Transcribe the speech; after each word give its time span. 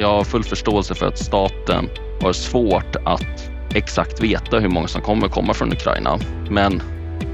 Jag 0.00 0.08
har 0.08 0.24
full 0.24 0.44
förståelse 0.44 0.94
för 0.94 1.06
att 1.06 1.18
staten 1.18 1.88
har 2.20 2.32
svårt 2.32 2.96
att 3.04 3.50
exakt 3.74 4.22
veta 4.22 4.58
hur 4.58 4.68
många 4.68 4.88
som 4.88 5.02
kommer 5.02 5.28
komma 5.28 5.54
från 5.54 5.72
Ukraina. 5.72 6.18
Men 6.50 6.82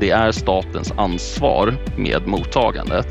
det 0.00 0.10
är 0.10 0.32
statens 0.32 0.92
ansvar 0.96 1.76
med 1.96 2.26
mottagandet 2.26 3.06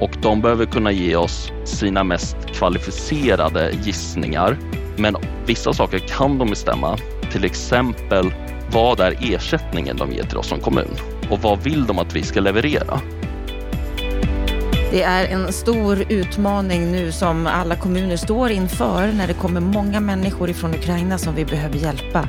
och 0.00 0.10
de 0.22 0.40
behöver 0.40 0.66
kunna 0.66 0.92
ge 0.92 1.16
oss 1.16 1.52
sina 1.64 2.04
mest 2.04 2.36
kvalificerade 2.46 3.72
gissningar. 3.84 4.58
Men 4.96 5.16
vissa 5.46 5.72
saker 5.72 5.98
kan 5.98 6.38
de 6.38 6.50
bestämma, 6.50 6.96
till 7.32 7.44
exempel 7.44 8.32
vad 8.72 9.00
är 9.00 9.34
ersättningen 9.34 9.96
de 9.96 10.12
ger 10.12 10.24
till 10.24 10.38
oss 10.38 10.48
som 10.48 10.60
kommun 10.60 10.96
och 11.30 11.38
vad 11.42 11.62
vill 11.62 11.86
de 11.86 11.98
att 11.98 12.16
vi 12.16 12.22
ska 12.22 12.40
leverera? 12.40 13.00
Det 14.92 15.02
är 15.02 15.24
en 15.24 15.52
stor 15.52 16.04
utmaning 16.08 16.92
nu 16.92 17.12
som 17.12 17.46
alla 17.46 17.76
kommuner 17.76 18.16
står 18.16 18.50
inför 18.50 19.12
när 19.12 19.26
det 19.26 19.34
kommer 19.34 19.60
många 19.60 20.00
människor 20.00 20.50
ifrån 20.50 20.74
Ukraina 20.74 21.18
som 21.18 21.34
vi 21.34 21.44
behöver 21.44 21.76
hjälpa. 21.78 22.28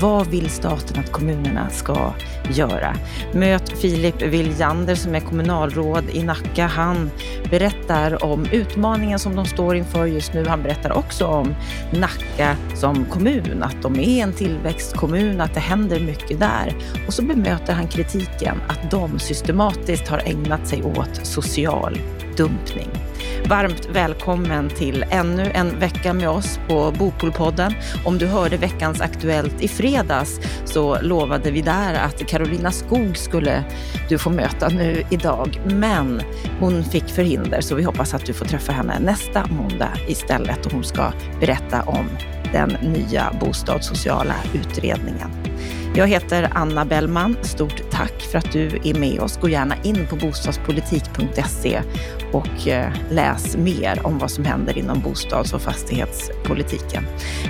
Vad 0.00 0.26
vill 0.26 0.50
staten 0.50 0.98
att 0.98 1.12
kommunerna 1.12 1.70
ska 1.70 2.12
göra? 2.50 2.96
Möt 3.32 3.78
Filip 3.78 4.22
Viljander 4.22 4.94
som 4.94 5.14
är 5.14 5.20
kommunalråd 5.20 6.04
i 6.12 6.22
Nacka. 6.22 6.66
Han 6.66 7.10
berättar 7.50 8.24
om 8.24 8.46
utmaningen 8.52 9.18
som 9.18 9.36
de 9.36 9.46
står 9.46 9.76
inför 9.76 10.06
just 10.06 10.34
nu. 10.34 10.46
Han 10.46 10.62
berättar 10.62 10.92
också 10.92 11.26
om 11.26 11.54
Nacka 11.92 12.56
som 12.74 13.04
kommun, 13.04 13.62
att 13.62 13.82
de 13.82 14.00
är 14.00 14.22
en 14.22 14.32
tillväxtkommun, 14.32 15.40
att 15.40 15.54
det 15.54 15.60
händer 15.60 16.00
mycket 16.00 16.40
där. 16.40 16.74
Och 17.06 17.14
så 17.14 17.22
bemöter 17.22 17.72
han 17.72 17.88
kritiken 17.88 18.60
att 18.68 18.90
de 18.90 19.18
systematiskt 19.18 20.08
har 20.08 20.22
ägnat 20.24 20.66
sig 20.68 20.82
åt 20.82 21.20
social 21.22 21.98
dumpning. 22.36 22.90
Varmt 23.48 23.88
välkommen 23.92 24.68
till 24.68 25.04
ännu 25.10 25.50
en 25.54 25.78
vecka 25.78 26.12
med 26.12 26.28
oss 26.28 26.60
på 26.68 26.92
Bopolpodden. 26.98 27.74
Om 28.04 28.18
du 28.18 28.26
hörde 28.26 28.56
veckans 28.56 29.00
Aktuellt 29.00 29.62
i 29.62 29.68
fredags 29.68 30.40
så 30.64 31.00
lovade 31.00 31.50
vi 31.50 31.60
där 31.60 31.94
att 31.94 32.26
Carolina 32.26 32.70
Skog 32.70 33.16
skulle 33.16 33.64
du 34.08 34.18
få 34.18 34.30
möta 34.30 34.68
nu 34.68 35.02
idag. 35.10 35.60
Men 35.66 36.22
hon 36.60 36.84
fick 36.84 37.08
förhinder 37.08 37.60
så 37.60 37.74
vi 37.74 37.82
hoppas 37.82 38.14
att 38.14 38.26
du 38.26 38.32
får 38.32 38.46
träffa 38.46 38.72
henne 38.72 38.98
nästa 38.98 39.46
måndag 39.46 39.92
istället 40.08 40.66
och 40.66 40.72
hon 40.72 40.84
ska 40.84 41.12
berätta 41.40 41.82
om 41.82 42.08
den 42.52 42.68
nya 42.68 43.32
bostadssociala 43.40 44.34
utredningen. 44.54 45.30
Jag 45.96 46.08
heter 46.08 46.50
Anna 46.54 46.84
Bellman. 46.84 47.36
Stort 47.42 47.83
tack 47.94 48.22
för 48.22 48.38
att 48.38 48.52
du 48.52 48.66
är 48.84 48.98
med 48.98 49.20
oss. 49.20 49.38
Gå 49.40 49.48
gärna 49.48 49.76
in 49.82 50.06
på 50.06 50.16
bostadspolitik.se 50.16 51.82
och 52.32 52.68
eh, 52.68 52.92
läs 53.10 53.56
mer 53.56 54.06
om 54.06 54.18
vad 54.18 54.30
som 54.30 54.44
händer 54.44 54.78
inom 54.78 55.00
bostads 55.00 55.52
och 55.52 55.62
fastighetspolitiken. 55.62 57.06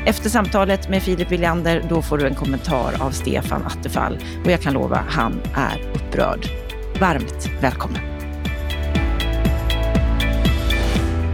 Efter 0.07 0.31
samtalet 0.31 0.89
med 0.89 1.03
Filip 1.03 1.33
Williander, 1.33 1.85
då 1.89 2.03
får 2.03 2.19
du 2.19 2.27
en 2.27 2.35
kommentar 2.35 2.93
av 3.01 3.11
Stefan 3.11 3.63
Attefall 3.63 4.19
och 4.45 4.51
jag 4.51 4.61
kan 4.61 4.73
lova, 4.73 5.05
han 5.09 5.41
är 5.55 5.83
upprörd. 5.95 6.47
Varmt 7.01 7.51
välkommen. 7.61 8.14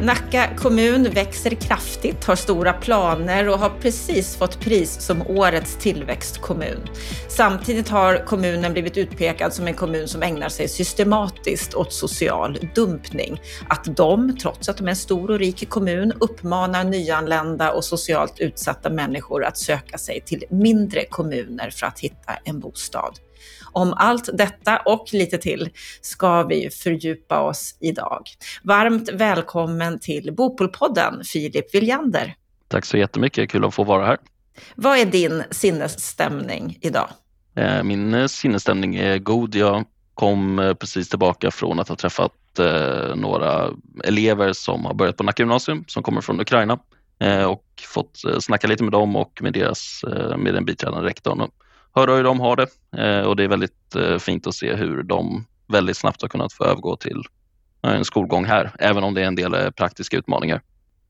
Nacka 0.02 0.56
kommun 0.56 1.10
växer 1.10 1.50
kraftigt, 1.50 2.24
har 2.24 2.36
stora 2.36 2.72
planer 2.72 3.48
och 3.48 3.58
har 3.58 3.70
precis 3.80 4.36
fått 4.36 4.60
pris 4.60 5.00
som 5.00 5.22
årets 5.22 5.76
tillväxtkommun. 5.76 6.80
Samtidigt 7.28 7.88
har 7.88 8.26
kommunen 8.26 8.72
blivit 8.72 8.96
utpekad 8.96 9.52
som 9.52 9.66
en 9.66 9.74
kommun 9.74 10.08
som 10.08 10.22
ägnar 10.22 10.48
sig 10.48 10.68
systematiskt 10.68 11.74
åt 11.74 11.92
social 11.92 12.58
dumpning. 12.74 13.40
Att 13.68 13.96
de, 13.96 14.36
trots 14.36 14.68
att 14.68 14.76
de 14.76 14.86
är 14.86 14.90
en 14.90 14.96
stor 14.96 15.30
och 15.30 15.38
rik 15.38 15.68
kommun, 15.68 16.12
uppmanar 16.20 16.84
nyanlända 16.84 17.72
och 17.72 17.84
socialt 17.84 18.40
utsatta 18.40 18.90
människor 18.90 19.44
att 19.44 19.58
söka 19.58 19.98
sig 19.98 20.20
till 20.26 20.44
mindre 20.50 21.04
kommuner 21.04 21.70
för 21.70 21.86
att 21.86 22.00
hitta 22.00 22.32
en 22.44 22.60
bostad. 22.60 23.18
Om 23.72 23.94
allt 23.96 24.28
detta 24.32 24.76
och 24.76 25.08
lite 25.12 25.38
till 25.38 25.68
ska 26.00 26.42
vi 26.42 26.70
fördjupa 26.70 27.40
oss 27.40 27.76
idag. 27.80 28.22
Varmt 28.62 29.08
välkommen 29.12 29.98
till 29.98 30.32
Bopolpodden, 30.32 31.24
Filip 31.24 31.74
Viljander. 31.74 32.34
Tack 32.68 32.84
så 32.84 32.96
jättemycket, 32.96 33.50
kul 33.50 33.64
att 33.64 33.74
få 33.74 33.84
vara 33.84 34.06
här. 34.06 34.18
Vad 34.74 34.98
är 34.98 35.04
din 35.04 35.42
sinnesstämning 35.50 36.78
idag? 36.80 37.08
Eh, 37.54 37.82
min 37.82 38.14
eh, 38.14 38.26
sinnesstämning 38.26 38.96
är 38.96 39.18
god. 39.18 39.54
Jag 39.54 39.84
kom 40.14 40.58
eh, 40.58 40.74
precis 40.74 41.08
tillbaka 41.08 41.50
från 41.50 41.80
att 41.80 41.88
ha 41.88 41.96
träffat 41.96 42.32
några 43.14 43.70
elever 44.04 44.52
som 44.52 44.84
har 44.84 44.94
börjat 44.94 45.16
på 45.16 45.22
Nacka 45.22 45.42
gymnasium 45.42 45.84
som 45.88 46.02
kommer 46.02 46.20
från 46.20 46.40
Ukraina 46.40 46.78
och 47.48 47.64
fått 47.88 48.22
snacka 48.40 48.66
lite 48.66 48.84
med 48.84 48.92
dem 48.92 49.16
och 49.16 49.40
med, 49.42 49.52
deras, 49.52 50.04
med 50.36 50.54
den 50.54 50.64
biträdande 50.64 51.08
rektorn 51.08 51.40
höra 51.94 52.14
hur 52.14 52.24
de 52.24 52.40
har 52.40 52.56
det 52.56 52.66
eh, 52.96 53.26
och 53.26 53.36
det 53.36 53.44
är 53.44 53.48
väldigt 53.48 53.96
eh, 53.96 54.18
fint 54.18 54.46
att 54.46 54.54
se 54.54 54.74
hur 54.74 55.02
de 55.02 55.46
väldigt 55.68 55.96
snabbt 55.96 56.22
har 56.22 56.28
kunnat 56.28 56.52
få 56.52 56.64
övergå 56.64 56.96
till 56.96 57.22
eh, 57.82 57.94
en 57.94 58.04
skolgång 58.04 58.44
här, 58.44 58.70
även 58.78 59.04
om 59.04 59.14
det 59.14 59.22
är 59.22 59.26
en 59.26 59.34
del 59.34 59.54
eh, 59.54 59.70
praktiska 59.70 60.16
utmaningar. 60.16 60.62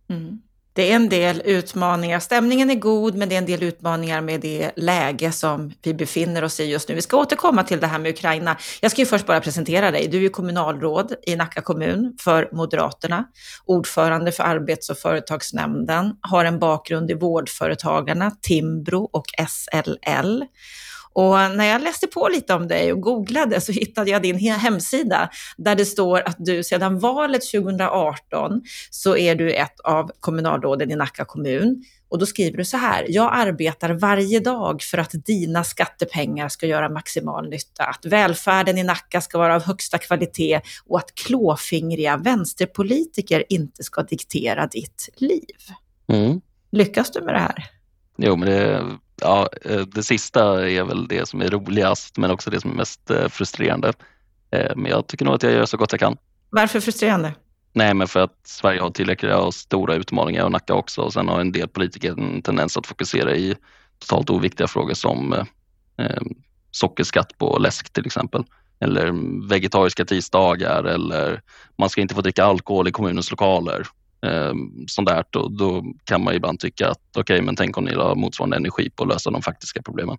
Mm. 0.08 0.42
Det 0.80 0.92
är 0.92 0.96
en 0.96 1.08
del 1.08 1.42
utmaningar. 1.44 2.20
Stämningen 2.20 2.70
är 2.70 2.74
god, 2.74 3.14
men 3.14 3.28
det 3.28 3.34
är 3.34 3.38
en 3.38 3.46
del 3.46 3.62
utmaningar 3.62 4.20
med 4.20 4.41
det 4.41 4.70
läge 4.76 5.32
som 5.32 5.72
vi 5.82 5.94
befinner 5.94 6.44
oss 6.44 6.60
i 6.60 6.64
just 6.64 6.88
nu. 6.88 6.94
Vi 6.94 7.02
ska 7.02 7.16
återkomma 7.16 7.64
till 7.64 7.80
det 7.80 7.86
här 7.86 7.98
med 7.98 8.10
Ukraina. 8.10 8.56
Jag 8.80 8.91
ska 8.91 9.00
ju 9.00 9.06
först 9.06 9.26
bara 9.26 9.41
presentera 9.41 9.91
dig. 9.91 10.08
Du 10.08 10.24
är 10.24 10.28
kommunalråd 10.28 11.14
i 11.22 11.36
Nacka 11.36 11.60
kommun 11.60 12.16
för 12.20 12.48
Moderaterna, 12.52 13.24
ordförande 13.64 14.32
för 14.32 14.44
arbets 14.44 14.91
och 14.91 14.98
företagsnämnden, 14.98 16.12
har 16.20 16.44
en 16.44 16.58
bakgrund 16.58 17.10
i 17.10 17.14
Vårdföretagarna, 17.14 18.30
Timbro 18.30 19.10
och 19.12 19.26
SLL 19.48 20.44
och 21.12 21.34
när 21.34 21.65
jag 21.65 21.82
läste 21.82 22.06
på 22.06 22.28
lite 22.28 22.54
om 22.54 22.69
dig 22.69 22.93
och 22.93 23.00
googlade 23.00 23.60
så 23.60 23.72
hittade 23.72 24.10
jag 24.10 24.22
din 24.22 24.37
hemsida 24.37 25.31
där 25.56 25.75
det 25.75 25.84
står 25.84 26.21
att 26.21 26.37
du 26.38 26.62
sedan 26.62 26.98
valet 26.98 27.50
2018 27.50 28.62
så 28.91 29.16
är 29.16 29.34
du 29.34 29.53
ett 29.53 29.81
av 29.81 30.10
kommunalråden 30.21 30.91
i 30.91 30.97
Nacka 30.97 31.25
kommun. 31.25 31.84
Och 32.09 32.19
då 32.19 32.26
skriver 32.26 32.59
du 32.59 32.65
så 32.65 32.76
här, 32.76 33.06
jag 33.09 33.31
arbetar 33.32 33.91
varje 33.91 34.41
dag 34.41 34.82
för 34.82 34.98
att 34.98 35.10
dina 35.26 35.65
skattepengar 35.65 36.48
ska 36.48 36.66
göra 36.66 36.88
maximal 36.88 37.48
nytta, 37.48 37.84
att 37.84 38.04
välfärden 38.04 38.78
i 38.78 38.82
Nacka 38.82 39.21
ska 39.21 39.38
vara 39.38 39.54
av 39.54 39.62
högsta 39.62 39.98
kvalitet 39.98 40.60
och 40.87 40.98
att 40.98 41.15
klåfingriga 41.15 42.16
vänsterpolitiker 42.16 43.44
inte 43.48 43.84
ska 43.84 44.03
diktera 44.03 44.66
ditt 44.66 45.09
liv. 45.16 45.56
Mm. 46.09 46.41
Lyckas 46.72 47.10
du 47.10 47.21
med 47.21 47.34
det 47.34 47.38
här? 47.38 47.71
Jo, 48.16 48.37
men 48.37 48.48
det 48.48 48.84
ja, 49.20 49.48
eh, 49.64 49.81
det 49.81 50.03
sista 50.03 50.70
är 50.70 50.84
väl 50.84 51.08
det 51.08 51.28
som 51.28 51.41
är 51.41 51.48
roligast 51.48 52.19
men 52.19 52.31
också 52.31 52.50
det 52.50 52.60
som 52.60 52.70
är 52.70 52.75
mest 52.75 53.10
eh, 53.10 53.28
frustrerande. 53.28 53.92
Eh, 54.50 54.76
men 54.76 54.91
jag 54.91 55.06
tycker 55.06 55.25
nog 55.25 55.34
att 55.34 55.42
jag 55.42 55.53
gör 55.53 55.66
så 55.66 55.76
gott 55.76 55.92
jag 55.92 56.00
kan. 56.00 56.16
Varför 56.50 56.81
frustrerande? 56.81 57.34
Nej, 57.72 57.94
men 57.94 58.09
för 58.09 58.20
att 58.20 58.41
Sverige 58.44 58.80
har 58.80 58.91
tillräckliga 58.91 59.38
och 59.38 59.54
stora 59.54 59.94
utmaningar 59.94 60.44
och 60.44 60.53
Nacka 60.53 60.75
också. 60.75 61.03
Och 61.03 61.12
sen 61.12 61.28
har 61.28 61.41
en 61.41 61.53
del 61.53 61.69
politiker 61.69 62.10
en 62.10 62.42
tendens 62.42 62.76
att 62.76 62.86
fokusera 62.86 63.36
i 63.36 63.56
totalt 63.98 64.30
oviktiga 64.30 64.69
frågor 64.69 64.94
som 64.94 65.32
eh, 65.97 66.22
sockerskatt 66.70 67.38
på 67.38 67.59
läsk 67.59 67.92
till 67.92 68.06
exempel. 68.06 68.44
Eller 68.80 69.12
vegetariska 69.48 70.04
tisdagar 70.04 70.84
eller 70.84 71.42
man 71.76 71.91
ska 71.91 72.00
inte 72.00 72.14
få 72.14 72.20
dricka 72.20 72.44
alkohol 72.44 72.88
i 72.88 72.92
kommunens 72.92 73.30
lokaler 73.30 73.86
eh, 74.26 74.53
sånt 74.86 75.08
där, 75.08 75.25
då, 75.31 75.48
då 75.48 75.84
kan 76.04 76.25
man 76.25 76.34
ibland 76.34 76.60
tycka 76.60 76.88
att 76.88 77.00
okej, 77.10 77.20
okay, 77.20 77.42
men 77.42 77.56
tänk 77.56 77.78
om 77.78 77.84
ni 77.84 77.92
la 77.92 78.14
motsvarande 78.14 78.56
energi 78.56 78.91
på 78.91 79.03
att 79.03 79.08
lösa 79.08 79.31
de 79.31 79.42
faktiska 79.42 79.82
problemen. 79.82 80.19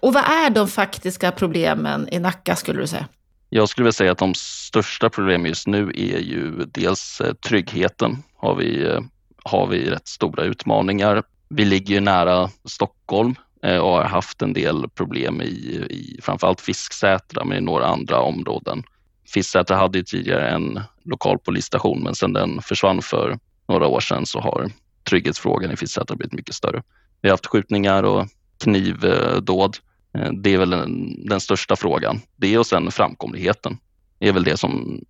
Och 0.00 0.14
vad 0.14 0.24
är 0.24 0.50
de 0.50 0.68
faktiska 0.68 1.32
problemen 1.32 2.08
i 2.12 2.18
Nacka 2.18 2.56
skulle 2.56 2.80
du 2.80 2.86
säga? 2.86 3.08
Jag 3.48 3.68
skulle 3.68 3.84
vilja 3.84 3.92
säga 3.92 4.12
att 4.12 4.18
de 4.18 4.34
största 4.34 5.10
problemen 5.10 5.46
just 5.46 5.66
nu 5.66 5.92
är 5.94 6.18
ju 6.18 6.64
dels 6.66 7.20
eh, 7.20 7.34
tryggheten. 7.34 8.22
Har 8.36 8.54
vi, 8.54 8.84
eh, 8.84 9.00
har 9.44 9.66
vi 9.66 9.90
rätt 9.90 10.08
stora 10.08 10.44
utmaningar. 10.44 11.22
Vi 11.48 11.64
ligger 11.64 11.94
ju 11.94 12.00
nära 12.00 12.50
Stockholm 12.64 13.34
eh, 13.62 13.78
och 13.78 13.92
har 13.92 14.04
haft 14.04 14.42
en 14.42 14.52
del 14.52 14.88
problem 14.88 15.42
i, 15.42 15.46
i 15.90 16.18
framförallt 16.22 16.60
Fisksätra 16.60 17.44
men 17.44 17.58
i 17.58 17.60
några 17.60 17.86
andra 17.86 18.20
områden. 18.20 18.82
Fisksätra 19.28 19.76
hade 19.76 19.98
ju 19.98 20.04
tidigare 20.04 20.48
en 20.48 20.80
lokal 21.04 21.38
polisstation 21.38 22.02
men 22.02 22.14
sedan 22.14 22.32
den 22.32 22.62
försvann 22.62 23.02
för 23.02 23.38
några 23.68 23.86
år 23.86 24.00
sedan 24.00 24.26
så 24.26 24.40
har 24.40 24.70
trygghetsfrågan 25.08 25.70
i 25.70 25.76
Fisksätra 25.76 26.16
blivit 26.16 26.32
mycket 26.32 26.54
större. 26.54 26.82
Vi 27.20 27.28
har 27.28 27.32
haft 27.32 27.46
skjutningar 27.46 28.02
och 28.02 28.26
knivdåd. 28.58 29.76
Eh, 30.14 30.32
det 30.32 30.54
är 30.54 30.58
väl 30.58 30.70
den, 30.70 31.26
den 31.26 31.40
största 31.40 31.76
frågan. 31.76 32.20
Det 32.36 32.58
och 32.58 32.66
sen 32.66 32.90
framkomligheten 32.90 33.78
är 34.18 34.32
väl 34.32 34.44
det 34.44 34.56
som 34.56 35.00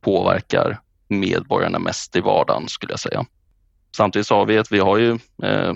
påverkar 0.00 0.80
medborgarna 1.08 1.78
mest 1.78 2.16
i 2.16 2.20
vardagen 2.20 2.68
skulle 2.68 2.92
jag 2.92 3.00
säga. 3.00 3.26
Samtidigt 3.96 4.26
så 4.26 4.34
har 4.34 4.46
vi 4.46 4.58
att 4.58 4.72
vi 4.72 4.78
har 4.78 4.98
ju 4.98 5.18
eh, 5.42 5.74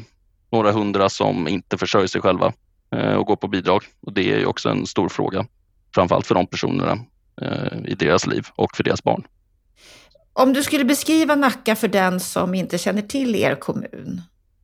några 0.52 0.72
hundra 0.72 1.08
som 1.08 1.48
inte 1.48 1.78
försörjer 1.78 2.06
sig 2.06 2.20
själva 2.20 2.52
eh, 2.94 3.12
och 3.12 3.26
går 3.26 3.36
på 3.36 3.48
bidrag 3.48 3.84
och 4.00 4.12
det 4.12 4.32
är 4.32 4.38
ju 4.38 4.46
också 4.46 4.68
en 4.68 4.86
stor 4.86 5.08
fråga. 5.08 5.46
Framförallt 5.94 6.26
för 6.26 6.34
de 6.34 6.46
personerna 6.46 6.98
eh, 7.42 7.78
i 7.84 7.94
deras 7.94 8.26
liv 8.26 8.46
och 8.54 8.76
för 8.76 8.84
deras 8.84 9.02
barn. 9.02 9.24
Om 10.40 10.52
du 10.52 10.62
skulle 10.62 10.84
beskriva 10.84 11.34
Nacka 11.34 11.76
för 11.76 11.88
den 11.88 12.20
som 12.20 12.54
inte 12.54 12.78
känner 12.78 13.02
till 13.02 13.36
er 13.36 13.54
kommun? 13.54 14.22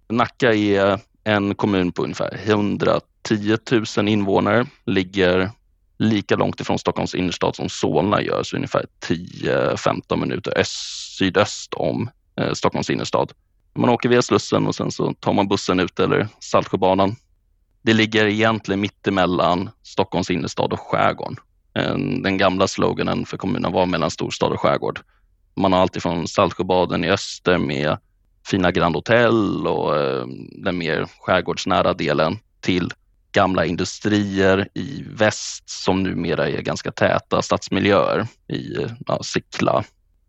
Nacka 0.08 0.55
är 0.55 1.00
en 1.25 1.55
kommun 1.55 1.93
på 1.93 2.02
ungefär 2.02 2.40
110 2.44 3.00
000 3.96 4.08
invånare, 4.08 4.67
ligger 4.87 5.50
lika 5.99 6.37
långt 6.37 6.61
ifrån 6.61 6.78
Stockholms 6.78 7.14
innerstad 7.14 7.56
som 7.56 7.69
Solna 7.69 8.23
gör, 8.23 8.43
så 8.43 8.56
ungefär 8.56 8.87
10-15 9.06 10.17
minuter 10.17 10.58
öst, 10.58 11.17
sydöst 11.19 11.75
om 11.75 12.11
eh, 12.40 12.52
Stockholms 12.52 12.90
innerstad. 12.90 13.32
Man 13.75 13.90
åker 13.90 14.08
via 14.08 14.23
Slussen 14.23 14.67
och 14.67 14.75
sen 14.75 14.90
så 14.90 15.12
tar 15.12 15.32
man 15.32 15.49
bussen 15.49 15.81
ut 15.81 16.00
eller 16.00 16.28
Saltsjöbanan. 16.40 17.17
Det 17.82 17.93
ligger 17.93 18.26
egentligen 18.26 18.81
mittemellan 18.81 19.70
Stockholms 19.82 20.31
innerstad 20.31 20.73
och 20.73 20.81
skärgården. 20.81 21.37
Den 22.23 22.38
gamla 22.38 22.69
sloganen 22.69 23.26
för 23.26 23.37
kommunen 23.37 23.73
var 23.73 23.87
mellan 23.87 24.11
storstad 24.11 24.52
och 24.52 24.61
skärgård. 24.61 25.00
Man 25.56 25.73
har 25.73 25.81
alltifrån 25.81 26.29
Saltsjöbaden 26.29 27.05
i 27.05 27.11
öster 27.11 27.58
med 27.58 27.99
fina 28.47 28.70
Grand 28.70 28.94
Hotel 28.94 29.67
och 29.67 29.97
eh, 29.97 30.26
den 30.53 30.79
mer 30.79 31.06
skärgårdsnära 31.20 31.94
delen 31.94 32.38
till 32.61 32.91
gamla 33.32 33.64
industrier 33.64 34.69
i 34.75 35.05
väst 35.11 35.70
som 35.70 36.03
numera 36.03 36.49
är 36.49 36.62
ganska 36.62 36.93
täta 36.93 37.43
stadsmiljöer 37.43 38.26
i 38.49 38.76
ja, 39.06 39.23
Sickla. 39.23 39.85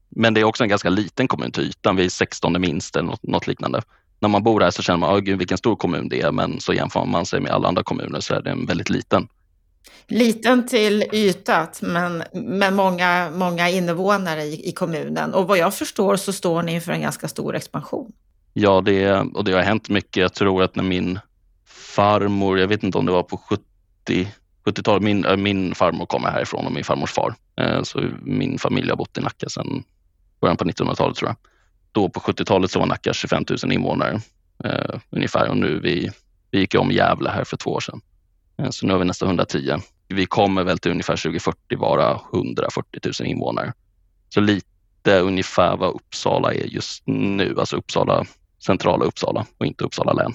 Men 0.10 0.34
det 0.34 0.42
är 0.42 0.46
också 0.46 0.64
en 0.64 0.70
ganska 0.70 0.90
liten 0.90 1.28
kommun 1.28 1.52
till 1.52 1.64
ytan, 1.64 1.96
vi 1.96 2.06
är 2.06 2.10
16 2.10 2.62
minst 2.62 2.96
eller 2.96 3.08
något, 3.08 3.24
något 3.24 3.48
liknande. 3.48 3.82
När 4.20 4.30
man 4.30 4.44
bor 4.44 4.62
här 4.62 4.72
så 4.72 4.84
känner 4.84 4.98
man, 4.98 5.16
oh, 5.16 5.20
gud 5.20 5.38
vilken 5.38 5.58
stor 5.58 5.76
kommun 5.76 6.10
det 6.10 6.22
är, 6.22 6.32
men 6.32 6.60
så 6.60 6.74
jämför 6.74 7.06
man 7.06 7.26
sig 7.26 7.42
med 7.42 7.52
alla 7.52 7.68
andra 7.68 7.84
kommuner 7.84 8.20
så 8.20 8.34
är 8.34 8.42
den 8.42 8.66
väldigt 8.66 8.90
liten. 8.90 9.28
Liten 10.08 10.68
till 10.68 11.04
ytat, 11.14 11.80
men 11.82 12.24
med 12.34 12.74
många, 12.74 13.30
många 13.34 13.70
invånare 13.70 14.44
i, 14.44 14.70
i 14.70 14.72
kommunen. 14.72 15.34
Och 15.34 15.48
vad 15.48 15.58
jag 15.58 15.74
förstår 15.74 16.16
så 16.16 16.34
står 16.34 16.64
ni 16.64 16.74
inför 16.74 16.92
en 16.92 17.02
ganska 17.02 17.28
stor 17.28 17.56
expansion. 17.56 18.12
Ja, 18.54 18.82
det, 18.82 19.12
och 19.12 19.44
det 19.44 19.52
har 19.52 19.62
hänt 19.62 19.90
mycket. 19.90 20.18
Jag 20.18 20.34
tror 20.34 20.64
att 20.64 20.76
när 20.76 20.84
min 20.84 21.20
farmor, 21.66 22.60
jag 22.60 22.68
vet 22.68 22.84
inte 22.84 22.98
om 22.98 23.06
det 23.06 23.12
var 23.12 23.24
på 23.24 23.38
70 23.38 24.28
70-talet, 24.68 25.04
min, 25.04 25.26
äh, 25.26 25.38
min 25.38 25.76
farmor 25.76 26.06
kommer 26.06 26.30
härifrån 26.30 26.66
och 26.66 26.72
min 26.72 26.84
farmors 26.84 27.12
far. 27.12 27.36
Eh, 27.56 27.84
så 27.84 28.10
min 28.22 28.60
familj 28.60 28.90
har 28.90 28.98
bott 28.98 29.18
i 29.18 29.22
Nacka 29.22 29.50
sedan 29.50 29.84
början 30.42 30.58
på 30.58 30.66
1900-talet 30.66 31.18
tror 31.18 31.30
jag. 31.30 31.36
Då 31.92 32.10
på 32.10 32.20
70-talet 32.20 32.72
så 32.72 32.80
var 32.80 32.86
Nacka 32.86 33.14
25 33.14 33.46
000 33.64 33.72
invånare 33.72 34.22
eh, 34.64 35.00
ungefär 35.10 35.50
och 35.50 35.58
nu 35.58 35.80
vi, 35.80 36.12
vi 36.52 36.60
gick 36.60 36.76
om 36.76 36.92
Gävle 36.92 37.30
här 37.30 37.44
för 37.44 37.58
två 37.58 37.72
år 37.72 37.80
sedan. 37.80 38.02
Eh, 38.58 38.70
så 38.70 38.86
nu 38.86 38.94
har 38.94 39.00
vi 39.00 39.06
nästan 39.06 39.28
110. 39.28 39.76
Vi 40.08 40.26
kommer 40.26 40.64
väl 40.64 40.80
till 40.80 40.92
ungefär 40.92 41.18
2040 41.18 41.78
vara 41.78 42.22
140 42.34 43.02
000 43.20 43.30
invånare. 43.30 43.74
Så 44.30 44.40
lite 44.40 45.20
ungefär 45.20 45.78
vad 45.78 45.96
Uppsala 45.96 46.54
är 46.54 46.66
just 46.66 47.04
nu, 47.06 47.56
alltså 47.60 47.76
Uppsala, 47.76 48.26
centrala 48.66 49.06
Uppsala 49.06 49.46
och 49.58 49.66
inte 49.66 49.84
Uppsala 49.84 50.14
län. 50.14 50.34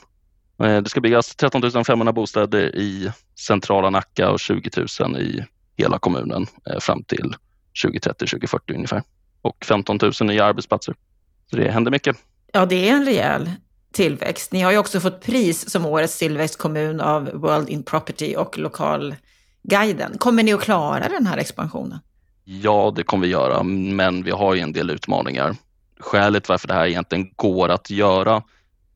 Eh, 0.62 0.82
det 0.82 0.88
ska 0.88 1.00
byggas 1.00 1.36
13 1.36 1.84
500 1.84 2.12
bostäder 2.12 2.76
i 2.76 3.12
centrala 3.38 3.90
Nacka 3.90 4.30
och 4.30 4.40
20 4.40 4.70
000 5.00 5.16
i 5.20 5.44
hela 5.76 5.98
kommunen 5.98 6.46
eh, 6.70 6.78
fram 6.80 7.02
till 7.02 7.34
2030-2040 7.84 8.74
ungefär. 8.74 9.02
Och 9.42 9.64
15 9.64 9.98
000 10.02 10.12
nya 10.22 10.44
arbetsplatser. 10.44 10.94
Så 11.50 11.56
det 11.56 11.70
händer 11.70 11.90
mycket. 11.90 12.16
Ja, 12.52 12.66
det 12.66 12.88
är 12.88 12.92
en 12.92 13.04
rejäl 13.04 13.50
tillväxt. 13.92 14.52
Ni 14.52 14.60
har 14.60 14.72
ju 14.72 14.78
också 14.78 15.00
fått 15.00 15.20
pris 15.20 15.70
som 15.70 15.86
årets 15.86 16.18
tillväxtkommun 16.18 17.00
av 17.00 17.30
World 17.34 17.68
in 17.68 17.82
Property 17.82 18.36
och 18.36 18.58
Lokalguiden. 18.58 20.18
Kommer 20.18 20.42
ni 20.42 20.52
att 20.52 20.60
klara 20.60 21.08
den 21.08 21.26
här 21.26 21.38
expansionen? 21.38 21.98
Ja, 22.44 22.92
det 22.96 23.02
kommer 23.02 23.26
vi 23.26 23.32
göra, 23.32 23.62
men 23.62 24.22
vi 24.22 24.30
har 24.30 24.54
ju 24.54 24.60
en 24.60 24.72
del 24.72 24.90
utmaningar. 24.90 25.56
Skälet 26.00 26.48
varför 26.48 26.68
det 26.68 26.74
här 26.74 26.86
egentligen 26.86 27.30
går 27.36 27.68
att 27.68 27.90
göra 27.90 28.42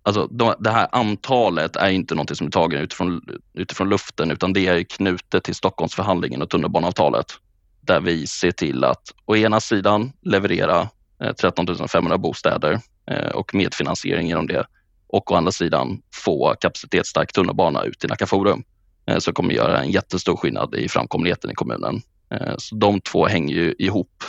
Alltså 0.06 0.26
det 0.58 0.70
här 0.70 0.88
antalet 0.92 1.76
är 1.76 1.90
inte 1.90 2.14
något 2.14 2.36
som 2.36 2.46
är 2.46 2.50
taget 2.50 2.80
utifrån, 2.80 3.22
utifrån 3.54 3.88
luften 3.88 4.30
utan 4.30 4.52
det 4.52 4.66
är 4.66 4.82
knutet 4.82 5.44
till 5.44 5.54
Stockholmsförhandlingen 5.54 6.42
och 6.42 6.50
tunnelbaneavtalet 6.50 7.26
där 7.80 8.00
vi 8.00 8.26
ser 8.26 8.50
till 8.50 8.84
att 8.84 9.14
å 9.24 9.36
ena 9.36 9.60
sidan 9.60 10.12
leverera 10.22 10.88
eh, 11.22 11.32
13 11.32 11.88
500 11.88 12.18
bostäder 12.18 12.80
eh, 13.10 13.28
och 13.28 13.54
medfinansiering 13.54 14.28
genom 14.28 14.46
det 14.46 14.66
och 15.08 15.32
å 15.32 15.34
andra 15.34 15.52
sidan 15.52 16.02
få 16.14 16.54
kapacitetsstark 16.60 17.32
tunnelbana 17.32 17.82
ut 17.82 17.98
till 17.98 18.08
Nacka 18.08 18.26
Forum 18.26 18.64
eh, 19.06 19.18
som 19.18 19.34
kommer 19.34 19.54
göra 19.54 19.80
en 19.80 19.90
jättestor 19.90 20.36
skillnad 20.36 20.74
i 20.74 20.88
framkomligheten 20.88 21.50
i 21.50 21.54
kommunen. 21.54 22.02
Eh, 22.30 22.54
så 22.58 22.74
de 22.74 23.00
två 23.00 23.26
hänger 23.26 23.54
ju 23.54 23.74
ihop. 23.78 24.24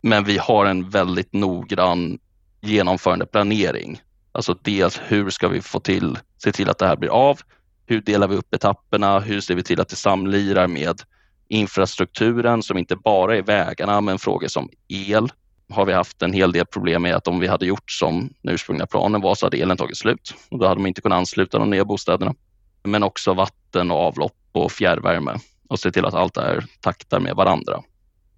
Men 0.00 0.24
vi 0.24 0.38
har 0.38 0.66
en 0.66 0.90
väldigt 0.90 1.32
noggrann 1.32 2.18
genomförande 2.60 3.26
planering 3.26 4.00
Alltså 4.32 4.56
dels 4.62 5.00
hur 5.06 5.30
ska 5.30 5.48
vi 5.48 5.60
få 5.60 5.80
till, 5.80 6.18
se 6.38 6.52
till 6.52 6.70
att 6.70 6.78
det 6.78 6.86
här 6.86 6.96
blir 6.96 7.10
av? 7.10 7.40
Hur 7.86 8.00
delar 8.00 8.28
vi 8.28 8.36
upp 8.36 8.54
etapperna? 8.54 9.20
Hur 9.20 9.40
ser 9.40 9.54
vi 9.54 9.62
till 9.62 9.80
att 9.80 9.88
det 9.88 9.96
samlirar 9.96 10.66
med 10.66 11.02
infrastrukturen 11.48 12.62
som 12.62 12.78
inte 12.78 12.96
bara 12.96 13.36
är 13.36 13.42
vägarna 13.42 14.00
men 14.00 14.18
frågor 14.18 14.48
som 14.48 14.68
el 14.88 15.32
har 15.70 15.86
vi 15.86 15.92
haft 15.92 16.22
en 16.22 16.32
hel 16.32 16.52
del 16.52 16.66
problem 16.66 17.02
med 17.02 17.14
att 17.14 17.28
om 17.28 17.40
vi 17.40 17.46
hade 17.46 17.66
gjort 17.66 17.90
som 17.90 18.30
den 18.42 18.54
ursprungliga 18.54 18.86
planen 18.86 19.20
var 19.20 19.34
så 19.34 19.46
hade 19.46 19.56
elen 19.56 19.76
tagit 19.76 19.96
slut 19.96 20.34
och 20.50 20.58
då 20.58 20.66
hade 20.66 20.80
man 20.80 20.88
inte 20.88 21.00
kunnat 21.00 21.16
ansluta 21.16 21.58
de 21.58 21.70
nya 21.70 21.84
bostäderna. 21.84 22.34
Men 22.82 23.02
också 23.02 23.34
vatten 23.34 23.90
och 23.90 23.98
avlopp 23.98 24.36
och 24.52 24.72
fjärrvärme 24.72 25.38
och 25.68 25.80
se 25.80 25.90
till 25.90 26.04
att 26.04 26.14
allt 26.14 26.34
det 26.34 26.40
här 26.40 26.64
taktar 26.80 27.20
med 27.20 27.36
varandra. 27.36 27.82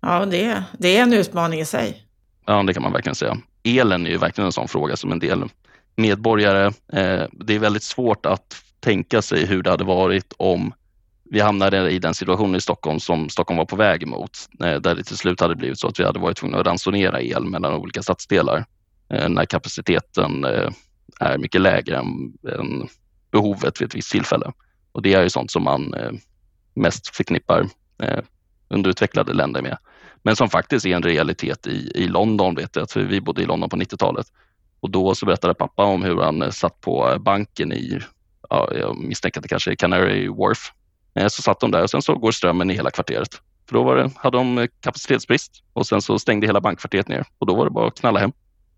Ja, 0.01 0.27
det, 0.27 0.63
det 0.79 0.97
är 0.97 1.03
en 1.03 1.13
utmaning 1.13 1.61
i 1.61 1.65
sig. 1.65 2.07
Ja, 2.47 2.63
det 2.63 2.75
kan 2.75 2.83
man 2.83 2.93
verkligen 2.93 3.15
säga. 3.15 3.37
Elen 3.63 4.07
är 4.07 4.11
ju 4.11 4.19
verkligen 4.19 4.47
en 4.47 4.53
sån 4.53 4.69
fråga 4.69 4.97
som 4.97 5.13
en 5.13 5.19
del 5.19 5.45
medborgare. 5.97 6.67
Eh, 6.93 7.29
det 7.33 7.55
är 7.55 7.59
väldigt 7.59 7.83
svårt 7.83 8.27
att 8.27 8.57
tänka 8.81 9.23
sig 9.23 9.47
hur 9.47 9.63
det 9.63 9.71
hade 9.71 9.85
varit 9.85 10.33
om 10.37 10.75
vi 11.25 11.41
hamnade 11.41 11.91
i 11.91 11.99
den 11.99 12.15
situationen 12.15 12.55
i 12.55 12.61
Stockholm 12.61 13.01
som 13.01 13.29
Stockholm 13.29 13.59
var 13.59 13.65
på 13.65 13.77
väg 13.77 14.07
mot, 14.07 14.31
eh, 14.65 14.81
där 14.81 14.95
det 14.95 15.03
till 15.03 15.17
slut 15.17 15.41
hade 15.41 15.57
blivit 15.57 15.79
så 15.79 15.89
att 15.89 16.01
vi 16.01 16.05
hade 16.05 16.19
varit 16.19 16.37
tvungna 16.37 16.59
att 16.59 16.67
ransonera 16.67 17.23
el 17.23 17.45
mellan 17.45 17.75
olika 17.75 18.03
stadsdelar 18.03 18.65
eh, 19.09 19.29
när 19.29 19.45
kapaciteten 19.45 20.45
eh, 20.45 20.71
är 21.21 21.39
mycket 21.39 21.61
lägre 21.61 21.99
än 21.99 22.89
behovet 23.31 23.81
vid 23.81 23.89
ett 23.89 23.95
visst 23.95 24.13
tillfälle. 24.13 24.53
Och 24.93 25.03
det 25.03 25.15
är 25.15 25.23
ju 25.23 25.31
sånt 25.31 25.51
som 25.51 25.63
man 25.63 25.95
mest 26.75 27.17
förknippar 27.17 27.67
underutvecklade 28.69 29.33
länder 29.33 29.63
med. 29.63 29.79
Men 30.23 30.37
som 30.37 30.51
faktiskt 30.51 30.87
är 30.87 30.97
en 30.97 31.03
realitet 31.03 31.67
i, 31.67 31.91
i 31.95 32.09
London, 32.09 32.55
vet 32.55 32.77
jag, 32.77 32.91
för 32.91 33.01
vi 33.01 33.21
bodde 33.21 33.43
i 33.43 33.47
London 33.47 33.71
på 33.71 33.77
90-talet. 33.77 34.27
Och 34.81 34.91
då 34.91 35.15
så 35.15 35.27
berättade 35.27 35.55
pappa 35.55 35.85
om 35.85 36.03
hur 36.03 36.21
han 36.21 36.53
satt 36.53 36.81
på 36.81 37.17
banken 37.21 37.73
i, 37.73 38.01
ja, 38.51 38.71
jag 38.75 38.97
misstänker 38.97 39.41
att 39.41 39.43
det 39.43 39.49
kanske 39.49 39.71
är 39.71 39.75
Canary 39.75 40.29
Wharf. 40.29 40.73
Eh, 41.15 41.29
så 41.29 41.43
satt 41.43 41.61
de 41.61 41.71
där 41.71 41.83
och 41.83 41.91
sen 41.91 42.03
så 42.03 42.15
går 42.15 42.33
strömmen 42.33 42.71
i 42.71 42.75
hela 42.75 42.91
kvarteret. 42.91 43.41
För 43.69 43.75
då 43.75 43.95
det, 43.95 44.11
hade 44.17 44.37
de 44.37 44.69
kapacitetsbrist 44.81 45.63
och 45.73 45.87
sen 45.87 46.03
så 46.03 46.19
stängde 46.19 46.47
hela 46.47 46.61
bankkvarteret 46.61 47.09
ner 47.09 47.25
och 47.39 47.47
då 47.47 47.55
var 47.55 47.65
det 47.65 47.71
bara 47.71 47.89
att 47.89 48.01
knalla 48.01 48.21
hem. 48.21 48.33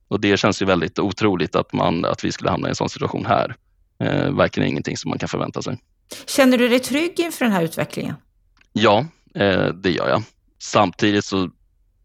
Och 0.09 0.21
det 0.21 0.37
känns 0.37 0.63
ju 0.63 0.67
väldigt 0.67 0.99
otroligt 0.99 1.57
att, 1.57 1.73
man, 1.73 2.05
att 2.05 2.25
vi 2.25 2.33
skulle 2.33 2.51
hamna 2.51 2.69
i 2.69 2.71
en 2.71 2.77
sån 2.77 2.89
situation 2.89 3.27
här. 3.27 3.57
Eh, 3.99 4.31
verkligen 4.31 4.69
ingenting 4.69 4.97
som 4.97 5.09
man 5.09 5.19
kan 5.19 5.29
förvänta 5.29 5.63
sig. 5.63 5.79
Känner 6.27 6.59
du 6.59 6.69
dig 6.69 6.79
trygg 6.79 7.21
inför 7.21 7.45
den 7.45 7.55
här 7.55 7.63
utvecklingen? 7.63 8.15
Ja, 8.73 9.07
eh, 9.35 9.67
det 9.67 9.91
gör 9.91 10.09
jag. 10.09 10.23
Samtidigt 10.59 11.25
så, 11.25 11.51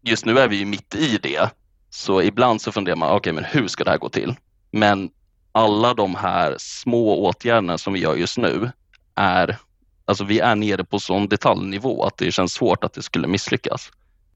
just 0.02 0.24
nu 0.24 0.38
är 0.38 0.48
vi 0.48 0.56
ju 0.56 0.64
mitt 0.64 0.94
i 0.94 1.18
det. 1.22 1.50
Så 1.90 2.22
ibland 2.22 2.60
så 2.60 2.72
funderar 2.72 2.96
man, 2.96 3.08
okej 3.08 3.16
okay, 3.16 3.32
men 3.32 3.44
hur 3.44 3.68
ska 3.68 3.84
det 3.84 3.90
här 3.90 3.98
gå 3.98 4.08
till? 4.08 4.34
Men 4.70 5.10
alla 5.52 5.94
de 5.94 6.14
här 6.14 6.54
små 6.58 7.26
åtgärderna 7.26 7.78
som 7.78 7.92
vi 7.92 8.00
gör 8.00 8.16
just 8.16 8.38
nu 8.38 8.70
är, 9.14 9.58
alltså 10.04 10.24
vi 10.24 10.38
är 10.38 10.56
nere 10.56 10.84
på 10.84 10.98
sån 10.98 11.28
detaljnivå 11.28 12.04
att 12.04 12.16
det 12.16 12.32
känns 12.32 12.52
svårt 12.52 12.84
att 12.84 12.92
det 12.92 13.02
skulle 13.02 13.28
misslyckas. 13.28 13.90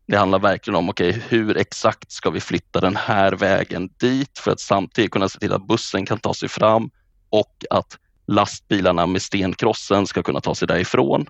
Det 0.06 0.16
handlar 0.16 0.38
verkligen 0.38 0.76
om, 0.76 0.88
okej 0.88 1.08
okay, 1.08 1.22
hur 1.28 1.56
exakt 1.56 2.12
ska 2.12 2.30
vi 2.30 2.40
flytta 2.40 2.80
den 2.80 2.96
här 2.96 3.32
vägen 3.32 3.88
dit 4.00 4.38
för 4.38 4.50
att 4.50 4.60
samtidigt 4.60 5.10
kunna 5.10 5.28
se 5.28 5.38
till 5.38 5.52
att 5.52 5.66
bussen 5.66 6.06
kan 6.06 6.18
ta 6.18 6.34
sig 6.34 6.48
fram 6.48 6.90
och 7.30 7.64
att 7.70 7.98
lastbilarna 8.26 9.06
med 9.06 9.22
stenkrossen 9.22 10.06
ska 10.06 10.22
kunna 10.22 10.40
ta 10.40 10.54
sig 10.54 10.68
därifrån 10.68 11.26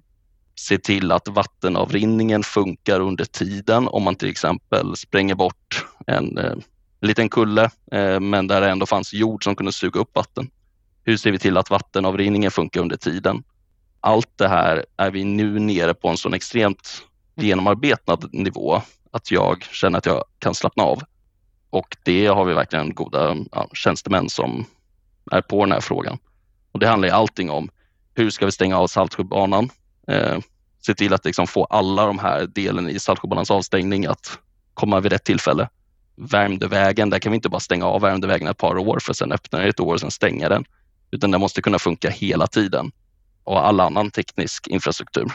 se 0.59 0.78
till 0.78 1.12
att 1.12 1.28
vattenavrinningen 1.28 2.43
funkar 2.43 3.00
under 3.00 3.25
tiden 3.25 3.88
om 3.88 4.02
man 4.02 4.14
till 4.14 4.28
exempel 4.28 4.97
spränger 4.97 5.35
bort 5.35 5.87
en 6.07 6.38
eh, 6.38 6.57
liten 7.00 7.28
kulle 7.28 7.71
eh, 7.93 8.21
men 8.21 8.47
där 8.47 8.61
det 8.61 8.71
ändå 8.71 8.87
fanns 8.87 9.14
jord 9.14 9.45
som 9.45 9.57
kunde 9.57 9.73
suga 9.73 10.00
upp 10.00 10.14
vatten. 10.14 10.50
Hur 11.05 11.16
ser 11.16 11.33
vi 11.33 11.38
till 11.38 11.57
att 11.57 11.71
vattenavrinningen 11.71 12.50
funkar 12.50 12.81
under 12.81 12.97
tiden? 12.97 13.43
Allt 14.06 14.38
det 14.38 14.48
här 14.48 14.84
är 14.96 15.10
vi 15.10 15.25
nu 15.25 15.58
nere 15.58 15.94
på 15.94 16.08
en 16.08 16.16
sån 16.16 16.34
extremt 16.34 17.02
genomarbetad 17.36 18.18
nivå 18.32 18.82
att 19.10 19.30
jag 19.30 19.62
känner 19.62 19.98
att 19.98 20.06
jag 20.06 20.25
kan 20.38 20.54
slappna 20.54 20.82
av. 20.82 21.02
Och 21.70 21.96
det 22.04 22.26
har 22.26 22.44
vi 22.44 22.54
verkligen 22.54 22.94
goda 22.94 23.36
ja, 23.52 23.68
tjänstemän 23.72 24.28
som 24.28 24.64
är 25.30 25.40
på 25.40 25.64
den 25.64 25.72
här 25.72 25.80
frågan. 25.80 26.18
Och 26.72 26.80
Det 26.80 26.88
handlar 26.88 27.08
i 27.08 27.10
allting 27.10 27.50
om 27.50 27.68
hur 28.14 28.30
ska 28.30 28.46
vi 28.46 28.52
stänga 28.52 28.78
av 28.78 28.86
Saltsjöbanan? 28.86 29.70
eh, 30.08 30.38
se 30.86 30.94
till 30.94 31.14
att 31.14 31.25
liksom 31.25 31.46
få 31.46 31.64
alla 31.64 32.06
de 32.06 32.18
här 32.18 32.46
delen 32.46 32.88
i 32.88 32.98
Saltsjöbanans 32.98 33.50
avstängning 33.50 34.06
att 34.06 34.38
komma 34.75 35.00
vid 35.00 35.12
rätt 35.12 35.25
tillfälle. 35.25 35.68
Värmdövägen, 36.16 37.10
där 37.10 37.18
kan 37.18 37.32
vi 37.32 37.36
inte 37.36 37.48
bara 37.48 37.60
stänga 37.60 37.86
av 37.86 38.00
Värmdövägen 38.00 38.48
ett 38.48 38.58
par 38.58 38.78
år 38.78 38.98
för 39.02 39.12
sen 39.12 39.32
öppna 39.32 39.58
den 39.58 39.68
ett 39.68 39.80
år 39.80 39.94
och 39.94 40.00
sen 40.00 40.10
stänga 40.10 40.48
den. 40.48 40.64
Utan 41.10 41.30
den 41.30 41.40
måste 41.40 41.62
kunna 41.62 41.78
funka 41.78 42.10
hela 42.10 42.46
tiden 42.46 42.92
och 43.46 43.66
all 43.66 43.80
annan 43.80 44.10
teknisk 44.10 44.66
infrastruktur. 44.66 45.32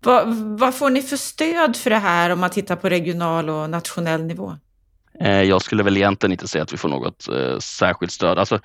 Vad, 0.00 0.34
vad 0.34 0.74
får 0.74 0.90
ni 0.90 1.02
för 1.02 1.16
stöd 1.16 1.76
för 1.76 1.90
det 1.90 1.98
här 1.98 2.30
om 2.30 2.40
man 2.40 2.50
tittar 2.50 2.76
på 2.76 2.88
regional 2.88 3.50
och 3.50 3.70
nationell 3.70 4.24
nivå? 4.24 4.56
Eh, 5.20 5.42
jag 5.42 5.62
skulle 5.62 5.82
väl 5.82 5.96
egentligen 5.96 6.32
inte 6.32 6.48
säga 6.48 6.62
att 6.62 6.72
vi 6.72 6.76
får 6.76 6.88
något 6.88 7.28
eh, 7.28 7.58
särskilt 7.58 8.12
stöd. 8.12 8.38
Alltså, 8.38 8.60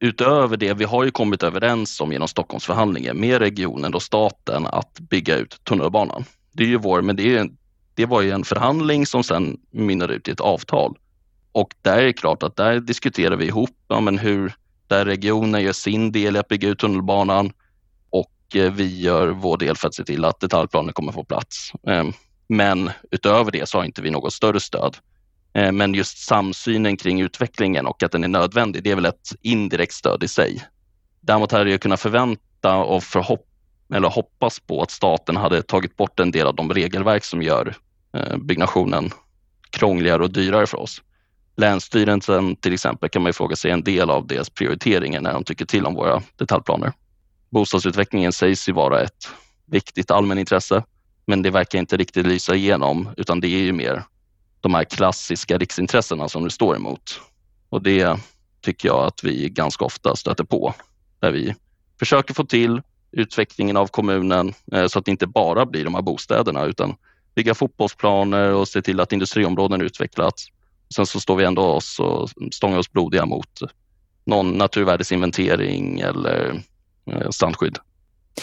utöver 0.00 0.56
det, 0.56 0.74
vi 0.74 0.84
har 0.84 1.04
ju 1.04 1.10
kommit 1.10 1.42
överens 1.42 2.00
om 2.00 2.12
genom 2.12 2.28
Stockholmsförhandlingen 2.28 3.20
med 3.20 3.38
regionen 3.38 3.94
och 3.94 4.02
staten 4.02 4.66
att 4.66 5.00
bygga 5.00 5.36
ut 5.36 5.64
tunnelbanan. 5.64 6.24
Det 6.52 6.62
är 6.62 6.68
ju 6.68 6.78
vår, 6.78 7.02
men 7.02 7.16
det, 7.16 7.36
är, 7.36 7.50
det 7.94 8.06
var 8.06 8.22
ju 8.22 8.30
en 8.30 8.44
förhandling 8.44 9.06
som 9.06 9.24
sen 9.24 9.56
mynnade 9.70 10.14
ut 10.14 10.28
i 10.28 10.30
ett 10.30 10.40
avtal. 10.40 10.98
Och 11.52 11.74
där 11.82 11.98
är 11.98 12.04
det 12.04 12.12
klart 12.12 12.42
att 12.42 12.56
där 12.56 12.80
diskuterar 12.80 13.36
vi 13.36 13.46
ihop 13.46 13.70
ja, 13.88 14.00
men 14.00 14.18
hur 14.18 14.52
där 14.86 15.04
regionen 15.04 15.62
gör 15.62 15.72
sin 15.72 16.12
del 16.12 16.36
i 16.36 16.38
att 16.38 16.48
bygga 16.48 16.68
ut 16.68 16.78
tunnelbanan 16.78 17.52
Eh, 18.54 18.72
vi 18.72 19.00
gör 19.00 19.28
vår 19.28 19.56
del 19.56 19.76
för 19.76 19.88
att 19.88 19.94
se 19.94 20.04
till 20.04 20.24
att 20.24 20.40
detaljplanen 20.40 20.92
kommer 20.92 21.12
få 21.12 21.24
plats. 21.24 21.72
Ehm, 21.86 22.12
men 22.48 22.90
utöver 23.10 23.50
det 23.50 23.68
så 23.68 23.78
har 23.78 23.84
inte 23.84 24.02
vi 24.02 24.10
något 24.10 24.32
större 24.32 24.60
stöd. 24.60 24.96
Ehm, 25.52 25.76
men 25.76 25.94
just 25.94 26.18
samsynen 26.18 26.96
kring 26.96 27.20
utvecklingen 27.20 27.86
och 27.86 28.02
att 28.02 28.12
den 28.12 28.24
är 28.24 28.28
nödvändig, 28.28 28.82
det 28.82 28.90
är 28.90 28.94
väl 28.94 29.06
ett 29.06 29.28
indirekt 29.42 29.94
stöd 29.94 30.22
i 30.22 30.28
sig. 30.28 30.64
Däremot 31.20 31.52
hade 31.52 31.70
jag 31.70 31.80
kunnat 31.80 32.00
förvänta 32.00 32.76
och 32.76 33.02
förhopp 33.02 33.44
eller 33.94 34.08
hoppas 34.08 34.60
på 34.60 34.82
att 34.82 34.90
staten 34.90 35.36
hade 35.36 35.62
tagit 35.62 35.96
bort 35.96 36.20
en 36.20 36.30
del 36.30 36.46
av 36.46 36.54
de 36.54 36.72
regelverk 36.72 37.24
som 37.24 37.42
gör 37.42 37.74
eh, 38.14 38.36
byggnationen 38.36 39.10
krångligare 39.70 40.22
och 40.22 40.32
dyrare 40.32 40.66
för 40.66 40.78
oss. 40.78 41.02
Länsstyrelsen 41.56 42.56
till 42.56 42.72
exempel 42.72 43.08
kan 43.08 43.22
man 43.22 43.32
fråga 43.32 43.56
sig 43.56 43.70
en 43.70 43.82
del 43.82 44.10
av 44.10 44.26
deras 44.26 44.50
prioriteringar 44.50 45.20
när 45.20 45.32
de 45.32 45.44
tycker 45.44 45.64
till 45.64 45.86
om 45.86 45.94
våra 45.94 46.22
detaljplaner. 46.36 46.92
Bostadsutvecklingen 47.50 48.32
sägs 48.32 48.68
ju 48.68 48.72
vara 48.72 49.02
ett 49.02 49.28
viktigt 49.66 50.10
allmänintresse, 50.10 50.84
men 51.26 51.42
det 51.42 51.50
verkar 51.50 51.78
inte 51.78 51.96
riktigt 51.96 52.26
lysa 52.26 52.54
igenom 52.54 53.08
utan 53.16 53.40
det 53.40 53.48
är 53.48 53.62
ju 53.62 53.72
mer 53.72 54.04
de 54.60 54.74
här 54.74 54.84
klassiska 54.84 55.58
riksintressena 55.58 56.28
som 56.28 56.44
det 56.44 56.50
står 56.50 56.76
emot. 56.76 57.20
Och 57.68 57.82
det 57.82 58.18
tycker 58.60 58.88
jag 58.88 59.06
att 59.06 59.24
vi 59.24 59.48
ganska 59.48 59.84
ofta 59.84 60.16
stöter 60.16 60.44
på, 60.44 60.74
där 61.20 61.32
vi 61.32 61.54
försöker 61.98 62.34
få 62.34 62.44
till 62.44 62.82
utvecklingen 63.12 63.76
av 63.76 63.86
kommunen 63.86 64.54
eh, 64.72 64.86
så 64.86 64.98
att 64.98 65.04
det 65.04 65.10
inte 65.10 65.26
bara 65.26 65.66
blir 65.66 65.84
de 65.84 65.94
här 65.94 66.02
bostäderna 66.02 66.64
utan 66.64 66.96
bygga 67.34 67.54
fotbollsplaner 67.54 68.52
och 68.52 68.68
se 68.68 68.82
till 68.82 69.00
att 69.00 69.12
industriområden 69.12 69.80
utvecklas 69.80 70.48
Sen 70.94 71.06
så 71.06 71.20
står 71.20 71.36
vi 71.36 71.44
ändå 71.44 71.62
oss 71.62 72.00
och 72.00 72.30
stångar 72.52 72.78
oss 72.78 72.92
blodiga 72.92 73.26
mot 73.26 73.60
någon 74.24 74.58
naturvärdesinventering 74.58 76.00
eller 76.00 76.62
strandskydd. 77.30 77.78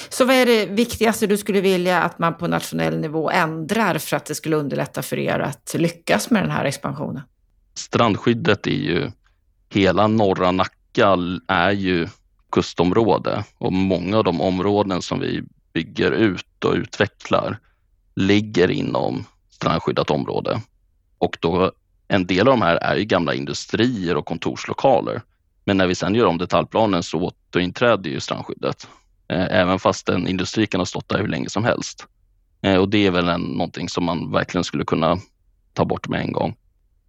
Så 0.10 0.26
vad 0.26 0.36
är 0.36 0.46
det 0.46 0.66
viktigaste 0.66 1.28
du 1.28 1.38
skulle 1.38 1.62
vilja 1.62 2.02
att 2.02 2.20
man 2.20 2.38
på 2.38 2.48
nationell 2.48 3.00
nivå 3.00 3.30
ändrar 3.30 3.98
för 3.98 4.18
att 4.18 4.26
det 4.26 4.36
skulle 4.36 4.56
underlätta 4.56 5.02
för 5.02 5.20
er 5.20 5.40
att 5.40 5.76
lyckas 5.78 6.30
med 6.30 6.44
den 6.44 6.52
här 6.52 6.66
expansionen? 6.66 7.22
Strandskyddet 7.74 8.68
är 8.68 8.72
ju, 8.72 9.12
hela 9.70 10.08
norra 10.08 10.52
Nacka 10.52 11.18
är 11.48 11.72
ju 11.72 12.08
kustområde 12.52 13.44
och 13.58 13.74
många 13.74 14.18
av 14.18 14.24
de 14.24 14.42
områden 14.42 15.02
som 15.02 15.20
vi 15.20 15.44
bygger 15.74 16.12
ut 16.12 16.66
och 16.66 16.74
utvecklar 16.74 17.60
ligger 18.16 18.72
inom 18.72 19.26
strandskyddat 19.50 20.10
område. 20.10 20.62
Och 21.18 21.38
då 21.40 21.72
en 22.08 22.26
del 22.26 22.48
av 22.48 22.54
de 22.54 22.62
här 22.62 22.76
är 22.76 22.96
ju 22.96 23.06
gamla 23.06 23.34
industrier 23.34 24.18
och 24.18 24.26
kontorslokaler. 24.26 25.22
Men 25.66 25.78
när 25.78 25.88
vi 25.88 25.96
sen 25.96 26.16
gör 26.16 26.26
om 26.26 26.38
detaljplanen 26.38 27.04
så 27.04 27.22
återinträder 27.22 28.10
ju 28.10 28.20
strandskyddet. 28.20 28.88
Eh, 29.28 29.46
även 29.50 29.80
fast 29.80 30.10
en 30.10 30.28
industri 30.28 30.68
kan 30.68 30.82
ha 30.82 30.86
stått 30.86 31.10
där 31.10 31.20
hur 31.20 31.28
länge 31.28 31.50
som 31.50 31.64
helst. 31.64 32.08
Eh, 32.62 32.76
och 32.76 32.90
det 32.90 33.08
är 33.08 33.12
väl 33.12 33.30
en, 33.30 33.42
någonting 33.42 33.90
som 33.90 34.04
man 34.04 34.32
verkligen 34.32 34.64
skulle 34.64 34.86
kunna 34.86 35.18
ta 35.74 35.86
bort 35.86 36.08
med 36.08 36.22
en 36.22 36.32
gång. 36.32 36.56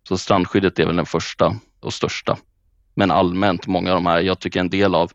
Så 0.08 0.18
strandskyddet 0.18 0.78
är 0.78 0.86
väl 0.86 0.96
den 0.96 1.06
första 1.06 1.56
och 1.80 1.94
största. 1.94 2.36
Men 2.94 3.10
allmänt, 3.10 3.66
många 3.66 3.90
av 3.90 3.96
de 3.96 4.06
här, 4.06 4.20
jag 4.20 4.38
tycker 4.38 4.60
en 4.60 4.70
del 4.70 4.94
av 4.94 5.12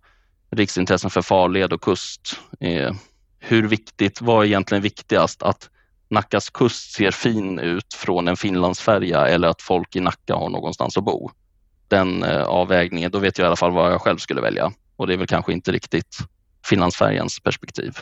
riksintressen 0.52 1.10
för 1.10 1.22
farled 1.22 1.74
och 1.74 1.82
kust, 1.82 2.40
är 2.60 2.96
hur 3.40 3.68
viktigt, 3.68 4.22
vad 4.22 4.44
är 4.44 4.48
egentligen 4.48 4.84
viktigast? 4.84 5.44
Att 5.44 5.70
Nackas 6.10 6.50
kust 6.50 6.92
ser 6.92 7.12
fin 7.12 7.60
ut 7.60 7.94
från 7.94 8.28
en 8.28 8.38
Finlandsfärja 8.38 9.28
eller 9.28 9.48
att 9.48 9.62
folk 9.62 9.96
i 9.96 10.00
Nacka 10.00 10.36
har 10.36 10.50
någonstans 10.50 10.98
att 10.98 11.04
bo. 11.04 11.32
Den 11.92 12.24
eh, 12.24 12.44
avvägningen, 12.44 13.12
då 13.12 13.20
vet 13.20 13.38
jag 13.38 13.46
i 13.46 13.48
alla 13.48 13.56
fall 13.56 13.72
vad 13.72 13.92
jag 13.92 14.02
själv 14.02 14.18
skulle 14.18 14.42
välja 14.42 14.72
och 14.96 15.08
det 15.08 15.14
är 15.14 15.18
väl 15.18 15.28
kanske 15.28 15.54
inte 15.54 15.72
riktigt 15.72 16.18
Finlandsfärjans 16.66 17.40
perspektiv. 17.40 17.98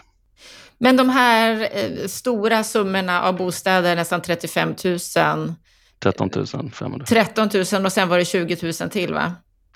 Men 0.78 0.98
de 0.98 1.10
här 1.10 1.70
eh, 1.74 2.08
stora 2.08 2.64
summorna 2.64 3.22
av 3.22 3.38
bostäder, 3.38 3.96
nästan 3.96 4.22
35 4.22 4.76
000. 4.86 5.00
13 6.00 6.30
500. 6.74 7.06
13 7.06 7.50
000 7.74 7.86
och 7.86 7.92
sen 7.92 8.10
var 8.10 8.18
det 8.18 8.26
20 8.26 8.58
000 8.82 8.90
till 8.90 9.14
va? 9.14 9.34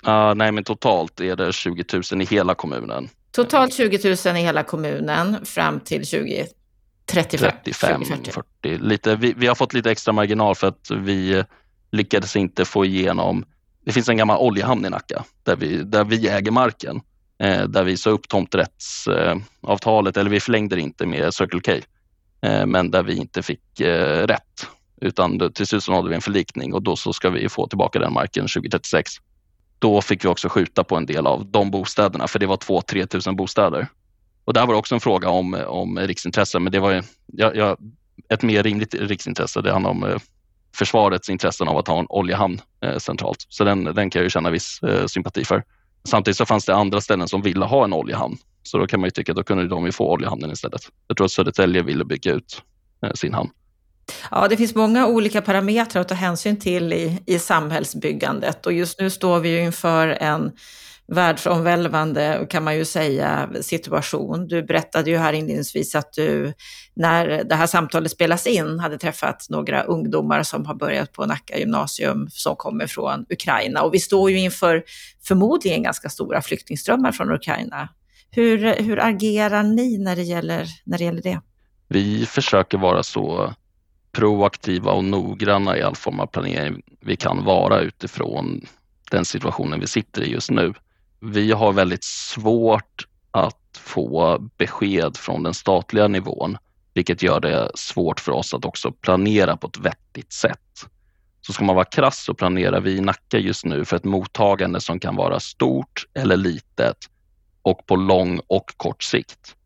Uh, 0.08 0.34
nej, 0.34 0.52
men 0.52 0.64
totalt 0.64 1.20
är 1.20 1.36
det 1.36 1.52
20 1.52 1.84
000 2.12 2.22
i 2.22 2.24
hela 2.24 2.54
kommunen. 2.54 3.08
Totalt 3.32 3.74
20 3.74 4.16
000 4.26 4.36
i 4.36 4.40
hela 4.40 4.62
kommunen 4.62 5.44
fram 5.44 5.80
till 5.80 6.06
20 6.06 6.46
35, 7.06 7.50
35 7.64 8.04
40. 8.04 8.30
40. 8.30 8.78
Lite, 8.78 9.16
vi, 9.16 9.34
vi, 9.36 9.46
har 9.46 9.54
fått 9.54 9.74
lite 9.74 9.90
extra 9.90 10.12
marginal 10.12 10.54
för 10.54 10.66
att 10.66 10.90
vi 10.90 11.44
lyckades 11.92 12.36
inte 12.36 12.64
få 12.64 12.84
igenom, 12.84 13.44
det 13.84 13.92
finns 13.92 14.08
en 14.08 14.16
gammal 14.16 14.38
oljehamn 14.38 14.86
i 14.86 14.90
Nacka 14.90 15.24
där 15.42 15.56
vi, 15.56 15.76
där 15.76 16.04
vi 16.04 16.28
äger 16.28 16.50
marken. 16.50 17.00
Eh, 17.38 17.64
där 17.64 17.84
vi 17.84 17.96
sa 17.96 18.10
upp 18.10 18.28
tomträttsavtalet, 18.28 20.16
eh, 20.16 20.20
eller 20.20 20.30
vi 20.30 20.40
förlängde 20.40 20.76
det 20.76 20.82
inte 20.82 21.06
med 21.06 21.34
Circle 21.34 21.60
K, 21.60 21.72
eh, 22.48 22.66
men 22.66 22.90
där 22.90 23.02
vi 23.02 23.16
inte 23.16 23.42
fick 23.42 23.80
eh, 23.80 24.26
rätt. 24.26 24.68
Utan 25.00 25.52
till 25.52 25.66
slut 25.66 25.84
så 25.84 25.94
hade 25.94 26.08
vi 26.08 26.14
en 26.14 26.20
förlikning 26.20 26.74
och 26.74 26.82
då 26.82 26.96
så 26.96 27.12
ska 27.12 27.30
vi 27.30 27.48
få 27.48 27.66
tillbaka 27.66 27.98
den 27.98 28.12
marken 28.12 28.42
2036. 28.42 29.12
Då 29.78 30.00
fick 30.00 30.24
vi 30.24 30.28
också 30.28 30.48
skjuta 30.48 30.84
på 30.84 30.96
en 30.96 31.06
del 31.06 31.26
av 31.26 31.46
de 31.46 31.70
bostäderna, 31.70 32.28
för 32.28 32.38
det 32.38 32.46
var 32.46 32.56
2-3 32.56 33.06
tusen 33.06 33.36
bostäder 33.36 33.88
och 34.44 34.52
där 34.52 34.66
var 34.66 34.74
det 34.74 34.78
också 34.78 34.94
en 34.94 35.00
fråga 35.00 35.28
om, 35.28 35.54
om 35.54 35.98
riksintresse, 35.98 36.58
men 36.58 36.72
det 36.72 36.80
var 36.80 37.04
ja, 37.26 37.52
ja, 37.54 37.76
ett 38.28 38.42
mer 38.42 38.62
rimligt 38.62 38.94
riksintresse. 38.94 39.60
Det 39.60 39.72
handlar 39.72 39.90
om 39.90 40.04
eh, 40.04 40.18
försvarets 40.74 41.28
intressen 41.28 41.68
av 41.68 41.78
att 41.78 41.88
ha 41.88 41.98
en 41.98 42.06
oljehamn 42.08 42.60
eh, 42.84 42.98
centralt. 42.98 43.46
Så 43.48 43.64
den, 43.64 43.84
den 43.84 44.10
kan 44.10 44.20
jag 44.20 44.24
ju 44.24 44.30
känna 44.30 44.50
viss 44.50 44.82
eh, 44.82 45.06
sympati 45.06 45.44
för. 45.44 45.64
Samtidigt 46.04 46.36
så 46.36 46.46
fanns 46.46 46.64
det 46.64 46.74
andra 46.74 47.00
ställen 47.00 47.28
som 47.28 47.42
ville 47.42 47.64
ha 47.64 47.84
en 47.84 47.92
oljehamn. 47.92 48.36
Så 48.62 48.78
då 48.78 48.86
kan 48.86 49.00
man 49.00 49.06
ju 49.06 49.10
tycka 49.10 49.32
att 49.32 49.36
då 49.36 49.42
kunde 49.42 49.68
de 49.68 49.86
ju 49.86 49.92
få 49.92 50.10
oljehamnen 50.12 50.50
istället. 50.50 50.82
Jag 51.08 51.16
tror 51.16 51.24
att 51.24 51.32
Södertälje 51.32 51.82
ville 51.82 52.04
bygga 52.04 52.32
ut 52.32 52.62
eh, 53.02 53.12
sin 53.12 53.34
hamn. 53.34 53.50
Ja, 54.30 54.48
det 54.48 54.56
finns 54.56 54.74
många 54.74 55.06
olika 55.06 55.42
parametrar 55.42 56.00
att 56.00 56.08
ta 56.08 56.14
hänsyn 56.14 56.56
till 56.56 56.92
i, 56.92 57.22
i 57.26 57.38
samhällsbyggandet 57.38 58.66
och 58.66 58.72
just 58.72 59.00
nu 59.00 59.10
står 59.10 59.40
vi 59.40 59.48
ju 59.48 59.60
inför 59.64 60.08
en 60.08 60.52
världsomvälvande, 61.06 62.46
kan 62.50 62.64
man 62.64 62.76
ju 62.76 62.84
säga, 62.84 63.48
situation. 63.60 64.46
Du 64.46 64.62
berättade 64.62 65.10
ju 65.10 65.16
här 65.16 65.32
inledningsvis 65.32 65.94
att 65.94 66.12
du, 66.12 66.52
när 66.94 67.44
det 67.44 67.54
här 67.54 67.66
samtalet 67.66 68.10
spelas 68.10 68.46
in, 68.46 68.78
hade 68.78 68.98
träffat 68.98 69.46
några 69.50 69.82
ungdomar 69.82 70.42
som 70.42 70.66
har 70.66 70.74
börjat 70.74 71.12
på 71.12 71.26
Nacka 71.26 71.58
gymnasium 71.58 72.28
som 72.30 72.56
kommer 72.56 72.86
från 72.86 73.26
Ukraina. 73.30 73.82
Och 73.82 73.94
vi 73.94 73.98
står 73.98 74.30
ju 74.30 74.38
inför 74.38 74.84
förmodligen 75.24 75.82
ganska 75.82 76.08
stora 76.08 76.42
flyktingströmmar 76.42 77.12
från 77.12 77.32
Ukraina. 77.32 77.88
Hur, 78.30 78.82
hur 78.82 78.98
agerar 78.98 79.62
ni 79.62 79.98
när 79.98 80.16
det, 80.16 80.22
gäller, 80.22 80.66
när 80.84 80.98
det 80.98 81.04
gäller 81.04 81.22
det? 81.22 81.40
Vi 81.88 82.26
försöker 82.26 82.78
vara 82.78 83.02
så 83.02 83.54
proaktiva 84.12 84.92
och 84.92 85.04
noggranna 85.04 85.78
i 85.78 85.82
all 85.82 85.96
form 85.96 86.20
av 86.20 86.26
planering 86.26 86.82
vi 87.00 87.16
kan 87.16 87.44
vara 87.44 87.80
utifrån 87.80 88.66
den 89.10 89.24
situationen 89.24 89.80
vi 89.80 89.86
sitter 89.86 90.22
i 90.22 90.30
just 90.32 90.50
nu 90.50 90.74
vi 91.24 91.52
har 91.52 91.72
väldigt 91.72 92.04
svårt 92.04 93.06
att 93.30 93.78
få 93.78 94.38
besked 94.56 95.16
från 95.16 95.42
den 95.42 95.54
statliga 95.54 96.08
nivån, 96.08 96.56
vilket 96.94 97.22
gör 97.22 97.40
det 97.40 97.70
svårt 97.74 98.20
för 98.20 98.32
oss 98.32 98.54
att 98.54 98.64
också 98.64 98.92
planera 98.92 99.56
på 99.56 99.66
ett 99.66 99.78
vettigt 99.78 100.32
sätt. 100.32 100.86
Så 101.40 101.52
ska 101.52 101.64
man 101.64 101.76
vara 101.76 101.84
krass 101.84 102.24
så 102.24 102.34
planerar 102.34 102.80
vi 102.80 102.96
i 102.96 103.00
Nacka 103.00 103.38
just 103.38 103.64
nu 103.64 103.84
för 103.84 103.96
ett 103.96 104.04
mottagande 104.04 104.80
som 104.80 105.00
kan 105.00 105.16
vara 105.16 105.40
stort 105.40 106.06
eller 106.14 106.36
litet 106.36 106.96
och 107.62 107.86
på 107.86 107.96
lång 107.96 108.40
och 108.46 108.74
kort 108.76 109.02
sikt. 109.02 109.56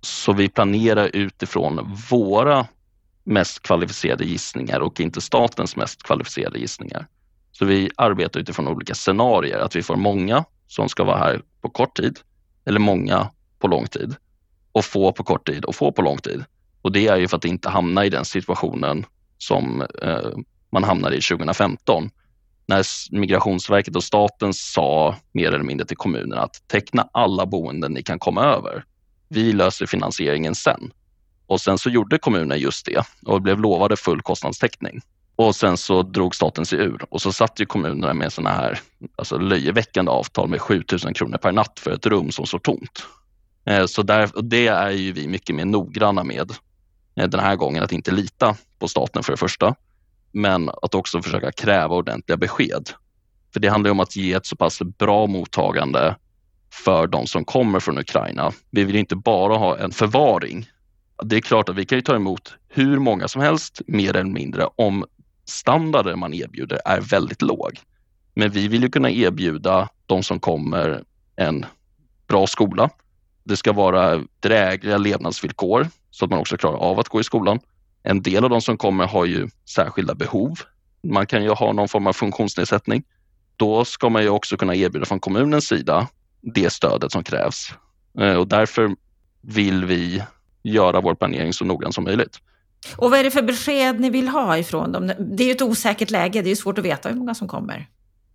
Så 0.00 0.32
vi 0.32 0.48
planerar 0.48 1.10
utifrån 1.12 1.96
våra 2.10 2.66
mest 3.24 3.62
kvalificerade 3.62 4.24
gissningar 4.24 4.80
och 4.80 5.00
inte 5.00 5.20
statens 5.20 5.76
mest 5.76 6.02
kvalificerade 6.02 6.58
gissningar. 6.58 7.06
Så 7.52 7.64
vi 7.64 7.90
arbetar 7.96 8.40
utifrån 8.40 8.68
olika 8.68 8.94
scenarier, 8.94 9.58
att 9.58 9.76
vi 9.76 9.82
får 9.82 9.96
många 9.96 10.44
som 10.68 10.88
ska 10.88 11.04
vara 11.04 11.18
här 11.18 11.42
på 11.60 11.68
kort 11.70 11.96
tid 11.96 12.18
eller 12.64 12.80
många 12.80 13.30
på 13.58 13.68
lång 13.68 13.86
tid 13.86 14.14
och 14.72 14.84
få 14.84 15.12
på 15.12 15.24
kort 15.24 15.46
tid 15.46 15.64
och 15.64 15.74
få 15.74 15.92
på 15.92 16.02
lång 16.02 16.18
tid. 16.18 16.44
Och 16.82 16.92
det 16.92 17.08
är 17.08 17.16
ju 17.16 17.28
för 17.28 17.36
att 17.36 17.44
inte 17.44 17.68
hamna 17.68 18.04
i 18.04 18.10
den 18.10 18.24
situationen 18.24 19.06
som 19.38 19.82
eh, 20.02 20.30
man 20.70 20.84
hamnade 20.84 21.16
i 21.16 21.20
2015 21.20 22.10
när 22.66 22.84
Migrationsverket 23.18 23.96
och 23.96 24.04
staten 24.04 24.54
sa 24.54 25.16
mer 25.32 25.48
eller 25.48 25.64
mindre 25.64 25.86
till 25.86 25.96
kommunerna 25.96 26.42
att 26.42 26.68
teckna 26.68 27.08
alla 27.12 27.46
boenden 27.46 27.92
ni 27.92 28.02
kan 28.02 28.18
komma 28.18 28.44
över. 28.44 28.84
Vi 29.28 29.52
löser 29.52 29.86
finansieringen 29.86 30.54
sen. 30.54 30.92
Och 31.46 31.60
sen 31.60 31.78
så 31.78 31.90
gjorde 31.90 32.18
kommunen 32.18 32.58
just 32.58 32.86
det 32.86 33.02
och 33.26 33.42
blev 33.42 33.60
lovade 33.60 33.96
full 33.96 34.22
kostnadstäckning. 34.22 35.00
Och 35.38 35.56
sen 35.56 35.76
så 35.76 36.02
drog 36.02 36.34
staten 36.34 36.66
sig 36.66 36.78
ur 36.78 37.04
och 37.10 37.22
så 37.22 37.32
satt 37.32 37.60
ju 37.60 37.66
kommunerna 37.66 38.14
med 38.14 38.32
sådana 38.32 38.56
här 38.56 38.80
alltså 39.16 39.38
löjeväckande 39.38 40.10
avtal 40.10 40.48
med 40.48 40.60
7000 40.60 41.14
kronor 41.14 41.38
per 41.38 41.52
natt 41.52 41.80
för 41.80 41.90
ett 41.90 42.06
rum 42.06 42.30
som 42.30 42.46
står 42.46 42.58
tomt. 42.58 43.06
Eh, 43.64 43.86
så 43.86 44.02
där, 44.02 44.36
och 44.36 44.44
det 44.44 44.66
är 44.66 44.90
ju 44.90 45.12
vi 45.12 45.28
mycket 45.28 45.56
mer 45.56 45.64
noggranna 45.64 46.24
med 46.24 46.50
eh, 47.16 47.28
den 47.28 47.40
här 47.40 47.56
gången, 47.56 47.82
att 47.82 47.92
inte 47.92 48.10
lita 48.10 48.56
på 48.78 48.88
staten 48.88 49.22
för 49.22 49.32
det 49.32 49.36
första, 49.36 49.74
men 50.32 50.70
att 50.82 50.94
också 50.94 51.22
försöka 51.22 51.52
kräva 51.52 51.94
ordentliga 51.94 52.36
besked. 52.36 52.90
För 53.52 53.60
det 53.60 53.68
handlar 53.68 53.90
om 53.90 54.00
att 54.00 54.16
ge 54.16 54.32
ett 54.32 54.46
så 54.46 54.56
pass 54.56 54.82
bra 54.82 55.26
mottagande 55.26 56.16
för 56.72 57.06
de 57.06 57.26
som 57.26 57.44
kommer 57.44 57.80
från 57.80 57.98
Ukraina. 57.98 58.52
Vi 58.70 58.84
vill 58.84 58.96
inte 58.96 59.16
bara 59.16 59.56
ha 59.56 59.78
en 59.78 59.90
förvaring. 59.90 60.70
Det 61.22 61.36
är 61.36 61.40
klart 61.40 61.68
att 61.68 61.76
vi 61.76 61.84
kan 61.84 62.02
ta 62.02 62.16
emot 62.16 62.54
hur 62.68 62.98
många 62.98 63.28
som 63.28 63.42
helst, 63.42 63.80
mer 63.86 64.16
eller 64.16 64.30
mindre, 64.30 64.68
om 64.76 65.04
standarden 65.48 66.18
man 66.18 66.34
erbjuder 66.34 66.80
är 66.84 67.00
väldigt 67.00 67.42
låg. 67.42 67.80
Men 68.34 68.50
vi 68.50 68.68
vill 68.68 68.82
ju 68.82 68.88
kunna 68.88 69.10
erbjuda 69.10 69.88
de 70.06 70.22
som 70.22 70.40
kommer 70.40 71.04
en 71.36 71.66
bra 72.28 72.46
skola. 72.46 72.90
Det 73.44 73.56
ska 73.56 73.72
vara 73.72 74.22
drägliga 74.40 74.98
levnadsvillkor 74.98 75.88
så 76.10 76.24
att 76.24 76.30
man 76.30 76.40
också 76.40 76.56
klarar 76.56 76.76
av 76.76 77.00
att 77.00 77.08
gå 77.08 77.20
i 77.20 77.24
skolan. 77.24 77.60
En 78.02 78.22
del 78.22 78.44
av 78.44 78.50
de 78.50 78.60
som 78.60 78.76
kommer 78.76 79.06
har 79.06 79.24
ju 79.24 79.48
särskilda 79.68 80.14
behov. 80.14 80.58
Man 81.02 81.26
kan 81.26 81.42
ju 81.42 81.50
ha 81.50 81.72
någon 81.72 81.88
form 81.88 82.06
av 82.06 82.12
funktionsnedsättning. 82.12 83.02
Då 83.56 83.84
ska 83.84 84.08
man 84.08 84.22
ju 84.22 84.28
också 84.28 84.56
kunna 84.56 84.74
erbjuda 84.74 85.06
från 85.06 85.20
kommunens 85.20 85.68
sida 85.68 86.08
det 86.40 86.72
stödet 86.72 87.12
som 87.12 87.24
krävs. 87.24 87.72
Eh, 88.18 88.34
och 88.34 88.48
därför 88.48 88.96
vill 89.40 89.84
vi 89.84 90.22
göra 90.62 91.00
vår 91.00 91.14
planering 91.14 91.52
så 91.52 91.64
noggrann 91.64 91.92
som 91.92 92.04
möjligt. 92.04 92.38
Och 92.96 93.10
vad 93.10 93.20
är 93.20 93.24
det 93.24 93.30
för 93.30 93.42
besked 93.42 94.00
ni 94.00 94.10
vill 94.10 94.28
ha 94.28 94.58
ifrån 94.58 94.92
dem? 94.92 95.12
Det 95.18 95.42
är 95.42 95.46
ju 95.46 95.52
ett 95.52 95.62
osäkert 95.62 96.10
läge, 96.10 96.42
det 96.42 96.50
är 96.50 96.54
svårt 96.54 96.78
att 96.78 96.84
veta 96.84 97.08
hur 97.08 97.16
många 97.16 97.34
som 97.34 97.48
kommer. 97.48 97.86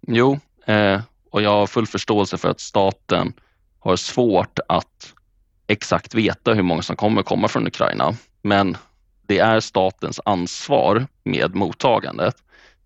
Jo, 0.07 0.39
eh, 0.65 1.01
och 1.29 1.41
jag 1.41 1.49
har 1.49 1.67
full 1.67 1.87
förståelse 1.87 2.37
för 2.37 2.49
att 2.49 2.59
staten 2.59 3.33
har 3.79 3.95
svårt 3.95 4.59
att 4.67 5.13
exakt 5.67 6.15
veta 6.15 6.53
hur 6.53 6.63
många 6.63 6.81
som 6.81 6.95
kommer 6.95 7.23
komma 7.23 7.47
från 7.47 7.67
Ukraina. 7.67 8.13
Men 8.41 8.77
det 9.27 9.39
är 9.39 9.59
statens 9.59 10.19
ansvar 10.25 11.07
med 11.23 11.55
mottagandet 11.55 12.35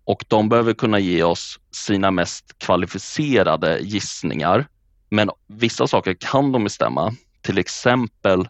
och 0.04 0.24
de 0.28 0.48
behöver 0.48 0.74
kunna 0.74 0.98
ge 0.98 1.22
oss 1.22 1.60
sina 1.70 2.10
mest 2.10 2.58
kvalificerade 2.58 3.78
gissningar. 3.78 4.66
Men 5.10 5.30
vissa 5.46 5.86
saker 5.86 6.14
kan 6.20 6.52
de 6.52 6.64
bestämma, 6.64 7.14
till 7.42 7.58
exempel 7.58 8.48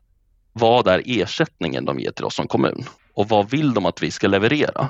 vad 0.53 0.89
är 0.89 1.03
ersättningen 1.07 1.85
de 1.85 2.01
ger 2.01 2.11
till 2.11 2.25
oss 2.25 2.35
som 2.35 2.49
kommun 2.49 2.85
och 3.15 3.29
vad 3.29 3.51
vill 3.51 3.75
de 3.75 3.87
att 3.87 4.03
vi 4.03 4.11
ska 4.11 4.29
leverera? 4.29 4.89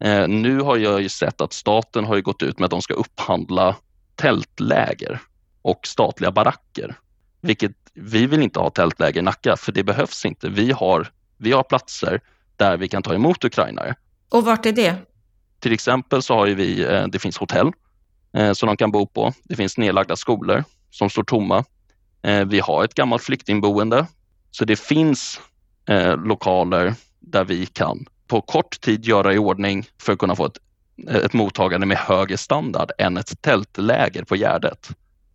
Eh, 0.00 0.28
nu 0.28 0.60
har 0.60 0.76
jag 0.76 1.02
ju 1.02 1.08
sett 1.08 1.40
att 1.40 1.52
staten 1.52 2.04
har 2.04 2.20
gått 2.20 2.42
ut 2.42 2.58
med 2.58 2.64
att 2.64 2.70
de 2.70 2.82
ska 2.82 2.94
upphandla 2.94 3.76
tältläger 4.14 5.20
och 5.62 5.86
statliga 5.86 6.30
baracker. 6.30 6.98
Vilket 7.40 7.72
vi 7.94 8.26
vill 8.26 8.42
inte 8.42 8.60
ha 8.60 8.70
tältläger 8.70 9.20
i 9.20 9.22
Nacka 9.22 9.56
för 9.56 9.72
det 9.72 9.84
behövs 9.84 10.24
inte. 10.24 10.48
Vi 10.48 10.72
har, 10.72 11.08
vi 11.36 11.52
har 11.52 11.62
platser 11.62 12.20
där 12.56 12.76
vi 12.76 12.88
kan 12.88 13.02
ta 13.02 13.14
emot 13.14 13.44
ukrainare. 13.44 13.94
Och 14.28 14.44
vart 14.44 14.66
är 14.66 14.72
det? 14.72 14.96
Till 15.60 15.72
exempel 15.72 16.22
så 16.22 16.34
har 16.34 16.46
vi, 16.46 16.84
eh, 16.84 17.06
det 17.06 17.18
finns 17.18 17.38
hotell 17.38 17.72
eh, 18.32 18.52
som 18.52 18.66
de 18.66 18.76
kan 18.76 18.90
bo 18.90 19.06
på. 19.06 19.32
Det 19.44 19.56
finns 19.56 19.78
nedlagda 19.78 20.16
skolor 20.16 20.64
som 20.90 21.10
står 21.10 21.24
tomma. 21.24 21.64
Eh, 22.22 22.44
vi 22.44 22.60
har 22.60 22.84
ett 22.84 22.94
gammalt 22.94 23.22
flyktingboende. 23.22 24.06
Så 24.58 24.64
det 24.64 24.76
finns 24.76 25.40
eh, 25.88 26.16
lokaler 26.16 26.94
där 27.20 27.44
vi 27.44 27.66
kan 27.66 28.06
på 28.26 28.40
kort 28.40 28.80
tid 28.80 29.04
göra 29.04 29.34
i 29.34 29.38
ordning 29.38 29.86
för 30.02 30.12
att 30.12 30.18
kunna 30.18 30.36
få 30.36 30.46
ett, 30.46 30.58
eh, 31.08 31.16
ett 31.16 31.32
mottagande 31.32 31.86
med 31.86 31.96
högre 31.96 32.36
standard 32.36 32.90
än 32.98 33.16
ett 33.16 33.42
tältläger 33.42 34.24
på 34.24 34.36
Gärdet. 34.36 34.88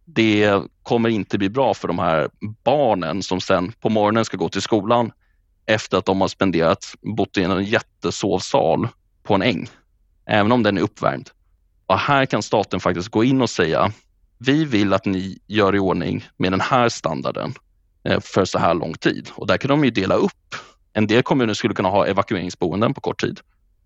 Det 0.06 0.62
kommer 0.84 1.10
inte 1.10 1.38
bli 1.38 1.50
bra 1.50 1.74
för 1.74 1.88
de 1.88 2.00
här 2.00 2.30
barnen 2.64 3.24
som 3.24 3.42
sen 3.42 3.72
på 3.72 3.90
morgonen 3.90 4.26
ska 4.26 4.38
gå 4.38 4.50
till 4.50 4.62
skolan 4.62 5.12
efter 5.66 5.98
att 5.98 6.06
de 6.06 6.22
har 6.22 6.28
spenderat, 6.28 6.96
bott 7.02 7.38
i 7.38 7.44
en 7.44 7.64
jättesovsal 7.64 8.88
på 9.24 9.34
en 9.34 9.42
äng, 9.42 9.70
även 10.26 10.52
om 10.52 10.64
den 10.64 10.78
är 10.78 10.82
uppvärmd. 10.82 11.30
Och 11.86 12.00
här 12.00 12.26
kan 12.26 12.44
staten 12.44 12.80
faktiskt 12.80 13.10
gå 13.10 13.24
in 13.24 13.42
och 13.42 13.50
säga, 13.50 13.92
vi 14.38 14.66
vill 14.66 14.94
att 14.94 15.06
ni 15.06 15.40
gör 15.48 15.76
i 15.76 15.80
ordning 15.80 16.26
med 16.38 16.52
den 16.52 16.62
här 16.62 16.90
standarden 16.90 17.54
Eh, 18.04 18.20
för 18.20 18.46
så 18.46 18.60
här 18.60 18.74
lång 18.74 18.94
tid. 18.94 19.30
Och 19.36 19.48
där 19.48 19.58
kan 19.58 19.70
de 19.70 19.86
ju 19.86 19.92
dela 19.92 20.16
upp. 20.16 20.56
En 20.94 21.08
del 21.08 21.24
kommuner 21.24 21.54
skulle 21.54 21.74
kunna 21.74 21.90
ha 21.90 22.06
evakueringsboenden 22.06 22.94
på 22.94 23.02
kort 23.02 23.22
tid. 23.22 23.40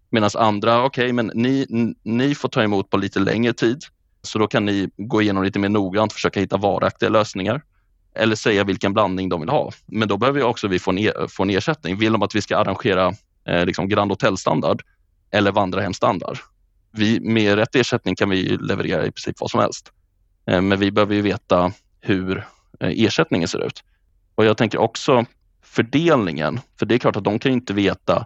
Medan 0.09 0.29
andra, 0.35 0.83
okej, 0.83 1.03
okay, 1.03 1.13
men 1.13 1.31
ni, 1.33 1.65
ni 2.03 2.35
får 2.35 2.49
ta 2.49 2.63
emot 2.63 2.89
på 2.89 2.97
lite 2.97 3.19
längre 3.19 3.53
tid. 3.53 3.83
Så 4.21 4.39
då 4.39 4.47
kan 4.47 4.65
ni 4.65 4.89
gå 4.97 5.21
igenom 5.21 5.43
lite 5.43 5.59
mer 5.59 5.69
noggrant 5.69 6.11
och 6.11 6.15
försöka 6.15 6.39
hitta 6.39 6.57
varaktiga 6.57 7.09
lösningar 7.09 7.61
eller 8.15 8.35
säga 8.35 8.63
vilken 8.63 8.93
blandning 8.93 9.29
de 9.29 9.39
vill 9.39 9.49
ha. 9.49 9.71
Men 9.85 10.07
då 10.07 10.17
behöver 10.17 10.43
också 10.43 10.67
vi 10.67 10.79
få 10.79 10.91
en, 10.91 11.29
få 11.29 11.43
en 11.43 11.49
ersättning. 11.49 11.97
Vill 11.97 12.11
de 12.11 12.21
att 12.21 12.35
vi 12.35 12.41
ska 12.41 12.57
arrangera 12.57 13.13
eh, 13.47 13.65
liksom 13.65 13.89
Grand 13.89 14.11
Hotel-standard 14.11 14.81
eller 15.31 15.51
vandrarhemstandard? 15.51 16.37
Vi, 16.91 17.19
med 17.19 17.55
rätt 17.55 17.75
ersättning 17.75 18.15
kan 18.15 18.29
vi 18.29 18.57
leverera 18.57 19.05
i 19.05 19.11
princip 19.11 19.35
vad 19.39 19.51
som 19.51 19.59
helst. 19.59 19.91
Eh, 20.47 20.61
men 20.61 20.79
vi 20.79 20.91
behöver 20.91 21.15
ju 21.15 21.21
veta 21.21 21.71
hur 21.99 22.37
eh, 22.79 23.03
ersättningen 23.05 23.47
ser 23.47 23.65
ut. 23.65 23.83
Och 24.37 24.45
jag 24.45 24.57
tänker 24.57 24.77
också 24.77 25.25
fördelningen, 25.61 26.59
för 26.79 26.85
det 26.85 26.95
är 26.95 26.99
klart 26.99 27.15
att 27.15 27.23
de 27.23 27.39
kan 27.39 27.51
inte 27.51 27.73
veta 27.73 28.25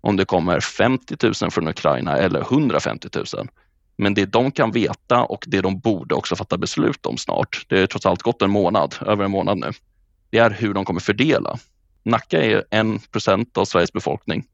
om 0.00 0.16
det 0.16 0.24
kommer 0.24 0.60
50 0.60 1.16
000 1.42 1.50
från 1.50 1.68
Ukraina 1.68 2.16
eller 2.16 2.40
150 2.40 3.08
000. 3.14 3.48
Men 3.96 4.14
det 4.14 4.26
de 4.26 4.50
kan 4.50 4.70
veta 4.70 5.22
och 5.22 5.44
det 5.46 5.60
de 5.60 5.78
borde 5.78 6.14
också 6.14 6.36
fatta 6.36 6.58
beslut 6.58 7.06
om 7.06 7.16
snart, 7.16 7.66
det 7.68 7.78
är 7.78 7.86
trots 7.86 8.06
allt 8.06 8.22
gått 8.22 8.42
en 8.42 8.50
månad, 8.50 8.94
över 9.06 9.24
en 9.24 9.30
månad 9.30 9.58
nu, 9.58 9.70
det 10.30 10.38
är 10.38 10.50
hur 10.50 10.74
de 10.74 10.84
kommer 10.84 11.00
fördela. 11.00 11.58
Nacka 12.02 12.42
är 12.42 12.64
en 12.70 12.98
procent 12.98 13.58
av 13.58 13.64
Sveriges 13.64 13.92
befolkning. 13.92 14.44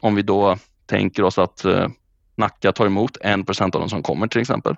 Om 0.00 0.14
vi 0.14 0.22
då 0.22 0.58
tänker 0.86 1.22
oss 1.22 1.38
att 1.38 1.64
eh, 1.64 1.88
Nacka 2.36 2.72
tar 2.72 2.86
emot 2.86 3.16
en 3.20 3.44
procent 3.44 3.74
av 3.74 3.80
de 3.80 3.90
som 3.90 4.02
kommer 4.02 4.26
till 4.26 4.40
exempel, 4.40 4.76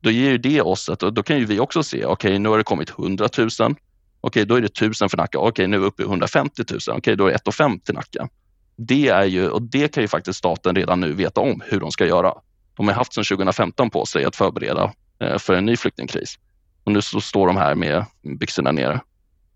då 0.00 0.10
ger 0.10 0.38
det 0.38 0.60
oss 0.62 0.88
ett, 0.88 1.02
och 1.02 1.12
då 1.12 1.22
kan 1.22 1.38
ju 1.38 1.44
vi 1.44 1.60
också 1.60 1.82
se, 1.82 2.04
okej 2.04 2.12
okay, 2.12 2.38
nu 2.38 2.48
har 2.48 2.58
det 2.58 2.64
kommit 2.64 2.90
100 2.90 3.28
000, 3.38 3.74
okej 4.22 4.46
då 4.46 4.54
är 4.54 4.60
det 4.60 4.66
1000 4.66 5.08
för 5.08 5.16
Nacka, 5.16 5.38
okej 5.38 5.66
nu 5.66 5.76
är 5.76 5.80
vi 5.80 5.86
uppe 5.86 6.02
i 6.02 6.06
150 6.06 6.62
000, 6.70 6.80
okej 6.96 7.16
då 7.16 7.26
är 7.26 7.30
det 7.30 7.48
1 7.48 7.54
5 7.54 7.80
till 7.80 7.94
Nacka. 7.94 8.28
Det 8.76 9.08
är 9.08 9.24
ju, 9.24 9.48
och 9.48 9.62
det 9.62 9.88
kan 9.88 10.02
ju 10.02 10.08
faktiskt 10.08 10.38
staten 10.38 10.76
redan 10.76 11.00
nu 11.00 11.12
veta 11.12 11.40
om 11.40 11.62
hur 11.66 11.80
de 11.80 11.90
ska 11.90 12.06
göra. 12.06 12.34
De 12.76 12.88
har 12.88 12.94
haft 12.94 13.14
sedan 13.14 13.24
2015 13.24 13.90
på 13.90 14.06
sig 14.06 14.24
att 14.24 14.36
förbereda 14.36 14.92
eh, 15.20 15.38
för 15.38 15.54
en 15.54 15.66
ny 15.66 15.76
flyktingkris. 15.76 16.38
Och 16.84 16.92
nu 16.92 17.02
så 17.02 17.20
står 17.20 17.46
de 17.46 17.56
här 17.56 17.74
med 17.74 18.04
byxorna 18.38 18.72
nere. 18.72 19.00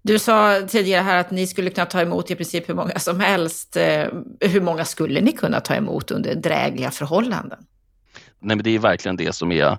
Du 0.03 0.19
sa 0.19 0.61
tidigare 0.69 1.03
här 1.03 1.17
att 1.17 1.31
ni 1.31 1.47
skulle 1.47 1.71
kunna 1.71 1.87
ta 1.87 2.01
emot 2.01 2.31
i 2.31 2.35
princip 2.35 2.69
hur 2.69 2.75
många 2.75 2.99
som 2.99 3.21
helst. 3.21 3.77
Eh, 3.77 4.07
hur 4.41 4.61
många 4.61 4.85
skulle 4.85 5.21
ni 5.21 5.33
kunna 5.33 5.61
ta 5.61 5.75
emot 5.75 6.11
under 6.11 6.35
drägliga 6.35 6.91
förhållanden? 6.91 7.59
Nej, 8.41 8.57
men 8.57 8.65
det 8.65 8.71
är 8.71 8.79
verkligen 8.79 9.17
det 9.17 9.35
som 9.35 9.53
är, 9.53 9.79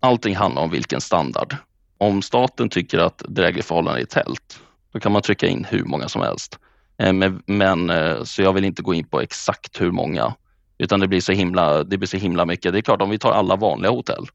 allting 0.00 0.36
handlar 0.36 0.62
om 0.62 0.70
vilken 0.70 1.00
standard. 1.00 1.56
Om 1.98 2.22
staten 2.22 2.68
tycker 2.68 2.98
att 2.98 3.18
drägliga 3.18 3.62
förhållanden 3.62 4.02
är 4.02 4.06
tält, 4.06 4.60
då 4.92 5.00
kan 5.00 5.12
man 5.12 5.22
trycka 5.22 5.46
in 5.46 5.64
hur 5.64 5.84
många 5.84 6.08
som 6.08 6.22
helst. 6.22 6.58
Eh, 6.98 7.12
men, 7.12 7.42
men, 7.46 7.90
eh, 7.90 8.24
så 8.24 8.42
jag 8.42 8.52
vill 8.52 8.64
inte 8.64 8.82
gå 8.82 8.94
in 8.94 9.04
på 9.04 9.20
exakt 9.20 9.80
hur 9.80 9.90
många. 9.90 10.34
Utan 10.78 11.00
det 11.00 11.08
blir 11.08 11.20
så 11.20 11.32
himla, 11.32 11.84
det 11.84 11.98
blir 11.98 12.08
så 12.08 12.16
himla 12.16 12.44
mycket. 12.44 12.72
Det 12.72 12.78
är 12.78 12.82
klart, 12.82 13.02
om 13.02 13.10
vi 13.10 13.18
tar 13.18 13.32
alla 13.32 13.56
vanliga 13.56 13.90
hotell, 13.90 14.26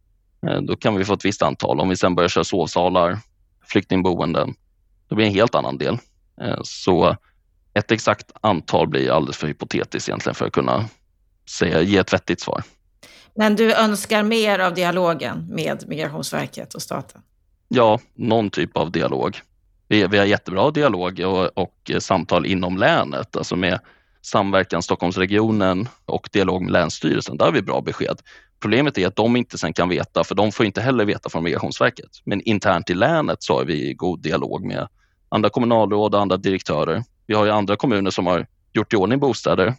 eh, 0.47 0.61
då 0.61 0.75
kan 0.75 0.95
vi 0.95 1.05
få 1.05 1.13
ett 1.13 1.25
visst 1.25 1.41
antal. 1.41 1.79
Om 1.79 1.89
vi 1.89 1.97
sen 1.97 2.15
börjar 2.15 2.29
köra 2.29 2.43
sovsalar, 2.43 3.19
flyktingboenden, 3.65 4.55
då 5.07 5.15
blir 5.15 5.25
det 5.25 5.31
en 5.31 5.35
helt 5.35 5.55
annan 5.55 5.77
del. 5.77 5.97
Så 6.63 7.15
ett 7.73 7.91
exakt 7.91 8.31
antal 8.41 8.87
blir 8.87 9.11
alldeles 9.11 9.37
för 9.37 9.47
hypotetiskt 9.47 10.09
egentligen 10.09 10.35
för 10.35 10.45
att 10.45 10.51
kunna 10.51 10.85
säga, 11.49 11.81
ge 11.81 11.97
ett 11.97 12.13
vettigt 12.13 12.41
svar. 12.41 12.63
Men 13.35 13.55
du 13.55 13.73
önskar 13.73 14.23
mer 14.23 14.59
av 14.59 14.73
dialogen 14.73 15.47
med 15.49 15.83
Migrationsverket 15.87 16.73
och 16.73 16.81
staten? 16.81 17.21
Ja, 17.75 17.99
någon 18.13 18.49
typ 18.49 18.77
av 18.77 18.91
dialog. 18.91 19.37
Vi, 19.87 20.07
vi 20.07 20.17
har 20.17 20.25
jättebra 20.25 20.71
dialog 20.71 21.19
och, 21.19 21.57
och 21.57 21.75
eh, 21.89 21.99
samtal 21.99 22.45
inom 22.45 22.77
länet, 22.77 23.35
alltså 23.35 23.55
med 23.55 23.79
samverkan 24.21 24.81
Stockholmsregionen 24.81 25.87
och 26.05 26.29
dialog 26.31 26.61
med 26.61 26.71
Länsstyrelsen. 26.71 27.37
Där 27.37 27.45
har 27.45 27.51
vi 27.51 27.61
bra 27.61 27.81
besked. 27.81 28.21
Problemet 28.59 28.97
är 28.97 29.07
att 29.07 29.15
de 29.15 29.35
inte 29.35 29.57
sen 29.57 29.73
kan 29.73 29.89
veta, 29.89 30.23
för 30.23 30.35
de 30.35 30.51
får 30.51 30.65
inte 30.65 30.81
heller 30.81 31.05
veta 31.05 31.29
från 31.29 31.43
Migrationsverket. 31.43 32.09
Men 32.23 32.41
internt 32.41 32.89
i 32.89 32.93
länet 32.93 33.43
så 33.43 33.57
har 33.57 33.65
vi 33.65 33.93
god 33.93 34.21
dialog 34.21 34.65
med 34.65 34.87
andra 35.29 35.49
kommunalråd 35.49 36.15
och 36.15 36.21
andra 36.21 36.37
direktörer. 36.37 37.03
Vi 37.27 37.33
har 37.33 37.45
ju 37.45 37.51
andra 37.51 37.75
kommuner 37.75 38.11
som 38.11 38.27
har 38.27 38.47
gjort 38.73 38.93
i 38.93 38.95
ordning 38.95 39.19
bostäder 39.19 39.73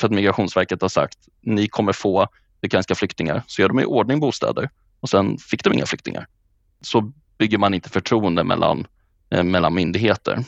för 0.00 0.06
att 0.06 0.12
Migrationsverket 0.12 0.82
har 0.82 0.88
sagt 0.88 1.18
ni 1.40 1.68
kommer 1.68 1.92
få 1.92 2.28
ukrainska 2.62 2.94
flyktingar 2.94 3.42
så 3.46 3.62
gör 3.62 3.68
de 3.68 3.80
i 3.80 3.84
ordning 3.84 4.20
bostäder 4.20 4.70
och 5.00 5.08
sen 5.08 5.38
fick 5.38 5.64
de 5.64 5.72
inga 5.72 5.86
flyktingar. 5.86 6.26
Så 6.80 7.12
bygger 7.38 7.58
man 7.58 7.74
inte 7.74 7.88
förtroende 7.88 8.44
mellan, 8.44 8.86
eh, 9.30 9.42
mellan 9.42 9.74
myndigheter. 9.74 10.44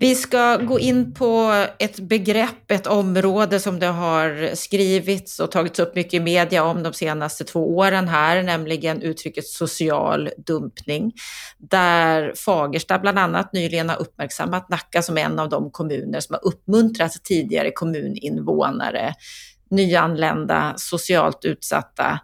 Vi 0.00 0.14
ska 0.14 0.56
gå 0.56 0.78
in 0.78 1.14
på 1.14 1.64
ett 1.78 2.00
begrepp, 2.00 2.70
ett 2.70 2.86
område 2.86 3.60
som 3.60 3.78
det 3.78 3.86
har 3.86 4.54
skrivits 4.54 5.40
och 5.40 5.50
tagits 5.50 5.78
upp 5.78 5.94
mycket 5.94 6.14
i 6.14 6.20
media 6.20 6.64
om 6.64 6.82
de 6.82 6.92
senaste 6.92 7.44
två 7.44 7.76
åren 7.76 8.08
här, 8.08 8.42
nämligen 8.42 9.02
uttrycket 9.02 9.46
social 9.46 10.30
dumpning. 10.36 11.12
Där 11.58 12.32
Fagersta 12.36 12.98
bland 12.98 13.18
annat 13.18 13.52
nyligen 13.52 13.88
har 13.88 14.00
uppmärksammat 14.00 14.68
Nacka 14.68 15.02
som 15.02 15.18
en 15.18 15.38
av 15.38 15.48
de 15.48 15.70
kommuner 15.70 16.20
som 16.20 16.34
har 16.34 16.46
uppmuntrat 16.46 17.12
tidigare 17.24 17.70
kommuninvånare, 17.70 19.14
nyanlända, 19.70 20.74
socialt 20.76 21.44
utsatta, 21.44 22.20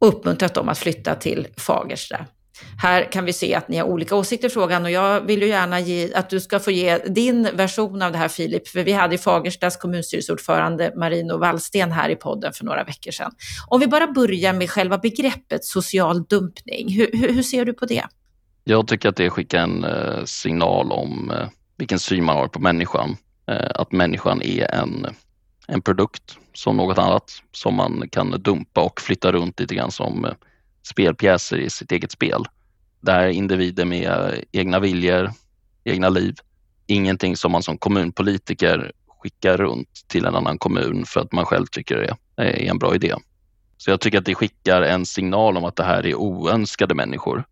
uppmuntrat 0.00 0.54
dem 0.54 0.68
att 0.68 0.78
flytta 0.78 1.14
till 1.14 1.48
Fagersta. 1.56 2.26
Här 2.82 3.12
kan 3.12 3.24
vi 3.24 3.32
se 3.32 3.54
att 3.54 3.68
ni 3.68 3.76
har 3.76 3.86
olika 3.86 4.16
åsikter 4.16 4.48
i 4.48 4.50
frågan 4.50 4.84
och 4.84 4.90
jag 4.90 5.20
vill 5.20 5.42
ju 5.42 5.48
gärna 5.48 5.80
ge, 5.80 6.14
att 6.14 6.30
du 6.30 6.40
ska 6.40 6.58
få 6.58 6.70
ge 6.70 6.98
din 6.98 7.48
version 7.54 8.02
av 8.02 8.12
det 8.12 8.18
här 8.18 8.28
Filip, 8.28 8.68
för 8.68 8.84
vi 8.84 8.92
hade 8.92 9.18
Fagerstas 9.18 9.76
kommunstyrelseordförande 9.76 10.92
Marino 10.96 11.38
Wallsten 11.38 11.92
här 11.92 12.08
i 12.08 12.16
podden 12.16 12.52
för 12.52 12.64
några 12.64 12.84
veckor 12.84 13.10
sedan. 13.10 13.32
Om 13.68 13.80
vi 13.80 13.86
bara 13.86 14.06
börjar 14.06 14.52
med 14.52 14.70
själva 14.70 14.98
begreppet 14.98 15.64
social 15.64 16.24
dumpning, 16.24 16.92
hur, 16.92 17.10
hur, 17.12 17.32
hur 17.32 17.42
ser 17.42 17.64
du 17.64 17.72
på 17.72 17.86
det? 17.86 18.04
Jag 18.64 18.88
tycker 18.88 19.08
att 19.08 19.16
det 19.16 19.30
skickar 19.30 19.58
en 19.58 19.84
eh, 19.84 20.24
signal 20.24 20.92
om 20.92 21.30
eh, 21.30 21.48
vilken 21.76 21.98
syn 21.98 22.24
man 22.24 22.36
har 22.36 22.48
på 22.48 22.60
människan. 22.60 23.16
Eh, 23.46 23.70
att 23.74 23.92
människan 23.92 24.42
är 24.42 24.74
en, 24.74 25.06
en 25.66 25.82
produkt 25.82 26.38
som 26.54 26.76
något 26.76 26.98
annat 26.98 27.42
som 27.52 27.74
man 27.74 28.08
kan 28.12 28.30
dumpa 28.30 28.80
och 28.80 29.00
flytta 29.00 29.32
runt 29.32 29.60
lite 29.60 29.74
grann 29.74 29.90
som 29.90 30.26
spelpjäser 30.82 31.56
i 31.56 31.70
sitt 31.70 31.92
eget 31.92 32.12
spel. 32.12 32.44
Där 33.00 33.28
individer 33.28 33.84
med 33.84 34.44
egna 34.52 34.78
viljor, 34.78 35.32
egna 35.84 36.08
liv. 36.08 36.34
Ingenting 36.86 37.36
som 37.36 37.52
man 37.52 37.62
som 37.62 37.78
kommunpolitiker 37.78 38.92
skickar 39.22 39.56
runt 39.56 40.04
till 40.08 40.26
en 40.26 40.34
annan 40.34 40.58
kommun 40.58 41.04
för 41.06 41.20
att 41.20 41.32
man 41.32 41.44
själv 41.44 41.66
tycker 41.66 41.96
det 41.96 42.42
är 42.42 42.70
en 42.70 42.78
bra 42.78 42.94
idé. 42.94 43.14
Så 43.76 43.90
jag 43.90 44.00
tycker 44.00 44.18
att 44.18 44.24
det 44.24 44.34
skickar 44.34 44.82
en 44.82 45.06
signal 45.06 45.56
om 45.56 45.64
att 45.64 45.76
det 45.76 45.84
här 45.84 46.06
är 46.06 46.14
oönskade 46.14 46.94
människor, 46.94 47.44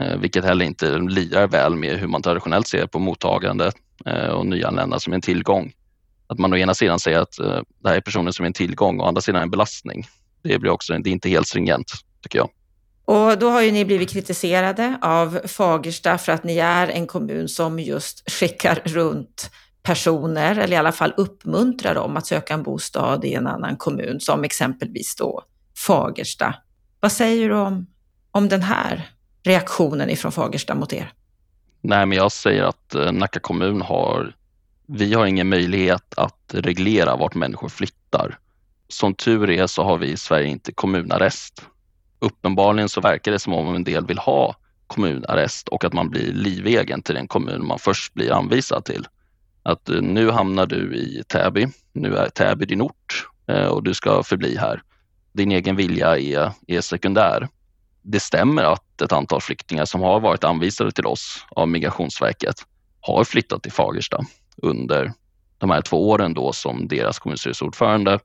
eh, 0.00 0.16
vilket 0.16 0.44
heller 0.44 0.64
inte 0.64 0.98
lirar 0.98 1.46
väl 1.46 1.76
med 1.76 1.98
hur 1.98 2.08
man 2.08 2.22
traditionellt 2.22 2.68
ser 2.68 2.86
på 2.86 2.98
mottagande 2.98 3.72
eh, 4.06 4.28
och 4.28 4.46
nyanlända 4.46 5.00
som 5.00 5.12
en 5.12 5.20
tillgång. 5.20 5.72
Att 6.26 6.38
man 6.38 6.52
å 6.52 6.56
ena 6.56 6.74
sidan 6.74 6.98
säger 6.98 7.18
att 7.18 7.38
eh, 7.38 7.60
det 7.82 7.88
här 7.88 7.96
är 7.96 8.00
personer 8.00 8.32
som 8.32 8.44
är 8.44 8.46
en 8.46 8.52
tillgång 8.52 9.00
och 9.00 9.04
å 9.04 9.08
andra 9.08 9.20
sidan 9.20 9.42
en 9.42 9.50
belastning. 9.50 10.06
Det 10.42 10.58
blir 10.58 10.70
också, 10.70 10.98
det 10.98 11.10
är 11.10 11.12
inte 11.12 11.28
helt 11.28 11.46
stringent, 11.46 11.92
tycker 12.22 12.38
jag. 12.38 12.48
Och 13.06 13.38
då 13.38 13.50
har 13.50 13.62
ju 13.62 13.72
ni 13.72 13.84
blivit 13.84 14.10
kritiserade 14.10 14.98
av 15.02 15.40
Fagersta 15.44 16.18
för 16.18 16.32
att 16.32 16.44
ni 16.44 16.58
är 16.58 16.88
en 16.88 17.06
kommun 17.06 17.48
som 17.48 17.78
just 17.78 18.30
skickar 18.30 18.82
runt 18.84 19.50
personer, 19.82 20.58
eller 20.58 20.72
i 20.72 20.76
alla 20.76 20.92
fall 20.92 21.14
uppmuntrar 21.16 21.94
dem 21.94 22.16
att 22.16 22.26
söka 22.26 22.54
en 22.54 22.62
bostad 22.62 23.24
i 23.24 23.34
en 23.34 23.46
annan 23.46 23.76
kommun, 23.76 24.20
som 24.20 24.44
exempelvis 24.44 25.16
då 25.16 25.42
Fagersta. 25.86 26.54
Vad 27.00 27.12
säger 27.12 27.48
du 27.48 27.54
om, 27.54 27.86
om 28.30 28.48
den 28.48 28.62
här 28.62 29.08
reaktionen 29.42 30.10
ifrån 30.10 30.32
Fagersta 30.32 30.74
mot 30.74 30.92
er? 30.92 31.12
Nej, 31.80 32.06
men 32.06 32.18
jag 32.18 32.32
säger 32.32 32.62
att 32.62 32.94
eh, 32.94 33.12
Nacka 33.12 33.40
kommun 33.40 33.82
har, 33.82 34.34
vi 34.86 35.14
har 35.14 35.26
ingen 35.26 35.48
möjlighet 35.48 36.14
att 36.16 36.54
reglera 36.54 37.16
vart 37.16 37.34
människor 37.34 37.68
flyttar. 37.68 38.38
Som 38.88 39.14
tur 39.14 39.50
är 39.50 39.66
så 39.66 39.84
har 39.84 39.98
vi 39.98 40.06
i 40.06 40.16
Sverige 40.16 40.48
inte 40.48 40.72
kommunarrest 40.72 41.62
uppenbarligen 42.18 42.88
så 42.88 43.00
verkar 43.00 43.32
det 43.32 43.38
som 43.38 43.52
om 43.52 43.74
en 43.74 43.84
del 43.84 44.06
vill 44.06 44.18
ha 44.18 44.54
kommunarrest 44.86 45.68
och 45.68 45.84
att 45.84 45.92
man 45.92 46.10
blir 46.10 46.32
livegen 46.32 47.02
till 47.02 47.14
den 47.14 47.28
kommun 47.28 47.66
man 47.66 47.78
först 47.78 48.14
blir 48.14 48.32
anvisad 48.32 48.84
till. 48.84 49.06
Att 49.62 49.88
eh, 49.88 50.00
nu 50.02 50.30
hamnar 50.30 50.66
du 50.66 50.96
i 50.96 51.22
Täby, 51.28 51.68
nu 51.92 52.16
är 52.16 52.28
Täby 52.28 52.66
din 52.66 52.82
ort 52.82 53.28
eh, 53.48 53.66
och 53.66 53.82
du 53.82 53.94
ska 53.94 54.22
förbli 54.22 54.56
här. 54.56 54.82
Din 55.32 55.52
egen 55.52 55.76
vilja 55.76 56.18
är, 56.18 56.52
är 56.66 56.80
sekundär. 56.80 57.48
Det 58.02 58.20
stämmer 58.20 58.62
att 58.62 59.02
ett 59.02 59.12
antal 59.12 59.40
flyktingar 59.40 59.84
som 59.84 60.00
har 60.00 60.20
varit 60.20 60.44
anvisade 60.44 60.92
till 60.92 61.06
oss 61.06 61.44
av 61.50 61.68
Migrationsverket 61.68 62.56
har 63.00 63.24
flyttat 63.24 63.62
till 63.62 63.72
Fagersta 63.72 64.24
under 64.56 65.12
de 65.58 65.70
här 65.70 65.82
två 65.82 66.10
åren 66.10 66.34
då 66.34 66.52
som 66.52 66.88
deras 66.88 67.18
kommunstyrelseordförande 67.18 68.18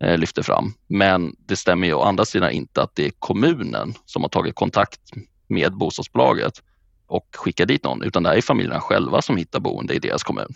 lyfter 0.00 0.42
fram. 0.42 0.74
Men 0.86 1.36
det 1.38 1.56
stämmer 1.56 1.86
ju 1.86 1.94
å 1.94 2.02
andra 2.02 2.24
sidan 2.24 2.50
inte 2.50 2.82
att 2.82 2.94
det 2.94 3.06
är 3.06 3.12
kommunen 3.18 3.94
som 4.04 4.22
har 4.22 4.28
tagit 4.28 4.54
kontakt 4.54 5.00
med 5.46 5.72
bostadsbolaget 5.72 6.62
och 7.06 7.26
skickar 7.36 7.66
dit 7.66 7.84
någon, 7.84 8.02
utan 8.02 8.22
det 8.22 8.30
är 8.30 8.40
familjerna 8.40 8.80
själva 8.80 9.22
som 9.22 9.36
hittar 9.36 9.60
boende 9.60 9.94
i 9.94 9.98
deras 9.98 10.22
kommun. 10.22 10.52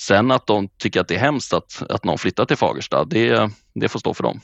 Sen 0.00 0.30
att 0.30 0.46
de 0.46 0.68
tycker 0.68 1.00
att 1.00 1.08
det 1.08 1.14
är 1.14 1.18
hemskt 1.18 1.52
att, 1.52 1.82
att 1.88 2.04
någon 2.04 2.18
flyttar 2.18 2.44
till 2.44 2.56
Fagersta, 2.56 3.04
det, 3.04 3.50
det 3.74 3.88
får 3.88 3.98
stå 3.98 4.14
för 4.14 4.22
dem. 4.22 4.40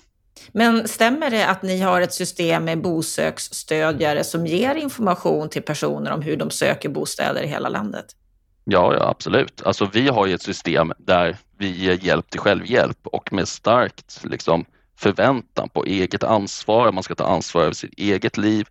Men 0.52 0.88
stämmer 0.88 1.30
det 1.30 1.46
att 1.46 1.62
ni 1.62 1.80
har 1.80 2.00
ett 2.00 2.14
system 2.14 2.64
med 2.64 2.82
bosöksstödjare 2.82 4.24
som 4.24 4.46
ger 4.46 4.74
information 4.74 5.48
till 5.48 5.62
personer 5.62 6.10
om 6.10 6.22
hur 6.22 6.36
de 6.36 6.50
söker 6.50 6.88
bostäder 6.88 7.42
i 7.42 7.46
hela 7.46 7.68
landet? 7.68 8.06
Ja, 8.64 8.94
ja 8.94 9.08
absolut. 9.08 9.62
Alltså, 9.62 9.90
vi 9.92 10.08
har 10.08 10.26
ju 10.26 10.34
ett 10.34 10.42
system 10.42 10.92
där 10.98 11.36
vi 11.58 11.70
ger 11.70 12.04
hjälp 12.04 12.30
till 12.30 12.40
självhjälp 12.40 12.98
och 13.06 13.32
med 13.32 13.48
starkt 13.48 14.20
liksom, 14.24 14.64
förväntan 14.96 15.68
på 15.68 15.84
eget 15.84 16.24
ansvar. 16.24 16.92
Man 16.92 17.02
ska 17.02 17.14
ta 17.14 17.26
ansvar 17.26 17.62
över 17.62 17.72
sitt 17.72 17.94
eget 17.96 18.36
liv, 18.36 18.66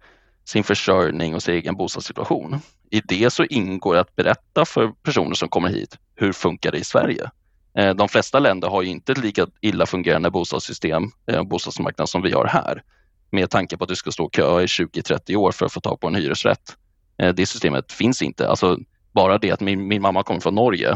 sin 0.45 0.63
försörjning 0.63 1.35
och 1.35 1.43
sin 1.43 1.55
egen 1.55 1.75
bostadssituation. 1.75 2.59
I 2.89 3.01
det 3.01 3.33
så 3.33 3.43
ingår 3.43 3.95
att 3.95 4.15
berätta 4.15 4.65
för 4.65 4.87
personer 5.03 5.35
som 5.35 5.49
kommer 5.49 5.69
hit 5.69 5.97
hur 6.15 6.33
funkar 6.33 6.71
det 6.71 6.77
i 6.77 6.83
Sverige? 6.83 7.29
Eh, 7.77 7.95
de 7.95 8.09
flesta 8.09 8.39
länder 8.39 8.67
har 8.67 8.81
ju 8.81 8.89
inte 8.89 9.11
ett 9.11 9.17
lika 9.17 9.47
illa 9.61 9.85
fungerande 9.85 10.31
bostadssystem 10.31 11.03
eh, 11.27 11.39
och 11.39 11.47
bostadsmarknad 11.47 12.09
som 12.09 12.21
vi 12.21 12.31
har 12.31 12.45
här. 12.45 12.83
Med 13.31 13.49
tanke 13.49 13.77
på 13.77 13.83
att 13.83 13.89
du 13.89 13.95
ska 13.95 14.11
stå 14.11 14.25
och 14.25 14.35
köa 14.35 14.61
i 14.61 14.65
20-30 14.65 15.35
år 15.35 15.51
för 15.51 15.65
att 15.65 15.73
få 15.73 15.79
tag 15.79 15.99
på 15.99 16.07
en 16.07 16.15
hyresrätt. 16.15 16.75
Eh, 17.17 17.33
det 17.33 17.45
systemet 17.45 17.91
finns 17.91 18.21
inte. 18.21 18.49
Alltså, 18.49 18.77
bara 19.11 19.37
det 19.37 19.51
att 19.51 19.61
min, 19.61 19.87
min 19.87 20.01
mamma 20.01 20.23
kommer 20.23 20.39
från 20.39 20.55
Norge. 20.55 20.95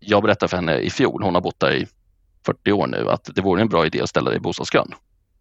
Jag 0.00 0.22
berättade 0.22 0.50
för 0.50 0.56
henne 0.56 0.78
i 0.78 0.90
fjol, 0.90 1.22
hon 1.22 1.34
har 1.34 1.40
bott 1.40 1.60
där 1.60 1.74
i 1.74 1.86
40 2.46 2.72
år 2.72 2.86
nu, 2.86 3.10
att 3.10 3.30
det 3.34 3.40
vore 3.40 3.62
en 3.62 3.68
bra 3.68 3.86
idé 3.86 4.00
att 4.00 4.08
ställa 4.08 4.30
dig 4.30 4.36
i 4.36 4.40
bostadskön. 4.40 4.94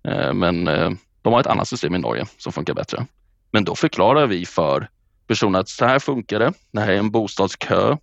Eh, 0.08 0.34
men 0.34 0.68
eh, 0.68 0.92
de 1.22 1.34
har 1.34 1.40
ett 1.40 1.48
annat 1.48 1.68
system 1.68 1.96
i 1.96 2.00
Norge 2.00 2.26
som 2.38 2.54
funkar 2.54 2.74
bättre. 2.74 3.06
Men 3.52 3.64
då 3.64 3.76
förklarar 3.76 4.28
vi 4.28 4.46
för 4.46 4.90
personen 5.28 5.56
att 5.56 5.70
så 5.70 5.86
här 5.86 6.00
funkar 6.00 6.40
det. 6.40 6.54
Det 6.72 6.80
här 6.80 6.92
är 6.92 6.98
en 6.98 7.12
bostadskö. 7.12 7.98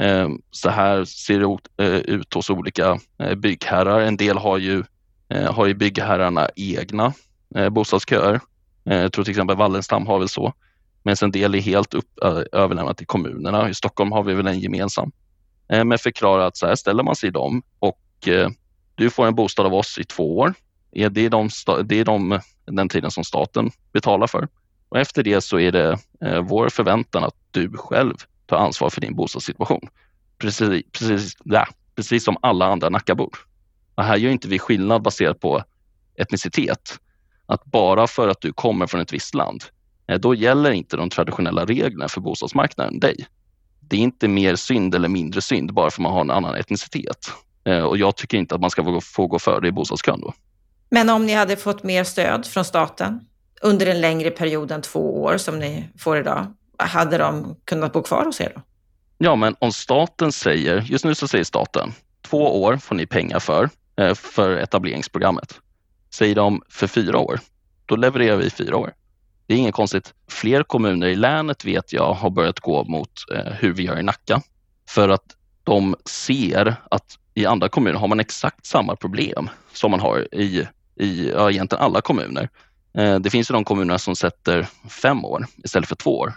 Eh, 0.00 0.28
så 0.50 0.70
här 0.70 1.04
ser 1.04 1.40
det 1.40 2.00
ut 2.00 2.34
hos 2.34 2.50
olika 2.50 2.98
byggherrar. 3.36 4.00
En 4.00 4.16
del 4.16 4.38
har 4.38 4.58
ju, 4.58 4.84
har 5.50 5.66
ju 5.66 5.74
byggherrarna 5.74 6.48
egna 6.56 7.12
bostadsköer. 7.70 8.40
Jag 8.84 9.12
tror 9.12 9.24
till 9.24 9.30
exempel 9.30 9.56
Wallenstam 9.56 10.06
har 10.06 10.18
väl 10.18 10.28
så 10.28 10.52
medan 11.02 11.16
en 11.22 11.30
del 11.30 11.54
är 11.54 11.60
helt 11.60 11.94
upp, 11.94 12.18
överlämnat 12.52 12.96
till 12.96 13.06
kommunerna. 13.06 13.70
I 13.70 13.74
Stockholm 13.74 14.12
har 14.12 14.22
vi 14.22 14.34
väl 14.34 14.46
en 14.46 14.60
gemensam. 14.60 15.12
Eh, 15.68 15.84
men 15.84 15.98
förklara 15.98 16.46
att 16.46 16.56
så 16.56 16.66
här 16.66 16.74
ställer 16.74 17.02
man 17.02 17.16
sig 17.16 17.28
i 17.28 17.32
dem 17.32 17.62
och 17.78 18.28
eh, 18.28 18.48
du 18.94 19.10
får 19.10 19.26
en 19.26 19.34
bostad 19.34 19.66
av 19.66 19.74
oss 19.74 19.98
i 19.98 20.04
två 20.04 20.38
år. 20.38 20.54
Det 20.90 21.02
är, 21.02 21.30
de, 21.30 21.48
det 21.84 22.00
är 22.00 22.04
de, 22.04 22.40
den 22.64 22.88
tiden 22.88 23.10
som 23.10 23.24
staten 23.24 23.70
betalar 23.92 24.26
för. 24.26 24.48
Och 24.88 24.98
efter 24.98 25.22
det 25.22 25.40
så 25.40 25.58
är 25.58 25.72
det 25.72 25.98
eh, 26.20 26.40
vår 26.40 26.68
förväntan 26.68 27.24
att 27.24 27.34
du 27.50 27.72
själv 27.72 28.14
tar 28.46 28.56
ansvar 28.56 28.90
för 28.90 29.00
din 29.00 29.14
bostadssituation. 29.14 29.88
Precis, 30.38 30.82
precis, 30.92 31.36
ja, 31.44 31.66
precis 31.96 32.24
som 32.24 32.36
alla 32.42 32.66
andra 32.66 32.88
Nackabor. 32.88 33.36
Och 33.94 34.04
här 34.04 34.16
gör 34.16 34.30
inte 34.30 34.48
vi 34.48 34.58
skillnad 34.58 35.02
baserat 35.02 35.40
på 35.40 35.62
etnicitet. 36.16 36.98
Att 37.46 37.64
bara 37.64 38.06
för 38.06 38.28
att 38.28 38.40
du 38.40 38.52
kommer 38.52 38.86
från 38.86 39.00
ett 39.00 39.12
visst 39.12 39.34
land 39.34 39.64
då 40.20 40.34
gäller 40.34 40.70
inte 40.70 40.96
de 40.96 41.10
traditionella 41.10 41.64
reglerna 41.64 42.08
för 42.08 42.20
bostadsmarknaden 42.20 43.00
dig. 43.00 43.26
Det 43.88 43.96
är 43.96 44.00
inte 44.00 44.28
mer 44.28 44.56
synd 44.56 44.94
eller 44.94 45.08
mindre 45.08 45.42
synd 45.42 45.72
bara 45.72 45.90
för 45.90 46.00
att 46.00 46.02
man 46.02 46.12
har 46.12 46.20
en 46.20 46.30
annan 46.30 46.54
etnicitet. 46.54 47.30
Eh, 47.64 47.80
och 47.80 47.98
jag 47.98 48.16
tycker 48.16 48.38
inte 48.38 48.54
att 48.54 48.60
man 48.60 48.70
ska 48.70 49.00
få 49.02 49.26
gå 49.26 49.38
före 49.38 49.68
i 49.68 49.72
bostadskön 49.72 50.20
då. 50.20 50.34
Men 50.90 51.10
om 51.10 51.26
ni 51.26 51.34
hade 51.34 51.56
fått 51.56 51.82
mer 51.82 52.04
stöd 52.04 52.46
från 52.46 52.64
staten 52.64 53.20
under 53.62 53.86
en 53.86 54.00
längre 54.00 54.30
period 54.30 54.72
än 54.72 54.82
två 54.82 55.22
år 55.22 55.36
som 55.36 55.58
ni 55.58 55.88
får 55.98 56.18
idag, 56.18 56.46
hade 56.78 57.18
de 57.18 57.56
kunnat 57.64 57.92
bo 57.92 58.02
kvar 58.02 58.24
hos 58.24 58.40
er 58.40 58.52
då? 58.54 58.62
Ja, 59.18 59.36
men 59.36 59.56
om 59.58 59.72
staten 59.72 60.32
säger, 60.32 60.80
just 60.80 61.04
nu 61.04 61.14
så 61.14 61.28
säger 61.28 61.44
staten, 61.44 61.92
två 62.22 62.62
år 62.62 62.76
får 62.76 62.94
ni 62.94 63.06
pengar 63.06 63.38
för, 63.38 63.70
eh, 64.00 64.14
för 64.14 64.50
etableringsprogrammet. 64.50 65.60
Säger 66.10 66.34
de 66.34 66.62
för 66.68 66.86
fyra 66.86 67.18
år, 67.18 67.40
då 67.86 67.96
levererar 67.96 68.36
vi 68.36 68.50
fyra 68.50 68.76
år. 68.76 68.92
Det 69.46 69.54
är 69.54 69.58
inget 69.58 69.74
konstigt. 69.74 70.14
Fler 70.30 70.62
kommuner 70.62 71.06
i 71.06 71.16
länet 71.16 71.64
vet 71.64 71.92
jag 71.92 72.12
har 72.12 72.30
börjat 72.30 72.60
gå 72.60 72.84
mot 72.84 73.10
eh, 73.34 73.52
hur 73.52 73.72
vi 73.72 73.82
gör 73.82 73.98
i 73.98 74.02
Nacka. 74.02 74.42
För 74.88 75.08
att 75.08 75.36
de 75.64 75.96
ser 76.04 76.76
att 76.90 77.18
i 77.34 77.46
andra 77.46 77.68
kommuner 77.68 77.98
har 77.98 78.08
man 78.08 78.20
exakt 78.20 78.66
samma 78.66 78.96
problem 78.96 79.50
som 79.72 79.90
man 79.90 80.00
har 80.00 80.34
i, 80.34 80.66
i 80.96 81.30
ja, 81.30 81.50
egentligen 81.50 81.84
alla 81.84 82.00
kommuner. 82.00 82.48
Eh, 82.98 83.18
det 83.18 83.30
finns 83.30 83.50
ju 83.50 83.52
de 83.52 83.64
kommuner 83.64 83.98
som 83.98 84.16
sätter 84.16 84.68
fem 84.88 85.24
år 85.24 85.46
istället 85.64 85.88
för 85.88 85.96
två 85.96 86.18
år. 86.18 86.32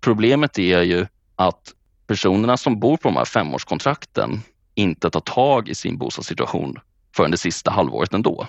Problemet 0.00 0.58
är 0.58 0.82
ju 0.82 1.06
att 1.36 1.74
personerna 2.06 2.56
som 2.56 2.80
bor 2.80 2.96
på 2.96 3.08
de 3.08 3.16
här 3.16 3.24
femårskontrakten 3.24 4.42
inte 4.74 5.10
tar 5.10 5.20
tag 5.20 5.68
i 5.68 5.74
sin 5.74 5.98
bostadssituation 5.98 6.78
förrän 7.16 7.30
det 7.30 7.36
sista 7.36 7.70
halvåret 7.70 8.14
ändå. 8.14 8.46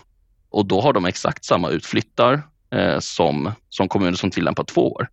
Och 0.49 0.65
då 0.65 0.81
har 0.81 0.93
de 0.93 1.05
exakt 1.05 1.45
samma 1.45 1.69
utflyttar 1.69 2.41
eh, 2.73 2.99
som, 2.99 3.51
som 3.69 3.87
kommuner 3.87 4.17
som 4.17 4.31
tillämpar 4.31 4.63
två 4.63 4.91
år. 4.91 5.09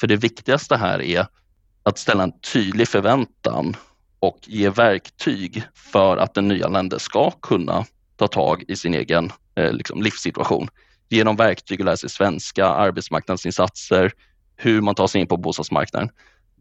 För 0.00 0.06
det 0.06 0.16
viktigaste 0.16 0.76
här 0.76 1.02
är 1.02 1.26
att 1.82 1.98
ställa 1.98 2.22
en 2.22 2.40
tydlig 2.40 2.88
förväntan 2.88 3.76
och 4.20 4.38
ge 4.46 4.70
verktyg 4.70 5.62
för 5.74 6.16
att 6.16 6.34
den 6.34 6.48
nyanlände 6.48 6.98
ska 6.98 7.30
kunna 7.30 7.84
ta 8.16 8.28
tag 8.28 8.64
i 8.68 8.76
sin 8.76 8.94
egen 8.94 9.32
eh, 9.54 9.72
liksom 9.72 10.02
livssituation. 10.02 10.68
Genom 11.08 11.36
verktyg 11.36 11.80
att 11.80 11.84
lära 11.84 11.96
sig 11.96 12.10
svenska, 12.10 12.66
arbetsmarknadsinsatser, 12.66 14.12
hur 14.56 14.80
man 14.80 14.94
tar 14.94 15.06
sig 15.06 15.20
in 15.20 15.26
på 15.26 15.36
bostadsmarknaden. 15.36 16.10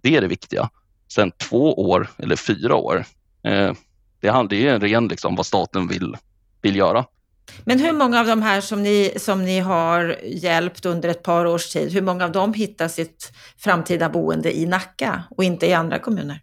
Det 0.01 0.15
är 0.15 0.21
det 0.21 0.27
viktiga. 0.27 0.69
Sen 1.07 1.31
två 1.31 1.89
år 1.89 2.09
eller 2.17 2.35
fyra 2.35 2.75
år, 2.75 3.05
eh, 3.43 3.73
det 4.19 4.27
är 4.27 4.53
ju 4.53 4.79
ren 4.79 5.07
liksom, 5.07 5.35
vad 5.35 5.45
staten 5.45 5.87
vill, 5.87 6.17
vill 6.61 6.75
göra. 6.75 7.05
Men 7.65 7.79
hur 7.79 7.91
många 7.91 8.19
av 8.19 8.25
de 8.25 8.41
här 8.41 8.61
som 8.61 8.83
ni, 8.83 9.13
som 9.17 9.45
ni 9.45 9.59
har 9.59 10.17
hjälpt 10.23 10.85
under 10.85 11.09
ett 11.09 11.23
par 11.23 11.45
års 11.45 11.69
tid, 11.69 11.93
hur 11.93 12.01
många 12.01 12.25
av 12.25 12.31
dem 12.31 12.53
hittar 12.53 12.87
sitt 12.87 13.31
framtida 13.57 14.09
boende 14.09 14.57
i 14.57 14.65
Nacka 14.65 15.23
och 15.29 15.43
inte 15.43 15.67
i 15.67 15.73
andra 15.73 15.99
kommuner? 15.99 16.41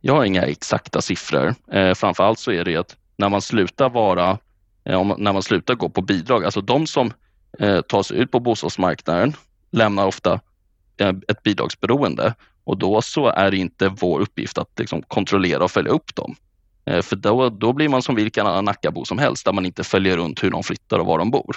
Jag 0.00 0.14
har 0.14 0.24
inga 0.24 0.42
exakta 0.42 1.00
siffror. 1.00 1.54
Eh, 1.72 1.94
framförallt 1.94 2.38
så 2.38 2.52
är 2.52 2.64
det 2.64 2.76
att 2.76 2.96
när 3.16 3.28
man 3.28 3.42
slutar 3.42 3.90
vara, 3.90 4.38
eh, 4.84 5.04
när 5.18 5.32
man 5.32 5.42
slutar 5.42 5.74
gå 5.74 5.88
på 5.88 6.02
bidrag, 6.02 6.44
alltså 6.44 6.60
de 6.60 6.86
som 6.86 7.12
eh, 7.58 7.80
tar 7.80 8.02
sig 8.02 8.18
ut 8.18 8.30
på 8.30 8.40
bostadsmarknaden 8.40 9.36
lämnar 9.70 10.06
ofta 10.06 10.40
eh, 10.96 11.12
ett 11.28 11.42
bidragsberoende 11.42 12.34
och 12.64 12.78
då 12.78 13.02
så 13.02 13.26
är 13.26 13.50
det 13.50 13.56
inte 13.56 13.88
vår 13.88 14.20
uppgift 14.20 14.58
att 14.58 14.78
liksom, 14.78 15.02
kontrollera 15.02 15.64
och 15.64 15.70
följa 15.70 15.92
upp 15.92 16.14
dem. 16.14 16.36
Eh, 16.86 17.02
för 17.02 17.16
då, 17.16 17.48
då 17.48 17.72
blir 17.72 17.88
man 17.88 18.02
som 18.02 18.14
vilken 18.14 18.46
annan 18.46 18.64
Nackabo 18.64 19.04
som 19.04 19.18
helst 19.18 19.44
där 19.44 19.52
man 19.52 19.66
inte 19.66 19.84
följer 19.84 20.16
runt 20.16 20.42
hur 20.42 20.50
de 20.50 20.62
flyttar 20.62 20.98
och 20.98 21.06
var 21.06 21.18
de 21.18 21.30
bor. 21.30 21.56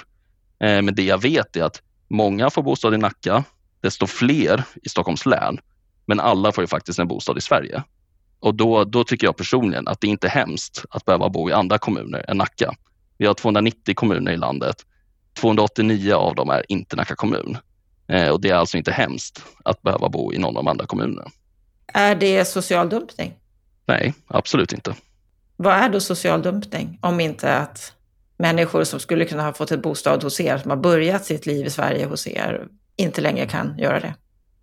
Eh, 0.60 0.82
men 0.82 0.94
det 0.94 1.02
jag 1.02 1.22
vet 1.22 1.56
är 1.56 1.62
att 1.62 1.82
många 2.08 2.50
får 2.50 2.62
bostad 2.62 2.94
i 2.94 2.98
Nacka, 2.98 3.44
desto 3.80 4.06
fler 4.06 4.64
i 4.82 4.88
Stockholms 4.88 5.26
län. 5.26 5.58
Men 6.06 6.20
alla 6.20 6.52
får 6.52 6.64
ju 6.64 6.68
faktiskt 6.68 6.98
en 6.98 7.08
bostad 7.08 7.38
i 7.38 7.40
Sverige. 7.40 7.82
Och 8.40 8.54
då, 8.54 8.84
då 8.84 9.04
tycker 9.04 9.26
jag 9.26 9.36
personligen 9.36 9.88
att 9.88 10.00
det 10.00 10.06
inte 10.06 10.26
är 10.26 10.30
hemskt 10.30 10.84
att 10.90 11.04
behöva 11.04 11.28
bo 11.28 11.50
i 11.50 11.52
andra 11.52 11.78
kommuner 11.78 12.24
än 12.28 12.36
Nacka. 12.36 12.74
Vi 13.18 13.26
har 13.26 13.34
290 13.34 13.94
kommuner 13.94 14.32
i 14.32 14.36
landet. 14.36 14.76
289 15.40 16.14
av 16.14 16.34
dem 16.34 16.50
är 16.50 16.64
inte 16.68 16.96
Nacka 16.96 17.14
kommun. 17.14 17.58
Eh, 18.08 18.28
och 18.28 18.40
det 18.40 18.50
är 18.50 18.54
alltså 18.54 18.76
inte 18.76 18.92
hemskt 18.92 19.44
att 19.64 19.82
behöva 19.82 20.08
bo 20.08 20.32
i 20.32 20.38
någon 20.38 20.56
av 20.56 20.64
de 20.64 20.70
andra 20.70 20.86
kommunerna. 20.86 21.30
Är 21.86 22.14
det 22.14 22.44
social 22.44 22.88
dumpning? 22.88 23.32
Nej, 23.86 24.14
absolut 24.26 24.72
inte. 24.72 24.94
Vad 25.60 25.74
är 25.74 25.88
då 25.88 26.00
social 26.00 26.42
dumpning? 26.42 26.98
Om 27.00 27.20
inte 27.20 27.56
att 27.56 27.92
människor 28.36 28.84
som 28.84 29.00
skulle 29.00 29.24
kunna 29.24 29.42
ha 29.42 29.52
fått 29.52 29.70
ett 29.70 29.82
bostad 29.82 30.22
hos 30.22 30.40
er, 30.40 30.58
som 30.58 30.70
har 30.70 30.78
börjat 30.78 31.24
sitt 31.24 31.46
liv 31.46 31.66
i 31.66 31.70
Sverige 31.70 32.06
hos 32.06 32.26
er, 32.26 32.66
inte 32.96 33.20
längre 33.20 33.46
kan 33.46 33.78
göra 33.78 34.00
det? 34.00 34.14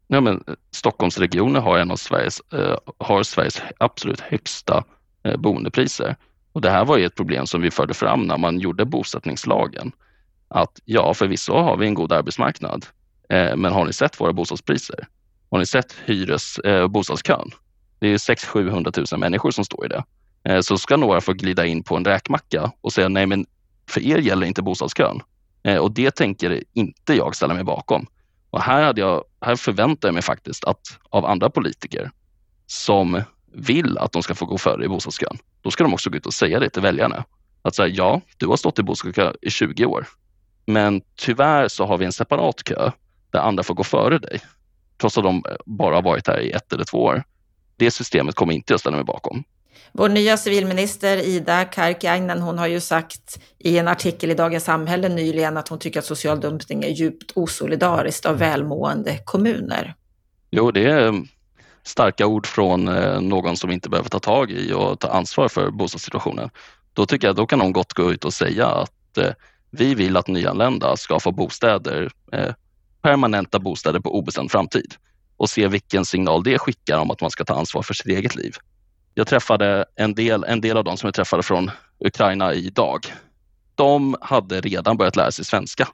Ja, 0.08 0.22
men 0.22 0.44
eh, 0.48 0.54
Stockholmsregionen 0.72 1.62
har 1.62 1.78
en 1.78 1.92
av 1.92 1.96
Sveriges, 1.96 2.42
eh, 2.54 2.78
har 2.98 3.24
Sveriges 3.24 3.62
absolut 3.78 4.20
högsta 4.20 4.84
eh, 5.24 5.38
boendepriser. 5.38 6.16
Och 6.52 6.62
det 6.62 6.70
här 6.70 6.86
var 6.86 6.98
ju 6.98 7.06
ett 7.06 7.16
problem 7.16 7.48
som 7.48 7.62
vi 7.62 7.72
förde 7.72 7.94
fram 7.94 8.22
när 8.22 8.38
man 8.38 8.60
gjorde 8.60 8.86
bosättningslagen. 8.86 9.92
Att 10.48 10.80
ja, 10.86 11.14
förvisso 11.14 11.54
har 11.54 11.78
vi 11.78 11.88
en 11.88 11.94
god 11.94 12.12
arbetsmarknad, 12.12 12.86
eh, 13.30 13.56
men 13.56 13.74
har 13.74 13.86
ni 13.86 13.94
sett 13.94 14.20
våra 14.20 14.34
bostadspriser? 14.34 15.08
Har 15.50 15.60
ni 15.60 15.66
sett 15.66 15.96
hyres 16.06 16.60
eh, 16.60 16.88
bostadskön? 16.88 17.52
Det 18.00 18.08
är 18.08 18.18
600-700 18.18 19.14
000 19.14 19.20
människor 19.20 19.52
som 19.52 19.66
står 19.66 19.86
i 19.86 19.90
det. 19.90 20.04
Eh, 20.46 20.62
så 20.62 20.78
ska 20.78 20.98
några 20.98 21.22
få 21.22 21.34
glida 21.34 21.66
in 21.66 21.84
på 21.84 21.98
en 21.98 22.06
räkmacka 22.06 22.72
och 22.82 22.94
säga 22.94 23.10
nej, 23.10 23.26
men 23.26 23.46
för 23.90 24.02
er 24.02 24.18
gäller 24.18 24.48
inte 24.48 24.62
bostadskön. 24.62 25.22
Eh, 25.64 25.78
och 25.78 25.92
det 25.92 26.12
tänker 26.12 26.64
inte 26.74 27.14
jag 27.14 27.36
ställa 27.36 27.54
mig 27.54 27.64
bakom. 27.64 28.08
Och 28.50 28.62
här, 28.62 28.84
hade 28.84 29.02
jag, 29.02 29.24
här 29.42 29.56
förväntar 29.56 30.08
jag 30.08 30.14
mig 30.14 30.24
faktiskt 30.24 30.64
att 30.64 31.00
av 31.10 31.26
andra 31.26 31.50
politiker 31.50 32.12
som 32.66 33.22
vill 33.54 33.98
att 33.98 34.12
de 34.12 34.24
ska 34.24 34.36
få 34.36 34.46
gå 34.46 34.58
före 34.58 34.86
i 34.86 34.88
bostadskön, 34.88 35.38
då 35.62 35.72
ska 35.72 35.84
de 35.84 35.94
också 35.94 36.10
gå 36.10 36.18
ut 36.18 36.26
och 36.26 36.34
säga 36.34 36.60
det 36.60 36.70
till 36.70 36.82
väljarna. 36.82 37.24
Att 37.62 37.76
säga 37.76 37.88
ja, 37.88 38.22
du 38.38 38.48
har 38.48 38.58
stått 38.58 38.80
i 38.80 38.84
bostadskö 38.84 39.34
i 39.42 39.50
20 39.50 39.86
år, 39.86 40.08
men 40.66 41.02
tyvärr 41.16 41.68
så 41.68 41.86
har 41.86 41.98
vi 41.98 42.06
en 42.06 42.12
separat 42.12 42.64
kö 42.64 42.92
där 43.32 43.40
andra 43.40 43.64
får 43.64 43.74
gå 43.74 43.84
före 43.84 44.20
dig, 44.20 44.40
trots 44.98 45.18
att 45.18 45.24
de 45.24 45.44
bara 45.66 45.96
har 45.96 46.02
varit 46.02 46.28
här 46.28 46.40
i 46.40 46.52
ett 46.52 46.74
eller 46.74 46.84
två 46.84 47.04
år. 47.04 47.24
Det 47.78 47.92
systemet 47.92 48.36
kommer 48.36 48.54
inte 48.54 48.74
jag 48.74 48.80
ställa 48.80 48.96
mig 48.96 49.06
bakom. 49.06 49.44
Vår 49.92 50.10
nya 50.10 50.38
civilminister 50.38 51.18
Ida 51.18 51.66
Karkiainen, 51.66 52.42
hon 52.42 52.58
har 52.58 52.68
ju 52.68 52.80
sagt 52.80 53.40
i 53.60 53.78
en 53.78 53.88
artikel 53.88 54.32
i 54.32 54.34
Dagens 54.34 54.64
Samhälle 54.64 55.10
nyligen 55.10 55.58
att 55.58 55.68
hon 55.68 55.80
tycker 55.80 56.00
att 56.00 56.06
social 56.06 56.40
dumpning 56.40 56.84
är 56.84 56.90
djupt 56.90 57.32
osolidariskt 57.36 58.26
av 58.26 58.38
välmående 58.38 59.20
kommuner. 59.26 59.96
Jo, 60.52 60.72
det 60.72 60.86
är 60.86 61.14
starka 61.84 62.26
ord 62.26 62.48
från 62.48 62.88
eh, 62.88 63.22
någon 63.22 63.58
som 63.58 63.72
inte 63.72 63.90
behöver 63.90 64.10
ta 64.10 64.20
tag 64.20 64.52
i 64.52 64.74
och 64.74 65.00
ta 65.00 65.08
ansvar 65.08 65.48
för 65.48 65.72
bostadssituationen. 65.72 66.50
Då 66.94 67.06
tycker 67.06 67.28
jag 67.28 67.36
då 67.36 67.48
kan 67.48 67.62
hon 67.62 67.74
gott 67.74 67.94
gå 67.94 68.12
ut 68.12 68.26
och 68.26 68.34
säga 68.34 68.68
att 68.68 69.18
eh, 69.18 69.30
vi 69.72 69.96
vill 69.96 70.18
att 70.18 70.28
nyanlända 70.28 70.98
ska 70.98 71.20
få 71.20 71.32
bostäder, 71.32 72.12
eh, 72.32 72.54
permanenta 73.02 73.60
bostäder 73.60 74.00
på 74.00 74.18
obestämd 74.20 74.52
framtid 74.52 74.96
och 75.38 75.50
se 75.50 75.68
vilken 75.68 76.06
signal 76.06 76.44
det 76.44 76.60
skickar 76.60 76.98
om 76.98 77.12
att 77.12 77.22
man 77.22 77.32
ska 77.32 77.44
ta 77.44 77.54
ansvar 77.54 77.82
för 77.82 77.94
sitt 77.94 78.08
eget 78.08 78.36
liv. 78.36 78.54
Jag 79.18 79.28
träffade 79.28 79.86
en 79.96 80.16
del, 80.16 80.44
en 80.44 80.62
del 80.62 80.78
av 80.78 80.84
dem 80.84 80.98
som 80.98 81.08
jag 81.08 81.14
träffade 81.14 81.44
från 81.44 81.72
Ukraina 82.00 82.54
idag. 82.54 83.00
De 83.76 84.16
hade 84.22 84.62
redan 84.62 84.98
börjat 84.98 85.16
lära 85.16 85.32
sig 85.32 85.46
svenska. 85.46 85.88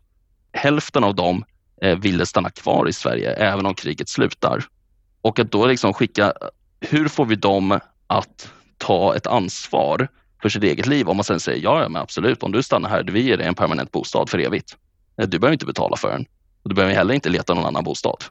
Hälften 0.54 1.04
av 1.04 1.16
dem 1.16 1.44
eh, 1.82 1.98
ville 1.98 2.26
stanna 2.26 2.50
kvar 2.50 2.90
i 2.90 2.94
Sverige 2.94 3.34
även 3.34 3.66
om 3.66 3.74
kriget 3.74 4.10
slutar. 4.10 4.64
Och 5.22 5.40
att 5.40 5.52
då 5.52 5.66
liksom 5.66 5.94
skicka, 5.94 6.34
hur 6.80 7.08
får 7.08 7.26
vi 7.26 7.36
dem 7.36 7.80
att 8.08 8.52
ta 8.78 9.16
ett 9.16 9.28
ansvar 9.28 10.08
för 10.42 10.50
sitt 10.50 10.64
eget 10.64 10.86
liv 10.86 11.10
om 11.10 11.18
man 11.18 11.24
sen 11.24 11.40
säger 11.40 11.64
ja, 11.64 11.90
men 11.90 12.02
absolut, 12.02 12.44
om 12.44 12.52
du 12.52 12.64
stannar 12.64 12.90
här, 12.90 13.04
vi 13.04 13.22
ger 13.22 13.38
dig 13.38 13.48
en 13.48 13.56
permanent 13.56 13.92
bostad 13.92 14.30
för 14.30 14.40
evigt. 14.40 14.78
Eh, 15.22 15.28
du 15.28 15.40
behöver 15.40 15.54
inte 15.54 15.66
betala 15.66 15.96
för 15.96 16.12
den 16.12 16.26
och 16.64 16.70
du 16.70 16.76
behöver 16.76 16.96
heller 16.96 17.14
inte 17.14 17.30
leta 17.30 17.54
någon 17.54 17.66
annan 17.66 17.84
bostad. 17.84 18.24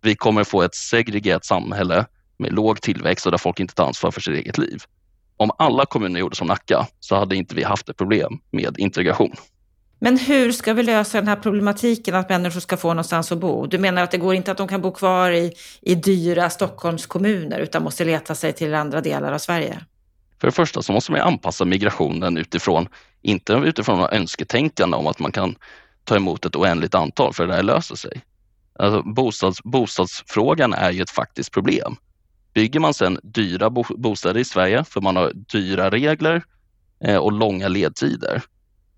Vi 0.00 0.14
kommer 0.14 0.44
få 0.44 0.62
ett 0.62 0.74
segregerat 0.74 1.44
samhälle 1.44 2.06
med 2.38 2.52
låg 2.52 2.80
tillväxt 2.80 3.26
och 3.26 3.32
där 3.32 3.38
folk 3.38 3.60
inte 3.60 3.74
tar 3.74 3.86
ansvar 3.86 4.10
för 4.10 4.20
sitt 4.20 4.34
eget 4.34 4.58
liv. 4.58 4.82
Om 5.36 5.50
alla 5.58 5.86
kommuner 5.86 6.20
gjorde 6.20 6.36
som 6.36 6.46
Nacka 6.46 6.86
så 7.00 7.16
hade 7.16 7.36
inte 7.36 7.54
vi 7.54 7.62
haft 7.62 7.88
ett 7.88 7.96
problem 7.96 8.40
med 8.50 8.78
integration. 8.78 9.32
Men 10.00 10.18
hur 10.18 10.52
ska 10.52 10.74
vi 10.74 10.82
lösa 10.82 11.18
den 11.18 11.28
här 11.28 11.36
problematiken 11.36 12.14
att 12.14 12.28
människor 12.28 12.60
ska 12.60 12.76
få 12.76 12.88
någonstans 12.88 13.32
att 13.32 13.38
bo? 13.38 13.66
Du 13.66 13.78
menar 13.78 14.02
att 14.02 14.10
det 14.10 14.18
går 14.18 14.34
inte 14.34 14.50
att 14.50 14.58
de 14.58 14.68
kan 14.68 14.80
bo 14.80 14.92
kvar 14.92 15.30
i, 15.30 15.52
i 15.80 15.94
dyra 15.94 16.50
Stockholmskommuner 16.50 17.58
utan 17.58 17.82
måste 17.82 18.04
leta 18.04 18.34
sig 18.34 18.52
till 18.52 18.74
andra 18.74 19.00
delar 19.00 19.32
av 19.32 19.38
Sverige? 19.38 19.80
För 20.40 20.48
det 20.48 20.52
första 20.52 20.82
så 20.82 20.92
måste 20.92 21.12
man 21.12 21.20
anpassa 21.20 21.64
migrationen 21.64 22.36
utifrån, 22.36 22.88
inte 23.22 23.52
utifrån 23.52 23.98
några 23.98 24.10
önsketänkande 24.10 24.96
om 24.96 25.06
att 25.06 25.18
man 25.18 25.32
kan 25.32 25.54
ta 26.04 26.16
emot 26.16 26.44
ett 26.44 26.56
oändligt 26.56 26.94
antal 26.94 27.34
för 27.34 27.46
det 27.46 27.54
där 27.54 27.62
löser 27.62 27.96
sig. 27.96 28.22
Alltså 28.78 29.02
bostads, 29.02 29.62
bostadsfrågan 29.62 30.72
är 30.72 30.90
ju 30.90 31.02
ett 31.02 31.10
faktiskt 31.10 31.52
problem. 31.52 31.96
Bygger 32.54 32.80
man 32.80 32.94
sedan 32.94 33.18
dyra 33.22 33.70
bo 33.70 33.84
bostäder 33.88 34.40
i 34.40 34.44
Sverige, 34.44 34.84
för 34.84 35.00
man 35.00 35.16
har 35.16 35.32
dyra 35.34 35.90
regler 35.90 36.42
eh, 37.04 37.16
och 37.16 37.32
långa 37.32 37.68
ledtider, 37.68 38.42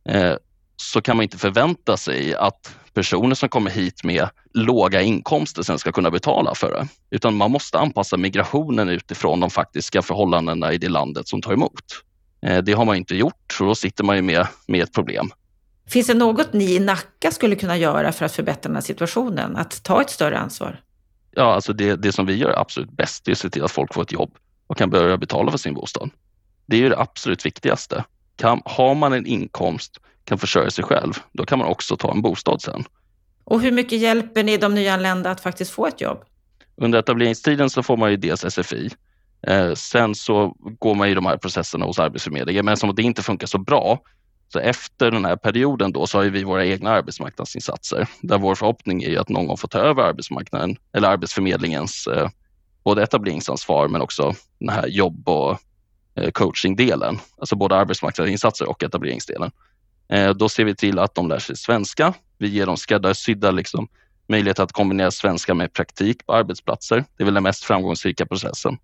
eh, 0.08 0.34
så 0.76 1.00
kan 1.00 1.16
man 1.16 1.22
inte 1.22 1.38
förvänta 1.38 1.96
sig 1.96 2.34
att 2.34 2.76
personer 2.94 3.34
som 3.34 3.48
kommer 3.48 3.70
hit 3.70 4.04
med 4.04 4.28
låga 4.54 5.02
inkomster 5.02 5.62
sen 5.62 5.78
ska 5.78 5.92
kunna 5.92 6.10
betala 6.10 6.54
för 6.54 6.70
det. 6.70 6.88
Utan 7.10 7.36
man 7.36 7.50
måste 7.50 7.78
anpassa 7.78 8.16
migrationen 8.16 8.88
utifrån 8.88 9.40
de 9.40 9.50
faktiska 9.50 10.02
förhållandena 10.02 10.72
i 10.72 10.78
det 10.78 10.88
landet 10.88 11.28
som 11.28 11.42
tar 11.42 11.52
emot. 11.52 11.84
Eh, 12.46 12.58
det 12.58 12.72
har 12.72 12.84
man 12.84 12.96
inte 12.96 13.16
gjort 13.16 13.56
och 13.60 13.66
då 13.66 13.74
sitter 13.74 14.04
man 14.04 14.16
ju 14.16 14.22
med, 14.22 14.46
med 14.66 14.82
ett 14.82 14.92
problem. 14.92 15.30
Finns 15.88 16.06
det 16.06 16.14
något 16.14 16.52
ni 16.52 16.74
i 16.74 16.78
Nacka 16.78 17.30
skulle 17.30 17.56
kunna 17.56 17.76
göra 17.76 18.12
för 18.12 18.24
att 18.24 18.32
förbättra 18.32 18.68
den 18.68 18.76
här 18.76 18.82
situationen? 18.82 19.56
Att 19.56 19.82
ta 19.82 20.02
ett 20.02 20.10
större 20.10 20.38
ansvar? 20.38 20.80
Ja, 21.30 21.54
alltså 21.54 21.72
det, 21.72 21.96
det 21.96 22.12
som 22.12 22.26
vi 22.26 22.36
gör 22.36 22.58
absolut 22.58 22.90
bäst 22.90 23.28
är 23.28 23.32
att 23.32 23.38
se 23.38 23.50
till 23.50 23.64
att 23.64 23.70
folk 23.70 23.94
får 23.94 24.02
ett 24.02 24.12
jobb 24.12 24.34
och 24.66 24.76
kan 24.76 24.90
börja 24.90 25.16
betala 25.16 25.50
för 25.50 25.58
sin 25.58 25.74
bostad. 25.74 26.10
Det 26.66 26.76
är 26.76 26.80
ju 26.80 26.88
det 26.88 26.98
absolut 26.98 27.46
viktigaste. 27.46 28.04
Kan, 28.36 28.62
har 28.64 28.94
man 28.94 29.12
en 29.12 29.26
inkomst, 29.26 29.98
kan 30.24 30.38
försörja 30.38 30.70
sig 30.70 30.84
själv, 30.84 31.12
då 31.32 31.44
kan 31.44 31.58
man 31.58 31.68
också 31.68 31.96
ta 31.96 32.12
en 32.12 32.22
bostad 32.22 32.62
sen. 32.62 32.84
Och 33.44 33.60
hur 33.60 33.72
mycket 33.72 33.98
hjälper 33.98 34.42
ni 34.42 34.56
de 34.56 34.74
nyanlända 34.74 35.30
att 35.30 35.40
faktiskt 35.40 35.70
få 35.70 35.86
ett 35.86 36.00
jobb? 36.00 36.24
Under 36.76 36.98
etableringstiden 36.98 37.70
så 37.70 37.82
får 37.82 37.96
man 37.96 38.10
ju 38.10 38.16
dels 38.16 38.44
SFI. 38.54 38.90
Eh, 39.46 39.72
sen 39.74 40.14
så 40.14 40.54
går 40.58 40.94
man 40.94 41.08
i 41.08 41.14
de 41.14 41.26
här 41.26 41.36
processerna 41.36 41.86
hos 41.86 41.98
Arbetsförmedlingen, 41.98 42.64
men 42.64 42.76
som 42.76 42.94
det 42.94 43.02
inte 43.02 43.22
funkar 43.22 43.46
så 43.46 43.58
bra 43.58 43.98
så 44.52 44.58
efter 44.58 45.10
den 45.10 45.24
här 45.24 45.36
perioden 45.36 45.92
då 45.92 46.06
så 46.06 46.18
har 46.18 46.24
vi 46.24 46.44
våra 46.44 46.66
egna 46.66 46.90
arbetsmarknadsinsatser 46.90 48.08
där 48.20 48.38
vår 48.38 48.54
förhoppning 48.54 49.02
är 49.02 49.18
att 49.18 49.28
någon 49.28 49.46
gång 49.46 49.56
få 49.56 49.68
ta 49.68 49.78
över 49.78 50.02
arbetsmarknaden 50.02 50.76
eller 50.92 51.08
Arbetsförmedlingens 51.08 52.06
eh, 52.06 52.28
både 52.84 53.02
etableringsansvar 53.02 53.88
men 53.88 54.00
också 54.00 54.34
den 54.58 54.68
här 54.68 54.86
jobb 54.86 55.28
och 55.28 55.58
eh, 56.14 56.30
coachingdelen, 56.30 57.18
alltså 57.38 57.56
både 57.56 57.76
arbetsmarknadsinsatser 57.76 58.68
och 58.68 58.82
etableringsdelen. 58.82 59.50
Eh, 60.08 60.30
då 60.30 60.48
ser 60.48 60.64
vi 60.64 60.74
till 60.74 60.98
att 60.98 61.14
de 61.14 61.28
lär 61.28 61.38
sig 61.38 61.56
svenska. 61.56 62.14
Vi 62.38 62.48
ger 62.48 62.66
dem 62.66 62.76
skräddarsydda 62.76 63.50
liksom, 63.50 63.88
möjlighet 64.28 64.58
att 64.58 64.72
kombinera 64.72 65.10
svenska 65.10 65.54
med 65.54 65.72
praktik 65.72 66.26
på 66.26 66.32
arbetsplatser. 66.32 67.04
Det 67.16 67.22
är 67.22 67.24
väl 67.24 67.34
den 67.34 67.42
mest 67.42 67.64
framgångsrika 67.64 68.26
processen. 68.26 68.78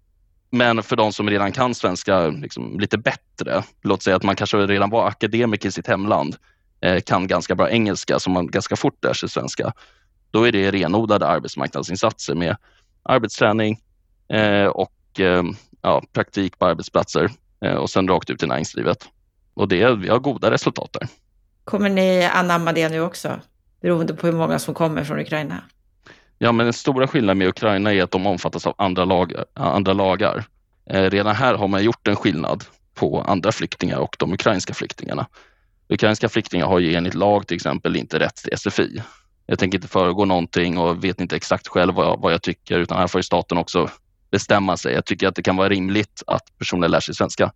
Men 0.50 0.82
för 0.82 0.96
de 0.96 1.12
som 1.12 1.30
redan 1.30 1.52
kan 1.52 1.74
svenska 1.74 2.26
liksom, 2.26 2.80
lite 2.80 2.98
bättre, 2.98 3.62
låt 3.82 4.02
säga 4.02 4.16
att 4.16 4.22
man 4.22 4.37
kanske 4.37 4.56
redan 4.56 4.90
var 4.90 5.09
akademiker 5.09 5.68
i 5.68 5.72
sitt 5.72 5.87
hemland, 5.87 6.37
eh, 6.80 7.00
kan 7.00 7.26
ganska 7.26 7.54
bra 7.54 7.70
engelska, 7.70 8.18
så 8.18 8.30
man 8.30 8.46
ganska 8.46 8.76
fort 8.76 9.04
lär 9.04 9.12
sig 9.12 9.28
svenska. 9.28 9.72
Då 10.30 10.48
är 10.48 10.52
det 10.52 10.70
renodlade 10.70 11.26
arbetsmarknadsinsatser 11.26 12.35
med 12.35 12.56
arbetsträning 13.02 13.80
eh, 14.28 14.66
och 14.66 15.20
eh, 15.20 15.42
ja, 15.82 16.02
praktik 16.12 16.59
på 16.59 16.66
arbetsplatser 16.66 17.30
eh, 17.64 17.74
och 17.74 17.90
sen 17.90 18.09
rakt 18.09 18.30
ut 18.30 18.42
i 18.42 18.46
näringslivet. 18.46 19.09
Och 19.54 19.68
det, 19.68 19.94
vi 19.94 20.09
har 20.09 20.18
goda 20.18 20.50
resultat 20.50 20.92
där. 20.92 21.09
Kommer 21.64 21.88
ni 21.88 22.24
anamma 22.24 22.72
det 22.72 22.88
nu 22.88 23.00
också, 23.00 23.40
beroende 23.80 24.14
på 24.14 24.26
hur 24.26 24.35
många 24.35 24.59
som 24.59 24.74
kommer 24.74 25.04
från 25.04 25.20
Ukraina? 25.20 25.62
Ja, 26.38 26.53
men 26.53 26.66
den 26.66 26.72
stora 26.72 27.07
skillnaden 27.07 27.38
med 27.38 27.49
Ukraina 27.49 27.94
är 27.94 28.03
att 28.03 28.11
de 28.11 28.27
omfattas 28.27 28.66
av 28.66 28.75
andra, 28.79 29.05
lag, 29.05 29.33
eh, 29.33 29.42
andra 29.55 29.92
lagar. 29.92 30.44
Eh, 30.90 31.11
redan 31.11 31.37
här 31.37 31.55
har 31.55 31.68
man 31.68 31.85
gjort 31.85 32.09
en 32.09 32.16
skillnad 32.16 32.64
på 32.94 33.20
andra 33.20 33.53
flyktingar 33.53 33.99
och 33.99 34.16
de 34.18 34.33
ukrainska 34.33 34.75
flyktingarna. 34.75 35.27
Ukrainska 35.88 36.29
flyktingar 36.29 36.66
har 36.66 36.79
ju 36.79 36.94
enligt 36.94 37.14
lag 37.14 37.46
till 37.46 37.55
exempel 37.55 37.96
inte 37.96 38.18
rätt 38.18 38.37
till 38.37 38.59
SFI. 38.59 39.03
Jag 39.46 39.59
tänker 39.59 39.79
inte 39.79 39.88
föregå 39.88 40.25
någonting 40.25 40.79
och 40.79 41.05
vet 41.05 41.20
inte 41.20 41.37
exakt 41.37 41.68
själv 41.68 41.94
vad 41.94 42.07
jag, 42.07 42.20
vad 42.20 42.33
jag 42.33 42.42
tycker 42.42 42.79
utan 42.79 42.99
här 42.99 43.07
får 43.07 43.20
staten 43.20 43.59
också 43.59 43.90
bestämma 44.31 44.77
sig. 44.77 44.94
Jag 44.94 45.05
tycker 45.05 45.29
att 45.29 45.35
det 45.35 45.42
kan 45.42 45.57
vara 45.57 45.68
rimligt 45.68 46.22
att 46.27 46.59
personer 46.59 46.88
lär 46.88 47.01
sig 47.01 47.14
svenska. 47.14 47.53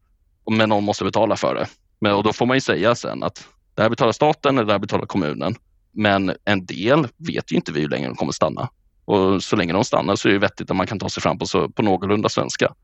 Men 0.51 0.69
någon 0.69 0.85
måste 0.85 1.05
betala 1.05 1.37
för 1.37 1.55
det. 1.55 1.67
Men, 1.99 2.15
och 2.15 2.23
då 2.23 2.33
får 2.33 2.47
man 2.47 2.57
ju 2.57 2.61
säga 2.61 2.95
sen 2.95 3.23
att 3.23 3.49
det 3.75 3.83
här 3.83 3.91
betalar 3.91 4.13
staten 4.13 4.59
eller 4.59 4.67
det 4.67 4.73
här 4.73 4.79
betalar 4.79 5.07
kommunen. 5.07 5.55
Men 5.93 6.33
en 6.45 6.67
del 6.67 7.09
vet 7.17 7.53
ju 7.53 7.57
inte 7.57 7.73
vi 7.73 7.81
hur 7.81 7.89
länge 7.89 8.07
de 8.07 8.17
kommer 8.17 8.33
stanna. 8.33 8.69
Och 9.05 9.43
så 9.43 9.57
länge 9.57 9.73
de 9.73 9.85
stannar 9.85 10.17
så 10.17 10.29
är 10.29 10.33
det 10.33 10.39
vettigt 10.39 10.71
att 10.71 10.77
man 10.77 10.87
kan 10.87 10.99
ta 10.99 11.09
sig 11.09 11.23
fram 11.23 11.39
på, 11.39 11.47
så, 11.47 11.69
på 11.69 11.83
någorlunda 11.83 12.29
svenska. 12.29 12.75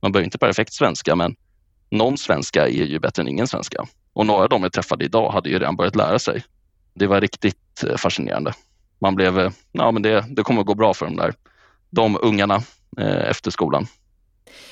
Man 0.00 0.12
behöver 0.12 0.24
inte 0.24 0.38
perfekt 0.38 0.72
svenska, 0.72 1.16
men 1.16 1.36
någon 1.90 2.18
svenska 2.18 2.68
är 2.68 2.84
ju 2.84 2.98
bättre 2.98 3.22
än 3.22 3.28
ingen 3.28 3.46
svenska. 3.46 3.86
Och 4.12 4.26
några 4.26 4.42
av 4.42 4.48
dem 4.48 4.62
jag 4.62 4.72
träffade 4.72 5.04
idag 5.04 5.30
hade 5.30 5.48
ju 5.48 5.58
redan 5.58 5.76
börjat 5.76 5.96
lära 5.96 6.18
sig. 6.18 6.44
Det 6.94 7.06
var 7.06 7.20
riktigt 7.20 7.84
eh, 7.86 7.96
fascinerande. 7.96 8.52
Man 8.98 9.14
blev, 9.14 9.38
eh, 9.38 9.50
ja 9.72 9.90
men 9.90 10.02
det, 10.02 10.24
det 10.28 10.42
kommer 10.42 10.60
att 10.60 10.66
gå 10.66 10.74
bra 10.74 10.94
för 10.94 11.06
de 11.06 11.16
där, 11.16 11.34
de 11.90 12.18
ungarna 12.22 12.54
eh, 12.98 13.30
efter 13.30 13.50
skolan. 13.50 13.86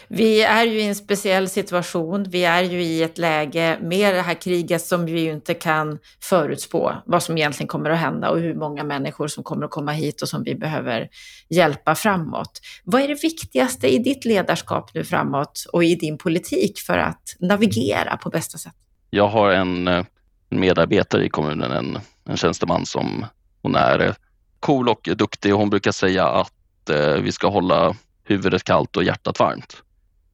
Vi 0.08 0.42
är 0.42 0.64
ju 0.64 0.80
i 0.80 0.86
en 0.86 0.94
speciell 0.94 1.48
situation. 1.48 2.26
Vi 2.28 2.44
är 2.44 2.62
ju 2.62 2.82
i 2.82 3.02
ett 3.02 3.18
läge 3.18 3.78
med 3.82 4.14
det 4.14 4.22
här 4.22 4.34
kriget 4.34 4.82
som 4.82 5.04
vi 5.06 5.20
ju 5.20 5.32
inte 5.32 5.54
kan 5.54 5.98
förutspå 6.20 6.92
vad 7.06 7.22
som 7.22 7.38
egentligen 7.38 7.68
kommer 7.68 7.90
att 7.90 7.98
hända 7.98 8.30
och 8.30 8.38
hur 8.38 8.54
många 8.54 8.84
människor 8.84 9.28
som 9.28 9.44
kommer 9.44 9.64
att 9.64 9.70
komma 9.70 9.92
hit 9.92 10.22
och 10.22 10.28
som 10.28 10.44
vi 10.44 10.54
behöver 10.54 11.08
hjälpa 11.48 11.94
framåt. 11.94 12.60
Vad 12.84 13.02
är 13.02 13.08
det 13.08 13.22
viktigaste 13.22 13.88
i 13.88 13.98
ditt 13.98 14.24
ledarskap 14.24 14.94
nu 14.94 15.04
framåt 15.04 15.64
och 15.72 15.84
i 15.84 15.94
din 15.94 16.18
politik 16.18 16.78
för 16.78 16.98
att 16.98 17.36
navigera 17.40 18.16
på 18.16 18.30
bästa 18.30 18.58
sätt? 18.58 18.74
Jag 19.10 19.28
har 19.28 19.50
en 19.50 19.88
eh, 19.88 20.04
medarbetare 20.48 21.24
i 21.24 21.28
kommunen, 21.28 21.70
en, 21.72 21.98
en 22.24 22.36
tjänsteman 22.36 22.86
som 22.86 23.26
hon 23.62 23.74
är 23.74 24.00
eh, 24.00 24.14
cool 24.60 24.88
och 24.88 25.08
duktig 25.16 25.54
och 25.54 25.60
hon 25.60 25.70
brukar 25.70 25.92
säga 25.92 26.26
att 26.26 26.90
eh, 26.90 27.14
vi 27.14 27.32
ska 27.32 27.48
hålla 27.48 27.94
huvudet 28.30 28.64
kallt 28.64 28.96
och 28.96 29.04
hjärtat 29.04 29.38
varmt. 29.38 29.82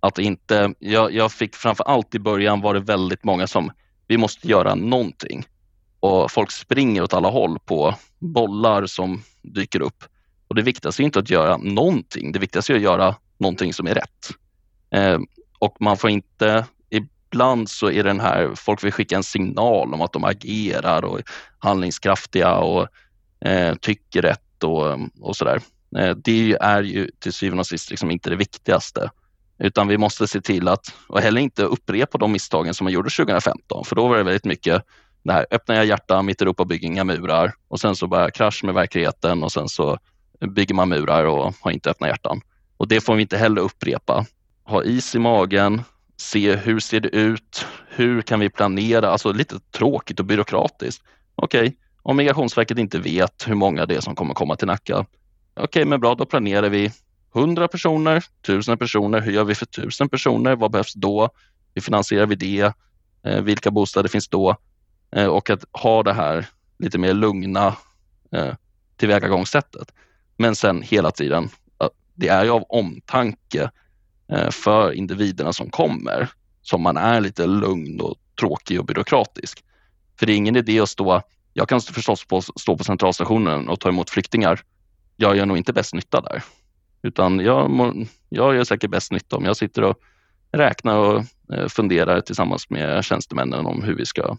Att 0.00 0.18
inte, 0.18 0.74
jag, 0.78 1.12
jag 1.12 1.32
fick 1.32 1.54
framför 1.54 1.84
allt 1.84 2.14
i 2.14 2.18
början 2.18 2.60
var 2.60 2.74
det 2.74 2.80
väldigt 2.80 3.24
många 3.24 3.46
som, 3.46 3.70
vi 4.06 4.16
måste 4.16 4.48
göra 4.48 4.74
någonting. 4.74 5.46
Och 6.00 6.30
folk 6.30 6.50
springer 6.50 7.02
åt 7.02 7.14
alla 7.14 7.28
håll 7.28 7.58
på 7.58 7.94
bollar 8.18 8.86
som 8.86 9.22
dyker 9.42 9.80
upp. 9.80 10.04
Och 10.48 10.54
det 10.54 10.62
viktigaste 10.62 11.02
är 11.02 11.04
inte 11.04 11.18
att 11.18 11.30
göra 11.30 11.56
någonting, 11.56 12.32
det 12.32 12.38
viktigaste 12.38 12.72
är 12.72 12.76
att 12.76 12.82
göra 12.82 13.14
någonting 13.38 13.72
som 13.72 13.86
är 13.86 13.94
rätt. 13.94 14.30
Eh, 14.90 15.18
och 15.58 15.76
man 15.80 15.96
får 15.96 16.10
inte, 16.10 16.64
ibland 16.90 17.70
så 17.70 17.90
är 17.90 18.04
den 18.04 18.20
här, 18.20 18.52
folk 18.54 18.84
vill 18.84 18.92
skicka 18.92 19.16
en 19.16 19.22
signal 19.22 19.94
om 19.94 20.00
att 20.00 20.12
de 20.12 20.24
agerar 20.24 21.04
och 21.04 21.18
är 21.18 21.24
handlingskraftiga 21.58 22.54
och 22.54 22.88
eh, 23.48 23.74
tycker 23.74 24.22
rätt 24.22 24.64
och, 24.64 24.98
och 25.20 25.36
sådär. 25.36 25.60
Eh, 25.98 26.16
det 26.16 26.56
är 26.60 26.82
ju 26.82 27.10
till 27.18 27.32
syvende 27.32 27.60
och 27.60 27.66
sist 27.66 27.90
liksom 27.90 28.10
inte 28.10 28.30
det 28.30 28.36
viktigaste. 28.36 29.10
Utan 29.58 29.88
vi 29.88 29.98
måste 29.98 30.28
se 30.28 30.40
till 30.40 30.68
att, 30.68 30.94
och 31.08 31.20
heller 31.20 31.40
inte 31.40 31.62
upprepa 31.62 32.18
de 32.18 32.32
misstagen 32.32 32.74
som 32.74 32.84
man 32.84 32.92
gjorde 32.92 33.10
2015, 33.10 33.84
för 33.84 33.96
då 33.96 34.08
var 34.08 34.16
det 34.16 34.22
väldigt 34.22 34.44
mycket 34.44 34.82
det 35.26 35.32
här, 35.32 35.46
öppnar 35.50 35.74
jag 35.74 35.86
hjärtan, 35.86 36.26
mitt 36.26 36.42
Europa 36.42 36.64
bygger 36.64 36.88
inga 36.88 37.04
murar 37.04 37.54
och 37.68 37.80
sen 37.80 37.96
så 37.96 38.06
bara 38.06 38.30
krasch 38.30 38.64
med 38.64 38.74
verkligheten 38.74 39.42
och 39.42 39.52
sen 39.52 39.68
så 39.68 39.98
bygger 40.40 40.74
man 40.74 40.88
murar 40.88 41.24
och 41.24 41.54
har 41.60 41.70
inte 41.70 41.90
öppna 41.90 42.08
hjärtan. 42.08 42.40
Och 42.76 42.88
det 42.88 43.00
får 43.00 43.14
vi 43.14 43.22
inte 43.22 43.36
heller 43.36 43.60
upprepa. 43.60 44.26
Ha 44.64 44.84
is 44.84 45.14
i 45.14 45.18
magen, 45.18 45.82
se 46.16 46.56
hur 46.56 46.80
ser 46.80 47.00
det 47.00 47.08
ut, 47.08 47.66
hur 47.88 48.22
kan 48.22 48.40
vi 48.40 48.50
planera, 48.50 49.10
alltså 49.10 49.32
lite 49.32 49.60
tråkigt 49.60 50.20
och 50.20 50.26
byråkratiskt. 50.26 51.02
Okej, 51.34 51.60
okay, 51.60 51.72
om 52.02 52.16
Migrationsverket 52.16 52.78
inte 52.78 52.98
vet 52.98 53.48
hur 53.48 53.54
många 53.54 53.86
det 53.86 53.94
är 53.94 54.00
som 54.00 54.14
kommer 54.14 54.34
komma 54.34 54.56
till 54.56 54.66
Nacka, 54.66 55.06
okej 55.56 55.64
okay, 55.64 55.84
men 55.84 56.00
bra, 56.00 56.14
då 56.14 56.26
planerar 56.26 56.68
vi 56.68 56.92
100 57.34 57.68
personer, 57.68 58.24
1000 58.42 58.78
personer, 58.78 59.20
hur 59.20 59.32
gör 59.32 59.44
vi 59.44 59.54
för 59.54 59.66
1000 59.66 60.08
personer? 60.08 60.56
Vad 60.56 60.70
behövs 60.70 60.94
då? 60.94 61.30
Hur 61.74 61.82
finansierar 61.82 62.26
vi 62.26 62.34
det? 62.34 62.72
Eh, 63.22 63.42
vilka 63.42 63.70
bostäder 63.70 64.08
finns 64.08 64.28
då? 64.28 64.56
Eh, 65.10 65.26
och 65.26 65.50
att 65.50 65.64
ha 65.72 66.02
det 66.02 66.12
här 66.12 66.46
lite 66.78 66.98
mer 66.98 67.14
lugna 67.14 67.76
eh, 68.32 68.54
tillvägagångssättet. 68.96 69.92
Men 70.36 70.56
sen 70.56 70.82
hela 70.82 71.10
tiden, 71.10 71.48
det 72.16 72.28
är 72.28 72.44
ju 72.44 72.50
av 72.50 72.62
omtanke 72.62 73.70
eh, 74.28 74.50
för 74.50 74.92
individerna 74.92 75.52
som 75.52 75.70
kommer 75.70 76.28
som 76.62 76.82
man 76.82 76.96
är 76.96 77.20
lite 77.20 77.46
lugn 77.46 78.00
och 78.00 78.14
tråkig 78.40 78.80
och 78.80 78.86
byråkratisk. 78.86 79.64
För 80.18 80.26
det 80.26 80.32
är 80.32 80.36
ingen 80.36 80.56
idé 80.56 80.80
att 80.80 80.88
stå, 80.88 81.22
jag 81.52 81.68
kan 81.68 81.80
förstås 81.80 82.24
på, 82.24 82.40
stå 82.40 82.76
på 82.76 82.84
centralstationen 82.84 83.68
och 83.68 83.80
ta 83.80 83.88
emot 83.88 84.10
flyktingar. 84.10 84.60
Jag 85.16 85.36
gör 85.36 85.46
nog 85.46 85.56
inte 85.56 85.72
bäst 85.72 85.94
nytta 85.94 86.20
där. 86.20 86.42
Utan 87.02 87.40
jag, 87.40 87.70
jag 88.28 88.54
gör 88.54 88.64
säkert 88.64 88.90
bäst 88.90 89.12
nytta 89.12 89.36
om 89.36 89.44
jag 89.44 89.56
sitter 89.56 89.82
och 89.82 89.96
räknar 90.52 90.96
och 90.98 91.24
eh, 91.52 91.68
funderar 91.68 92.20
tillsammans 92.20 92.70
med 92.70 93.04
tjänstemännen 93.04 93.66
om 93.66 93.82
hur 93.82 93.96
vi 93.96 94.06
ska 94.06 94.36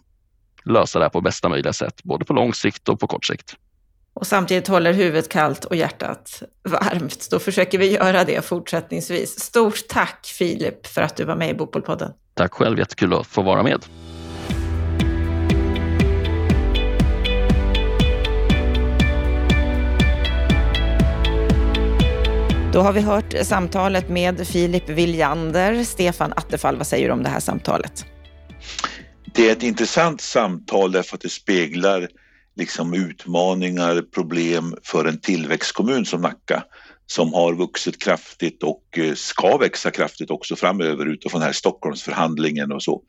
lösa 0.64 0.98
det 0.98 1.04
här 1.04 1.10
på 1.10 1.20
bästa 1.20 1.48
möjliga 1.48 1.72
sätt, 1.72 2.02
både 2.02 2.24
på 2.24 2.32
lång 2.32 2.54
sikt 2.54 2.88
och 2.88 3.00
på 3.00 3.06
kort 3.06 3.24
sikt. 3.24 3.56
Och 4.14 4.26
samtidigt 4.26 4.68
håller 4.68 4.92
huvudet 4.92 5.28
kallt 5.28 5.64
och 5.64 5.76
hjärtat 5.76 6.42
varmt. 6.62 7.28
Då 7.30 7.38
försöker 7.38 7.78
vi 7.78 7.92
göra 7.92 8.24
det 8.24 8.44
fortsättningsvis. 8.44 9.40
Stort 9.40 9.88
tack 9.88 10.26
Filip 10.26 10.86
för 10.86 11.02
att 11.02 11.16
du 11.16 11.24
var 11.24 11.36
med 11.36 11.50
i 11.50 11.54
Bopolpodden. 11.54 12.12
Tack 12.34 12.54
själv, 12.54 12.78
jättekul 12.78 13.14
att 13.14 13.26
få 13.26 13.42
vara 13.42 13.62
med. 13.62 13.84
Då 22.72 22.80
har 22.80 22.92
vi 22.92 23.00
hört 23.00 23.34
samtalet 23.42 24.08
med 24.08 24.46
Filip 24.46 24.88
Viljander. 24.88 25.84
Stefan 25.84 26.32
Attefall, 26.36 26.76
vad 26.76 26.86
säger 26.86 27.06
du 27.06 27.12
om 27.12 27.22
det 27.22 27.28
här 27.28 27.40
samtalet? 27.40 28.04
Det 29.34 29.48
är 29.48 29.52
ett 29.52 29.62
intressant 29.62 30.20
samtal 30.20 30.92
därför 30.92 31.16
att 31.16 31.20
det 31.20 31.28
speglar 31.28 32.08
liksom 32.56 32.94
utmaningar, 32.94 34.02
problem 34.14 34.76
för 34.82 35.04
en 35.04 35.20
tillväxtkommun 35.20 36.04
som 36.04 36.20
Nacka 36.20 36.62
som 37.06 37.34
har 37.34 37.54
vuxit 37.54 38.02
kraftigt 38.02 38.62
och 38.62 38.98
eh, 38.98 39.14
ska 39.14 39.56
växa 39.56 39.90
kraftigt 39.90 40.30
också 40.30 40.56
framöver 40.56 41.06
utifrån 41.06 41.40
den 41.40 41.46
här 41.46 41.52
Stockholmsförhandlingen 41.52 42.72
och 42.72 42.82
så. 42.82 43.02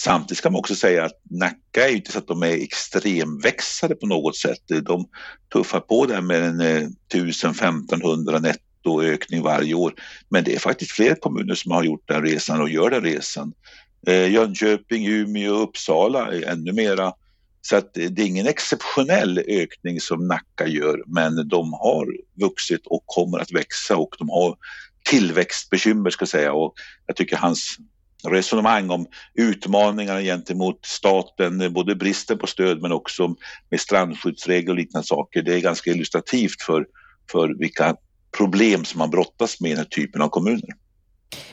Samtidigt 0.00 0.38
ska 0.38 0.50
man 0.50 0.58
också 0.58 0.74
säga 0.74 1.04
att 1.04 1.20
Nacka 1.30 1.88
är 1.88 1.96
inte 1.96 2.12
så 2.12 2.18
att 2.18 2.28
de 2.28 2.42
är 2.42 2.62
extremväxare 2.62 3.94
på 3.94 4.06
något 4.06 4.36
sätt. 4.36 4.62
De 4.82 5.08
tuffar 5.52 5.80
på 5.80 6.06
där 6.06 6.20
med 6.20 6.42
en 6.42 6.60
eh, 6.60 6.88
1000-1500 7.14 8.40
netto 8.40 8.69
då 8.82 9.02
ökning 9.02 9.42
varje 9.42 9.74
år. 9.74 9.94
Men 10.28 10.44
det 10.44 10.54
är 10.54 10.58
faktiskt 10.58 10.92
fler 10.92 11.14
kommuner 11.14 11.54
som 11.54 11.72
har 11.72 11.84
gjort 11.84 12.08
den 12.08 12.22
resan 12.22 12.60
och 12.60 12.68
gör 12.68 12.90
den 12.90 13.02
resan. 13.02 13.52
Eh, 14.06 14.32
Jönköping, 14.32 15.06
Umeå 15.06 15.54
Uppsala 15.54 16.32
är 16.32 16.48
ännu 16.48 16.72
mera. 16.72 17.12
Så 17.62 17.76
att 17.76 17.94
det 17.94 18.18
är 18.18 18.26
ingen 18.26 18.46
exceptionell 18.46 19.38
ökning 19.38 20.00
som 20.00 20.28
Nacka 20.28 20.66
gör, 20.66 21.02
men 21.06 21.48
de 21.48 21.72
har 21.72 22.06
vuxit 22.40 22.86
och 22.86 23.02
kommer 23.06 23.38
att 23.38 23.52
växa 23.52 23.96
och 23.96 24.14
de 24.18 24.28
har 24.28 24.56
tillväxtbekymmer 25.04 26.10
ska 26.10 26.22
jag 26.22 26.28
säga 26.28 26.52
och 26.52 26.74
jag 27.06 27.16
tycker 27.16 27.36
hans 27.36 27.76
resonemang 28.28 28.90
om 28.90 29.06
utmaningarna 29.34 30.20
gentemot 30.20 30.86
staten, 30.86 31.72
både 31.72 31.94
bristen 31.94 32.38
på 32.38 32.46
stöd 32.46 32.82
men 32.82 32.92
också 32.92 33.34
med 33.70 33.80
strandskyddsregler 33.80 34.70
och 34.70 34.78
liknande 34.78 35.06
saker. 35.06 35.42
Det 35.42 35.54
är 35.54 35.60
ganska 35.60 35.90
illustrativt 35.90 36.62
för, 36.62 36.86
för 37.32 37.54
vilka 37.58 37.96
problem 38.36 38.84
som 38.84 38.98
man 38.98 39.10
brottas 39.10 39.60
med 39.60 39.68
i 39.70 39.74
den 39.74 39.78
här 39.78 39.84
typen 39.84 40.22
av 40.22 40.28
kommuner. 40.28 40.70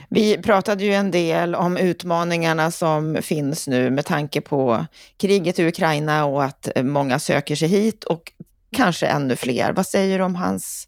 Vi 0.09 0.37
pratade 0.37 0.83
ju 0.83 0.93
en 0.93 1.11
del 1.11 1.55
om 1.55 1.77
utmaningarna 1.77 2.71
som 2.71 3.17
finns 3.21 3.67
nu 3.67 3.89
med 3.89 4.05
tanke 4.05 4.41
på 4.41 4.85
kriget 5.17 5.59
i 5.59 5.67
Ukraina 5.67 6.25
och 6.25 6.43
att 6.43 6.67
många 6.83 7.19
söker 7.19 7.55
sig 7.55 7.67
hit 7.67 8.03
och 8.03 8.31
kanske 8.71 9.07
ännu 9.07 9.35
fler. 9.35 9.73
Vad 9.73 9.85
säger 9.85 10.19
du 10.19 10.25
om 10.25 10.35
hans 10.35 10.87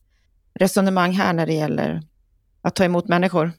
resonemang 0.53 1.11
här 1.11 1.33
när 1.33 1.45
det 1.45 1.53
gäller 1.53 2.01
att 2.61 2.75
ta 2.75 2.83
emot 2.83 3.07
människor? 3.07 3.51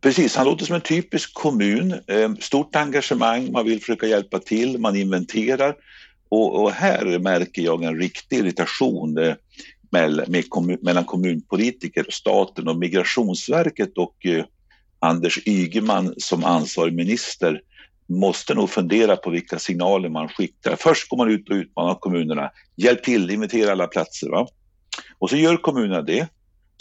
Precis, 0.00 0.36
han 0.36 0.46
låter 0.46 0.64
som 0.64 0.74
en 0.74 0.80
typisk 0.80 1.34
kommun. 1.34 1.92
Eh, 1.92 2.34
stort 2.40 2.76
engagemang, 2.76 3.52
man 3.52 3.64
vill 3.64 3.80
försöka 3.80 4.06
hjälpa 4.06 4.38
till, 4.38 4.78
man 4.78 4.96
inventerar. 4.96 5.74
Och, 6.28 6.62
och 6.62 6.72
här 6.72 7.18
märker 7.18 7.62
jag 7.62 7.82
en 7.82 7.96
riktig 7.96 8.38
irritation 8.38 9.18
eh, 9.96 10.76
mellan 10.80 11.04
kommunpolitiker, 11.04 12.06
staten 12.08 12.68
och 12.68 12.76
Migrationsverket 12.76 13.98
och 13.98 14.26
eh, 14.26 14.44
Anders 14.98 15.38
Ygeman 15.46 16.14
som 16.18 16.44
ansvarig 16.44 16.94
minister 16.94 17.60
måste 18.06 18.54
nog 18.54 18.70
fundera 18.70 19.16
på 19.16 19.30
vilka 19.30 19.58
signaler 19.58 20.08
man 20.08 20.28
skickar. 20.28 20.76
Först 20.76 21.08
går 21.08 21.16
man 21.16 21.30
ut 21.30 21.50
och 21.50 21.54
utmanar 21.54 21.94
kommunerna. 21.94 22.50
Hjälp 22.76 23.02
till, 23.02 23.30
inventera 23.30 23.72
alla 23.72 23.86
platser. 23.86 24.28
Va? 24.28 24.46
Och 25.18 25.30
så 25.30 25.36
gör 25.36 25.56
kommunerna 25.56 26.02
det. 26.02 26.28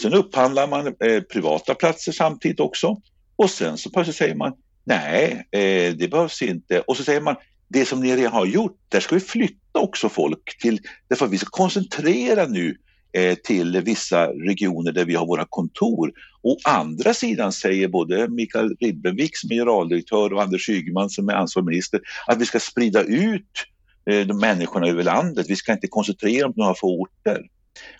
Sen 0.01 0.13
upphandlar 0.13 0.67
man 0.67 0.87
eh, 0.87 1.21
privata 1.21 1.75
platser 1.75 2.11
samtidigt 2.11 2.59
också. 2.59 3.01
Och 3.35 3.49
sen 3.49 3.77
så 3.77 3.89
plötsligt 3.89 4.15
säger 4.15 4.35
man 4.35 4.53
nej, 4.83 5.47
eh, 5.51 5.95
det 5.95 6.11
behövs 6.11 6.41
inte. 6.41 6.79
Och 6.79 6.97
så 6.97 7.03
säger 7.03 7.21
man 7.21 7.35
det 7.67 7.85
som 7.85 7.99
ni 7.99 8.15
redan 8.15 8.33
har 8.33 8.45
gjort, 8.45 8.77
där 8.89 8.99
ska 8.99 9.15
vi 9.15 9.21
flytta 9.21 9.79
också 9.79 10.09
folk 10.09 10.57
till, 10.61 10.79
därför 11.07 11.25
att 11.25 11.31
vi 11.31 11.37
ska 11.37 11.49
koncentrera 11.49 12.45
nu 12.45 12.77
Eh, 13.13 13.35
till 13.35 13.81
vissa 13.81 14.27
regioner 14.27 14.91
där 14.91 15.05
vi 15.05 15.15
har 15.15 15.25
våra 15.25 15.45
kontor. 15.49 16.11
Å 16.41 16.57
andra 16.63 17.13
sidan 17.13 17.51
säger 17.51 17.87
både 17.87 18.27
Mikael 18.27 18.75
Ribbenvik 18.79 19.37
som 19.37 19.51
är 19.51 19.55
generaldirektör 19.55 20.33
och 20.33 20.41
Anders 20.41 20.69
Ygeman 20.69 21.09
som 21.09 21.29
är 21.29 21.33
ansvarig 21.33 21.65
minister 21.65 22.01
att 22.27 22.41
vi 22.41 22.45
ska 22.45 22.59
sprida 22.59 23.03
ut 23.03 23.65
eh, 24.09 24.27
de 24.27 24.39
människorna 24.39 24.87
över 24.87 25.03
landet. 25.03 25.45
Vi 25.49 25.55
ska 25.55 25.73
inte 25.73 25.87
koncentrera 25.87 26.43
dem 26.43 26.53
på 26.53 26.59
några 26.61 26.75
få 26.75 27.01
orter. 27.01 27.41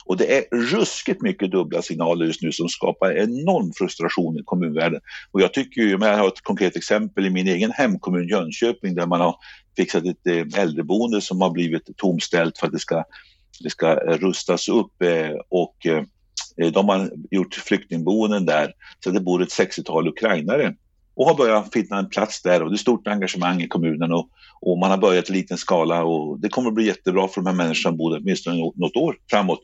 Och 0.06 0.18
det 0.18 0.38
är 0.38 0.58
ruskigt 0.72 1.22
mycket 1.22 1.52
dubbla 1.52 1.82
signaler 1.82 2.26
just 2.26 2.42
nu 2.42 2.52
som 2.52 2.70
skapar 2.70 3.18
enorm 3.18 3.74
frustration 3.74 4.40
i 4.40 4.42
kommunvärlden. 4.46 5.02
Och 5.32 5.42
jag 5.42 5.54
tycker 5.54 5.82
ju, 5.82 5.90
jag 5.90 6.18
har 6.18 6.28
ett 6.28 6.42
konkret 6.42 6.76
exempel 6.76 7.26
i 7.26 7.30
min 7.30 7.48
egen 7.48 7.72
hemkommun 7.72 8.28
Jönköping 8.28 8.96
där 8.96 9.08
man 9.08 9.22
har 9.22 9.36
fixat 9.78 10.06
ett 10.06 10.28
eh, 10.28 10.62
äldreboende 10.62 11.22
som 11.22 11.42
har 11.42 11.50
blivit 11.50 11.98
tomställt 11.98 12.58
för 12.58 12.68
att 12.68 12.74
det 12.74 12.80
ska, 12.80 13.04
det 13.64 13.70
ska 13.70 13.96
rustas 13.96 14.70
upp 14.70 15.02
eh, 15.02 15.32
och 15.50 15.86
eh, 15.86 16.04
de 16.72 16.90
har 16.90 17.12
gjort 17.32 17.54
flyktingboenden 17.54 18.46
där 18.46 18.74
så 19.04 19.10
det 19.12 19.20
bor 19.20 19.44
ett 19.44 19.50
60-tal 19.50 20.08
ukrainare 20.08 20.76
och 21.16 21.26
har 21.26 21.36
börjat 21.36 21.74
finna 21.74 22.00
en 22.00 22.10
plats 22.10 22.42
där 22.42 22.64
och 22.64 22.70
det 22.70 22.76
är 22.76 22.78
stort 22.78 23.08
engagemang 23.08 23.62
i 23.62 23.68
kommunen 23.68 24.12
och, 24.14 24.30
och 24.62 24.78
man 24.78 24.92
har 24.92 24.98
börjat 24.98 25.30
i 25.30 25.34
liten 25.34 25.58
skala 25.58 26.04
och 26.04 26.40
det 26.40 26.50
kommer 26.50 26.68
att 26.70 26.76
bli 26.76 26.86
jättebra 26.86 27.28
för 27.28 27.42
de 27.42 27.48
här 27.48 27.56
människorna 27.56 27.92
som 27.92 27.98
bor 27.98 28.12
där 28.12 28.20
åtminstone 28.20 28.58
något 28.76 28.96
år 28.96 29.16
framåt. 29.30 29.60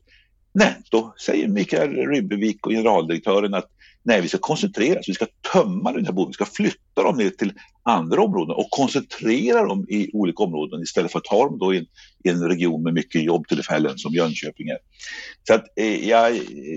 Nej, 0.58 0.76
då 0.92 1.14
säger 1.26 1.48
Mikael 1.48 1.96
Rybbevik 1.96 2.66
och 2.66 2.72
generaldirektören 2.72 3.54
att 3.54 3.70
nej, 4.04 4.22
vi 4.22 4.28
ska 4.28 4.38
koncentrera 4.38 5.00
oss, 5.00 5.10
vi 5.10 5.14
ska 5.14 5.26
tömma 5.54 5.92
den 5.92 6.06
här 6.06 6.14
boenden, 6.14 6.30
vi 6.30 6.34
ska 6.34 6.46
flytta 6.46 7.04
dem 7.04 7.18
ner 7.18 7.30
till 7.30 7.54
andra 7.84 8.22
områden 8.22 8.56
och 8.56 8.68
koncentrera 8.70 9.66
dem 9.66 9.86
i 9.90 10.10
olika 10.14 10.44
områden 10.44 10.82
istället 10.82 11.12
för 11.12 11.20
att 11.20 11.26
ta 11.26 11.46
dem 11.46 11.60
då 11.60 11.74
i 11.74 11.78
en, 11.78 11.86
i 12.24 12.30
en 12.30 12.48
region 12.50 12.84
med 12.84 12.94
mycket 12.94 13.24
jobbtillfällen 13.24 13.98
som 13.98 14.14
Jönköping 14.14 14.70
är. 14.70 14.78
Så 15.48 15.54
att, 15.54 15.66
eh, 15.76 16.08
ja, 16.10 16.30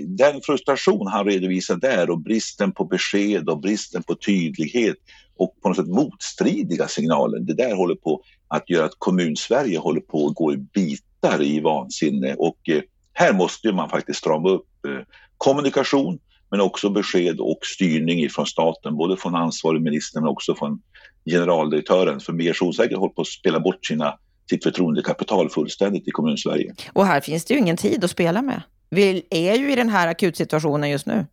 den 0.07 0.41
frustration 0.41 1.07
han 1.07 1.25
redovisar 1.25 1.75
där 1.75 2.09
och 2.09 2.19
bristen 2.19 2.71
på 2.71 2.85
besked 2.85 3.49
och 3.49 3.61
bristen 3.61 4.03
på 4.03 4.15
tydlighet 4.15 4.97
och 5.37 5.55
på 5.61 5.69
något 5.69 5.77
sätt 5.77 5.87
motstridiga 5.87 6.87
signaler, 6.87 7.39
det 7.39 7.53
där 7.53 7.75
håller 7.75 7.95
på 7.95 8.23
att 8.47 8.69
göra 8.69 8.85
att 8.85 8.95
kommunsverige 8.97 9.77
håller 9.77 10.01
på 10.01 10.27
att 10.27 10.35
gå 10.35 10.53
i 10.53 10.57
bitar 10.57 11.41
i 11.41 11.59
vansinne 11.59 12.35
och 12.35 12.69
eh, 12.69 12.81
här 13.13 13.33
måste 13.33 13.71
man 13.71 13.89
faktiskt 13.89 14.19
strama 14.19 14.49
upp 14.49 14.67
eh, 14.87 15.05
kommunikation 15.37 16.19
men 16.51 16.61
också 16.61 16.89
besked 16.89 17.39
och 17.39 17.59
styrning 17.63 18.29
från 18.29 18.45
staten, 18.45 18.95
både 18.95 19.17
från 19.17 19.35
ansvarig 19.35 19.81
minister 19.81 20.19
men 20.21 20.29
också 20.29 20.55
från 20.55 20.81
generaldirektören. 21.25 22.19
För 22.19 22.33
Migrationsverket 22.33 22.97
håller 22.97 23.13
på 23.13 23.21
att 23.21 23.27
spela 23.27 23.59
bort 23.59 23.85
sina, 23.85 24.17
sitt 24.49 24.63
förtroendekapital 24.63 25.49
fullständigt 25.49 26.07
i 26.07 26.11
kommunsverige. 26.11 26.73
Och 26.93 27.05
här 27.05 27.21
finns 27.21 27.45
det 27.45 27.53
ju 27.53 27.59
ingen 27.59 27.77
tid 27.77 28.03
att 28.03 28.11
spela 28.11 28.41
med. 28.41 28.61
Vi 28.89 29.23
är 29.29 29.55
ju 29.55 29.71
i 29.71 29.75
den 29.75 29.89
här 29.89 30.07
akutsituationen 30.07 30.89
just 30.89 31.05
nu. 31.05 31.25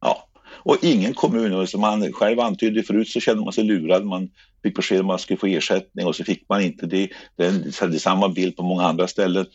Ja, 0.00 0.28
och 0.64 0.76
ingen 0.82 1.14
kommun, 1.14 1.66
som 1.66 1.82
han 1.82 2.12
själv 2.12 2.40
antydde 2.40 2.82
förut 2.82 3.08
så 3.08 3.20
kände 3.20 3.44
man 3.44 3.52
sig 3.52 3.64
lurad. 3.64 4.04
Man 4.04 4.30
fick 4.62 4.76
besked 4.76 5.00
om 5.00 5.06
man 5.06 5.18
skulle 5.18 5.38
få 5.38 5.46
ersättning 5.46 6.06
och 6.06 6.16
så 6.16 6.24
fick 6.24 6.48
man 6.48 6.62
inte 6.62 6.86
det. 6.86 7.08
Det 7.36 7.46
är 7.46 7.98
samma 7.98 8.28
bild 8.28 8.56
på 8.56 8.62
många 8.62 8.82
andra 8.82 9.06
ställen. 9.06 9.46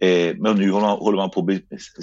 Eh, 0.00 0.36
men 0.36 0.56
nu 0.56 0.70
håller 0.70 1.16
man, 1.16 1.30
på 1.30 1.48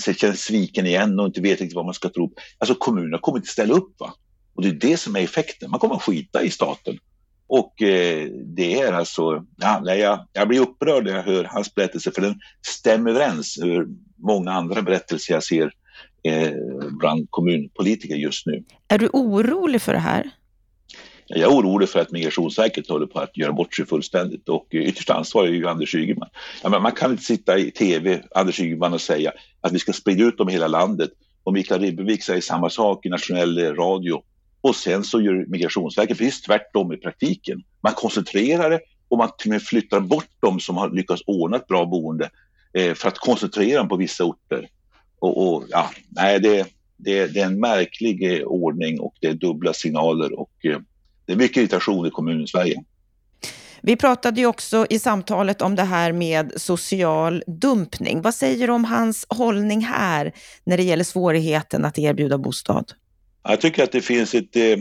att 0.08 0.18
känna 0.18 0.34
sviken 0.34 0.86
igen 0.86 1.20
och 1.20 1.26
inte 1.26 1.42
vet 1.42 1.60
riktigt 1.60 1.76
vad 1.76 1.86
man 1.86 1.94
ska 1.94 2.10
tro. 2.10 2.34
Alltså 2.58 2.76
kommunerna 2.76 3.18
kommer 3.18 3.38
inte 3.38 3.50
ställa 3.50 3.74
upp. 3.74 3.96
Va? 4.00 4.14
Och 4.54 4.62
det 4.62 4.70
är 4.70 4.74
det 4.74 4.98
som 4.98 5.16
är 5.16 5.20
effekten. 5.20 5.72
Man 5.72 5.80
kommer 5.80 5.96
att 5.96 6.04
skita 6.04 6.44
i 6.44 6.50
staten. 6.50 6.98
Och 7.48 7.82
eh, 7.82 8.28
det 8.46 8.82
är 8.82 8.94
alltså, 8.94 9.46
ja, 9.58 9.96
jag, 9.96 10.28
jag 10.34 10.48
blir 10.48 10.60
upprörd 10.60 11.04
när 11.04 11.16
jag 11.16 11.24
hör 11.24 11.44
hans 11.44 11.76
berättelse 11.76 12.12
för 12.12 12.22
den 12.22 12.40
stämmer 12.68 13.12
överens 13.12 13.58
med 13.58 13.98
många 14.18 14.52
andra 14.52 14.82
berättelser 14.82 15.34
jag 15.34 15.44
ser 15.44 15.72
eh, 16.24 16.52
bland 17.00 17.28
kommunpolitiker 17.30 18.16
just 18.16 18.46
nu. 18.46 18.64
Är 18.88 18.98
du 18.98 19.10
orolig 19.14 19.82
för 19.82 19.94
det 19.94 20.00
här? 20.00 20.32
Jag 21.28 21.40
är 21.40 21.58
orolig 21.58 21.90
för 21.90 22.00
att 22.00 22.12
Migrationsverket 22.12 22.90
håller 22.90 23.06
på 23.06 23.20
att 23.20 23.38
göra 23.38 23.52
bort 23.52 23.76
sig 23.76 23.86
fullständigt 23.86 24.50
och 24.50 24.76
eh, 24.76 24.82
ytterst 24.82 25.10
ansvarig 25.10 25.50
är 25.50 25.56
ju 25.56 25.68
Anders 25.68 25.96
Ygeman. 25.96 26.30
Ja, 26.64 26.80
man 26.80 26.92
kan 26.92 27.12
inte 27.12 27.24
sitta 27.24 27.58
i 27.58 27.72
tv, 27.72 28.22
Anders 28.36 28.60
Ygeman, 28.60 28.94
och 28.94 29.02
säga 29.02 29.32
att 29.62 29.72
vi 29.72 29.80
ska 29.80 29.94
sprida 29.94 30.24
ut 30.24 30.38
dem 30.38 30.50
i 30.50 30.52
hela 30.52 30.68
landet 30.68 31.10
och 31.44 31.54
Mikael 31.54 31.82
Ribbevik 31.82 32.24
säger 32.24 32.42
samma 32.42 32.70
sak 32.70 33.06
i 33.06 33.10
nationell 33.10 33.58
eh, 33.58 33.74
radio 33.74 34.22
och 34.62 34.76
sen 34.76 35.04
så 35.04 35.22
gör 35.22 35.46
Migrationsverket 35.48 36.18
precis 36.18 36.42
tvärtom 36.42 36.94
i 36.94 36.98
praktiken. 36.98 37.64
Man 37.82 37.94
koncentrerar 37.94 38.70
det 38.70 38.80
och 39.10 39.18
man 39.18 39.30
till 39.38 39.50
och 39.50 39.54
med 39.54 39.62
flyttar 39.62 40.00
bort 40.00 40.30
dem 40.40 40.60
som 40.60 40.78
har 40.78 40.90
lyckats 40.90 41.22
ordna 41.26 41.58
ett 41.58 41.68
bra 41.68 41.86
boende 41.86 42.30
eh, 42.74 42.94
för 42.94 43.08
att 43.08 43.18
koncentrera 43.18 43.78
dem 43.78 43.90
på 43.90 43.96
vissa 43.96 44.24
orter. 44.24 44.68
Och, 45.20 45.56
och 45.56 45.64
ja, 45.70 45.90
nej, 46.10 46.40
det, 46.40 46.68
det, 46.98 47.28
det, 47.28 47.40
är 47.40 47.46
en 47.46 47.60
märklig 47.60 48.44
ordning 48.46 49.00
och 49.00 49.14
det 49.20 49.28
är 49.28 49.34
dubbla 49.34 49.74
signaler 49.74 50.40
och 50.40 50.52
det 51.32 51.36
är 51.36 51.38
mycket 51.38 51.58
irritation 51.58 52.08
i 52.08 52.10
kommunen 52.10 52.48
Sverige. 52.48 52.84
Vi 53.82 53.96
pratade 53.96 54.42
ju 54.42 54.48
också 54.48 54.86
i 54.90 55.00
samtalet 55.00 55.62
om 55.62 55.76
det 55.76 55.84
här 55.84 56.12
med 56.12 56.52
social 56.56 57.44
dumpning. 57.48 58.22
Vad 58.22 58.36
säger 58.36 58.68
du 58.68 58.74
om 58.74 58.86
hans 58.86 59.26
hållning 59.30 59.82
här 59.82 60.32
när 60.64 60.78
det 60.78 60.84
gäller 60.84 61.04
svårigheten 61.04 61.86
att 61.86 62.00
erbjuda 62.00 62.38
bostad? 62.38 62.92
Jag 63.44 63.62
tycker 63.62 63.84
att 63.84 63.92
det 63.92 64.02
finns 64.02 64.36
ett, 64.36 64.56
eh, 64.56 64.78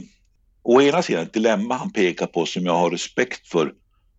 å 0.63 0.81
ena 0.81 1.03
sidan 1.03 1.23
ett 1.23 1.33
dilemma 1.33 1.75
han 1.75 1.93
pekar 1.93 2.27
på 2.27 2.47
som 2.47 2.65
jag 2.65 2.77
har 2.77 2.91
respekt 2.91 3.47
för. 3.49 3.73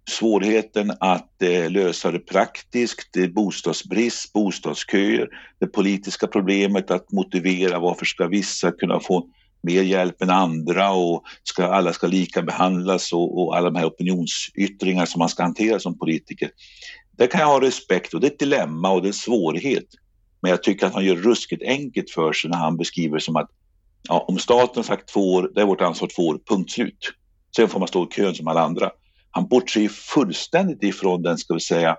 Svårigheten 0.10 0.92
att 1.00 1.42
eh, 1.42 1.70
lösa 1.70 2.12
det 2.12 2.20
praktiskt, 2.20 3.10
det 3.14 3.28
bostadsbrist, 3.28 4.34
bostadsköer, 4.34 5.28
det 5.60 5.68
politiska 5.68 6.28
problemet 6.28 6.92
att 6.92 7.12
motivera 7.12 7.80
varför 7.80 8.06
ska 8.06 8.28
vissa 8.28 8.72
kunna 8.72 9.00
få 9.00 9.28
mer 9.64 9.84
hjälp 9.84 10.22
än 10.22 10.30
andra 10.30 10.92
och 10.92 11.24
ska, 11.44 11.66
alla 11.66 11.94
ska 11.94 12.08
lika 12.08 12.42
behandlas 12.42 13.14
och, 13.14 13.42
och 13.42 13.58
alla 13.58 13.70
de 13.70 13.80
här 13.80 13.86
opinionsyttringar 13.86 15.06
som 15.06 15.20
man 15.20 15.30
ska 15.30 15.44
hantera 15.44 15.80
som 15.80 15.98
politiker. 15.98 16.50
Där 17.18 17.28
kan 17.28 17.42
jag 17.42 17.48
ha 17.48 17.62
respekt 17.62 18.14
och 18.14 18.20
det 18.20 18.28
är 18.28 18.32
ett 18.32 18.40
dilemma 18.40 18.92
och 18.92 19.02
det 19.02 19.06
är 19.06 19.10
en 19.10 19.14
svårighet. 19.14 19.86
Men 20.42 20.52
jag 20.52 20.64
tycker 20.64 20.86
att 20.86 20.94
han 20.94 21.06
gör 21.06 21.16
ruskigt 21.16 21.64
enkelt 21.64 22.10
för 22.10 22.34
sig 22.34 22.50
när 22.50 22.58
han 22.58 22.78
beskriver 22.78 23.16
det 23.16 23.22
som 23.22 23.36
att 23.36 23.50
ja, 24.08 24.26
om 24.28 24.40
staten 24.40 24.84
sagt 24.84 25.10
två 25.10 25.34
år, 25.34 25.52
det 25.56 25.62
är 25.62 25.66
vårt 25.66 25.82
ansvar 25.82 26.08
två 26.08 26.28
år, 26.28 26.40
punkt 26.50 26.72
slut. 26.72 27.12
Sen 27.56 27.70
får 27.70 27.80
man 27.80 27.88
stå 27.88 28.04
i 28.04 28.08
kön 28.08 28.36
som 28.36 28.48
alla 28.48 28.62
andra. 28.62 28.92
Han 29.32 29.48
bortser 29.48 29.88
fullständigt 29.88 30.84
ifrån 30.84 31.22
den, 31.22 31.38
ska 31.38 31.54
vi 31.54 31.60
säga, 31.60 31.98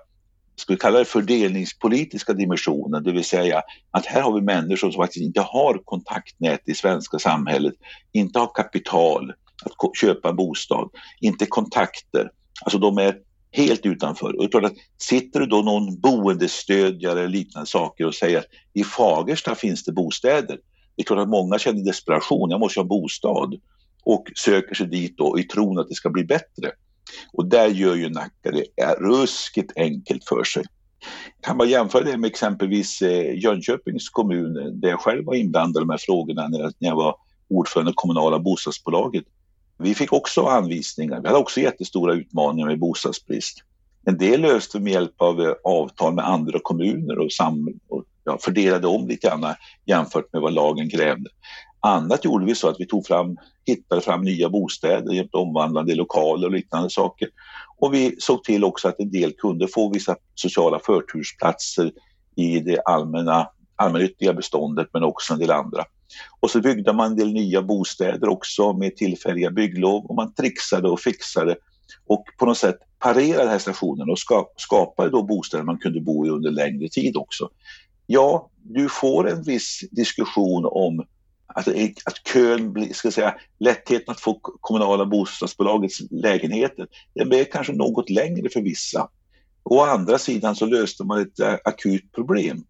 ska 0.55 0.73
vi 0.73 0.79
kalla 0.79 0.99
det 0.99 1.05
fördelningspolitiska 1.05 2.33
dimensionen, 2.33 3.03
det 3.03 3.11
vill 3.11 3.25
säga 3.25 3.61
att 3.91 4.05
här 4.05 4.21
har 4.21 4.33
vi 4.33 4.41
människor 4.41 4.91
som 4.91 5.03
faktiskt 5.03 5.25
inte 5.25 5.41
har 5.41 5.81
kontaktnät 5.85 6.61
i 6.65 6.73
svenska 6.73 7.19
samhället, 7.19 7.73
inte 8.11 8.39
har 8.39 8.55
kapital 8.55 9.33
att 9.65 9.97
köpa 9.97 10.29
en 10.29 10.35
bostad, 10.35 10.89
inte 11.21 11.45
kontakter. 11.45 12.31
Alltså 12.65 12.79
de 12.79 12.97
är 12.97 13.15
helt 13.51 13.85
utanför. 13.85 14.39
Och 14.39 14.51
klart 14.51 14.63
att 14.63 14.73
sitter 14.97 15.39
det 15.39 15.45
då 15.45 15.61
någon 15.61 15.99
boendestödjare 15.99 17.19
eller 17.19 17.29
liknande 17.29 17.69
saker 17.69 18.05
och 18.05 18.15
säger 18.15 18.37
att 18.37 18.47
i 18.73 18.83
Fagersta 18.83 19.55
finns 19.55 19.83
det 19.83 19.91
bostäder. 19.91 20.59
Det 20.95 21.01
är 21.01 21.03
klart 21.03 21.19
att 21.19 21.29
många 21.29 21.59
känner 21.59 21.85
desperation, 21.85 22.49
jag 22.49 22.59
måste 22.59 22.79
ha 22.79 22.85
bostad. 22.85 23.59
och 24.03 24.31
söker 24.35 24.75
sig 24.75 24.87
dit 24.87 25.17
då 25.17 25.39
i 25.39 25.43
tron 25.43 25.79
att 25.79 25.87
det 25.89 25.95
ska 25.95 26.09
bli 26.09 26.23
bättre. 26.23 26.71
Och 27.33 27.45
där 27.45 27.67
gör 27.67 27.95
ju 27.95 28.09
Nacka 28.09 28.51
det 28.51 28.95
ruskigt 28.99 29.71
enkelt 29.75 30.23
för 30.27 30.43
sig. 30.43 30.63
Kan 31.41 31.57
man 31.57 31.69
jämföra 31.69 32.03
det 32.03 32.17
med 32.17 32.27
exempelvis 32.27 33.01
eh, 33.01 33.39
Jönköpings 33.39 34.09
kommun 34.09 34.79
där 34.81 34.89
jag 34.89 34.99
själv 34.99 35.25
var 35.25 35.35
inblandad 35.35 35.81
i 35.81 35.85
de 35.85 35.89
här 35.89 35.97
frågorna 35.97 36.47
när 36.47 36.73
jag 36.79 36.95
var 36.95 37.15
ordförande 37.49 37.91
i 37.91 37.93
kommunala 37.95 38.39
bostadsbolaget. 38.39 39.23
Vi 39.77 39.95
fick 39.95 40.13
också 40.13 40.45
anvisningar. 40.45 41.21
Vi 41.21 41.27
hade 41.27 41.39
också 41.39 41.59
jättestora 41.59 42.13
utmaningar 42.13 42.67
med 42.67 42.79
bostadsbrist. 42.79 43.57
En 44.05 44.17
del 44.17 44.41
löste 44.41 44.77
vi 44.77 44.83
med 44.83 44.93
hjälp 44.93 45.21
av 45.21 45.41
eh, 45.41 45.53
avtal 45.63 46.13
med 46.13 46.27
andra 46.27 46.59
kommuner 46.63 47.19
och, 47.19 47.31
sam 47.31 47.67
och 47.87 48.03
ja, 48.23 48.37
fördelade 48.41 48.87
om 48.87 49.07
lite 49.07 49.27
grann 49.27 49.55
jämfört 49.85 50.33
med 50.33 50.41
vad 50.41 50.53
lagen 50.53 50.89
krävde. 50.89 51.29
Annat 51.85 52.25
gjorde 52.25 52.45
vi 52.45 52.55
så 52.55 52.69
att 52.69 52.79
vi 52.79 52.85
tog 52.85 53.07
fram, 53.07 53.37
hittade 53.65 54.01
fram 54.01 54.21
nya 54.21 54.49
bostäder, 54.49 55.13
hjälpte 55.13 55.37
omvandlande 55.37 55.95
lokaler 55.95 56.47
och 56.47 56.53
liknande 56.53 56.89
saker. 56.89 57.29
Och 57.77 57.93
vi 57.93 58.15
såg 58.19 58.43
till 58.43 58.63
också 58.63 58.87
att 58.87 58.99
en 58.99 59.11
del 59.11 59.33
kunde 59.33 59.67
få 59.67 59.89
vissa 59.89 60.15
sociala 60.35 60.79
förtursplatser 60.79 61.91
i 62.35 62.59
det 62.59 62.81
allmänna, 62.81 63.47
allmännyttiga 63.75 64.33
beståndet 64.33 64.87
men 64.93 65.03
också 65.03 65.33
en 65.33 65.39
del 65.39 65.51
andra. 65.51 65.85
Och 66.39 66.49
så 66.49 66.61
byggde 66.61 66.93
man 66.93 67.11
en 67.11 67.17
del 67.17 67.33
nya 67.33 67.61
bostäder 67.61 68.29
också 68.29 68.73
med 68.73 68.95
tillfälliga 68.95 69.51
bygglov 69.51 70.05
och 70.05 70.15
man 70.15 70.33
trixade 70.33 70.89
och 70.89 70.99
fixade 70.99 71.55
och 72.07 72.23
på 72.39 72.45
något 72.45 72.57
sätt 72.57 72.77
parerade 72.99 73.43
den 73.43 73.51
här 73.51 73.59
stationen 73.59 74.09
och 74.09 74.17
skapade 74.57 75.09
då 75.09 75.23
bostäder 75.23 75.63
man 75.63 75.77
kunde 75.77 76.01
bo 76.01 76.25
i 76.25 76.29
under 76.29 76.51
längre 76.51 76.89
tid 76.89 77.17
också. 77.17 77.49
Ja, 78.05 78.49
du 78.61 78.89
får 78.89 79.29
en 79.29 79.43
viss 79.43 79.79
diskussion 79.91 80.65
om 80.65 81.05
att, 81.55 81.67
att 82.05 82.27
kön 82.33 82.73
blir, 82.73 82.93
ska 82.93 83.11
säga, 83.11 83.35
lättheten 83.59 84.11
att 84.11 84.19
få 84.19 84.39
kommunala 84.41 85.05
bostadsbolagets 85.05 86.01
lägenheter, 86.11 86.87
den 87.15 87.29
blev 87.29 87.45
kanske 87.45 87.73
något 87.73 88.09
längre 88.09 88.49
för 88.49 88.61
vissa. 88.61 89.09
Å 89.63 89.81
andra 89.81 90.17
sidan 90.17 90.55
så 90.55 90.65
löste 90.65 91.03
man 91.03 91.21
ett 91.21 91.39
eh, 91.39 91.55
akut 91.63 92.11
problem. 92.11 92.63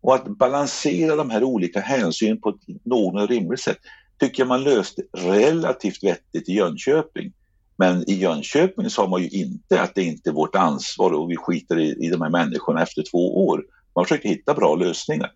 Och 0.00 0.14
att 0.14 0.26
balansera 0.26 1.16
de 1.16 1.30
här 1.30 1.44
olika 1.44 1.80
hänsynen 1.80 2.40
på 2.40 2.48
ett 2.48 2.84
någorlunda 2.84 3.34
rimligt 3.34 3.60
sätt 3.60 3.78
tycker 4.20 4.40
jag 4.40 4.48
man 4.48 4.62
löste 4.62 5.02
relativt 5.12 6.04
vettigt 6.04 6.48
i 6.48 6.52
Jönköping. 6.52 7.32
Men 7.76 8.10
i 8.10 8.14
Jönköping 8.14 8.90
sa 8.90 9.08
man 9.08 9.22
ju 9.22 9.28
inte 9.28 9.80
att 9.80 9.94
det 9.94 10.02
inte 10.02 10.30
är 10.30 10.34
vårt 10.34 10.56
ansvar 10.56 11.10
och 11.10 11.30
vi 11.30 11.36
skiter 11.36 11.78
i, 11.78 12.06
i 12.06 12.10
de 12.10 12.22
här 12.22 12.30
människorna 12.30 12.82
efter 12.82 13.02
två 13.10 13.46
år. 13.46 13.64
Man 13.94 14.04
försökte 14.04 14.28
hitta 14.28 14.54
bra 14.54 14.74
lösningar. 14.74 15.32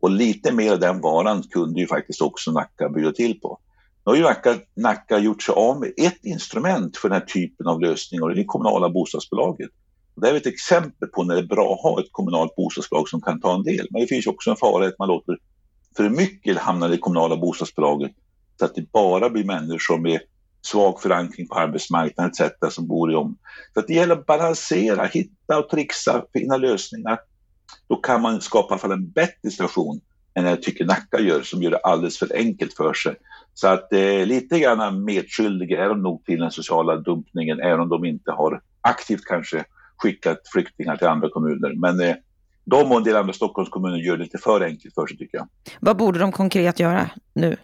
Och 0.00 0.10
lite 0.10 0.52
mer 0.52 0.72
av 0.72 0.80
den 0.80 1.00
varan 1.00 1.42
kunde 1.42 1.80
ju 1.80 1.86
faktiskt 1.86 2.22
också 2.22 2.52
Nacka 2.52 2.88
bjuda 2.88 3.12
till 3.12 3.40
på. 3.40 3.58
Nu 4.06 4.12
har 4.12 4.16
ju 4.16 4.22
Nacka, 4.22 4.58
Nacka 4.76 5.18
gjort 5.18 5.42
sig 5.42 5.54
av 5.54 5.80
med 5.80 5.92
ett 5.96 6.24
instrument 6.24 6.96
för 6.96 7.08
den 7.08 7.20
här 7.20 7.26
typen 7.26 7.66
av 7.66 7.80
lösningar 7.80 8.22
och 8.22 8.28
det 8.28 8.34
är 8.34 8.36
det 8.36 8.44
kommunala 8.44 8.88
bostadsbolaget. 8.88 9.70
Det 10.16 10.28
är 10.28 10.34
ett 10.34 10.46
exempel 10.46 11.08
på 11.08 11.24
när 11.24 11.34
det 11.34 11.40
är 11.40 11.46
bra 11.46 11.72
att 11.74 11.80
ha 11.80 12.00
ett 12.00 12.12
kommunalt 12.12 12.56
bostadsbolag 12.56 13.08
som 13.08 13.20
kan 13.20 13.40
ta 13.40 13.54
en 13.54 13.62
del. 13.62 13.86
Men 13.90 14.00
det 14.00 14.06
finns 14.06 14.26
också 14.26 14.50
en 14.50 14.56
fara 14.56 14.86
att 14.86 14.98
man 14.98 15.08
låter 15.08 15.38
för 15.96 16.08
mycket 16.08 16.58
hamna 16.58 16.86
i 16.86 16.90
det 16.90 16.98
kommunala 16.98 17.36
bostadsbolaget 17.36 18.12
så 18.58 18.64
att 18.64 18.74
det 18.74 18.92
bara 18.92 19.30
blir 19.30 19.44
människor 19.44 19.98
med 19.98 20.20
svag 20.62 21.00
förankring 21.00 21.48
på 21.48 21.54
arbetsmarknaden 21.54 22.32
etc. 22.32 22.74
som 22.74 22.86
bor 22.86 23.12
i 23.12 23.14
om. 23.14 23.38
Så 23.74 23.80
att 23.80 23.86
det 23.86 23.94
gäller 23.94 24.16
att 24.16 24.26
balansera, 24.26 25.06
hitta 25.06 25.58
och 25.58 25.68
trixa, 25.68 26.24
finna 26.32 26.56
lösningar 26.56 27.18
då 27.88 27.96
kan 27.96 28.22
man 28.22 28.40
skapa 28.40 28.68
i 28.68 28.72
alla 28.72 28.78
fall 28.78 28.92
en 28.92 29.10
bättre 29.10 29.50
situation 29.50 30.00
än 30.34 30.44
jag 30.44 30.62
tycker 30.62 30.84
Nacka 30.84 31.20
gör 31.20 31.42
som 31.42 31.62
gör 31.62 31.70
det 31.70 31.78
alldeles 31.78 32.18
för 32.18 32.36
enkelt 32.36 32.74
för 32.74 32.94
sig. 32.94 33.16
Så 33.54 33.68
att 33.68 33.92
eh, 33.92 34.26
lite 34.26 34.58
grann 34.58 35.04
medskyldiga 35.04 35.84
är 35.84 35.88
de 35.88 36.02
nog 36.02 36.24
till 36.24 36.40
den 36.40 36.50
sociala 36.50 36.96
dumpningen 36.96 37.60
även 37.60 37.80
om 37.80 37.88
de 37.88 38.04
inte 38.04 38.30
har 38.30 38.62
aktivt 38.80 39.24
kanske 39.24 39.64
skickat 39.96 40.40
flyktingar 40.52 40.96
till 40.96 41.06
andra 41.06 41.30
kommuner. 41.30 41.74
Men 41.76 42.00
eh, 42.00 42.14
de 42.64 42.92
och 42.92 42.96
en 42.96 43.04
del 43.04 43.16
andra 43.16 43.32
Stockholmskommuner 43.32 43.96
gör 43.96 44.16
det 44.16 44.22
lite 44.22 44.38
för 44.38 44.60
enkelt 44.60 44.94
för 44.94 45.06
sig 45.06 45.16
tycker 45.18 45.38
jag. 45.38 45.48
Vad 45.80 45.96
borde 45.96 46.18
de 46.18 46.32
konkret 46.32 46.80
göra 46.80 47.10
nu? 47.32 47.56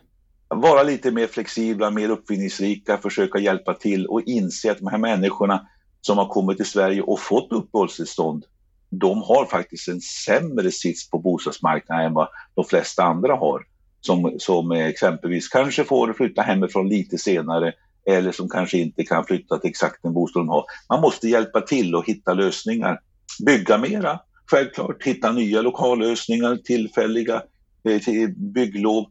Vara 0.49 0.83
lite 0.83 1.11
mer 1.11 1.27
flexibla, 1.27 1.91
mer 1.91 2.09
uppfinningsrika, 2.09 2.99
försöka 2.99 3.39
hjälpa 3.39 3.75
till 3.75 4.07
och 4.07 4.23
inse 4.23 4.71
att 4.71 4.79
de 4.79 4.87
här 4.87 4.99
människorna 4.99 5.67
som 6.01 6.19
har 6.19 6.29
kommit 6.29 6.57
till 6.57 6.67
Sverige 6.67 7.03
och 7.03 7.21
fått 7.21 7.53
uppehållstillstånd 7.53 8.45
de 8.91 9.23
har 9.23 9.45
faktiskt 9.45 9.89
en 9.89 10.01
sämre 10.01 10.71
sits 10.71 11.11
på 11.11 11.19
bostadsmarknaden 11.19 12.07
än 12.07 12.15
vad 12.15 12.29
de 12.55 12.65
flesta 12.65 13.03
andra 13.03 13.35
har. 13.35 13.63
Som, 14.01 14.35
som 14.39 14.73
exempelvis 14.73 15.49
kanske 15.49 15.85
får 15.85 16.13
flytta 16.13 16.43
hemifrån 16.43 16.89
lite 16.89 17.19
senare 17.19 17.73
eller 18.07 18.33
som 18.33 18.49
kanske 18.49 18.79
inte 18.79 19.05
kan 19.05 19.25
flytta 19.25 19.59
till 19.59 19.71
exakt 19.71 20.03
den 20.03 20.13
bostad 20.13 20.41
de 20.41 20.49
har. 20.49 20.65
Man 20.89 21.01
måste 21.01 21.29
hjälpa 21.29 21.61
till 21.61 21.95
och 21.95 22.07
hitta 22.07 22.35
lösningar. 22.35 23.01
Bygga 23.47 23.79
mera, 23.79 24.21
självklart. 24.51 25.03
Hitta 25.03 25.33
nya 25.33 25.63
lokallösningar, 25.63 26.57
tillfälliga 26.57 27.43
eh, 27.85 28.29
bygglov, 28.37 29.05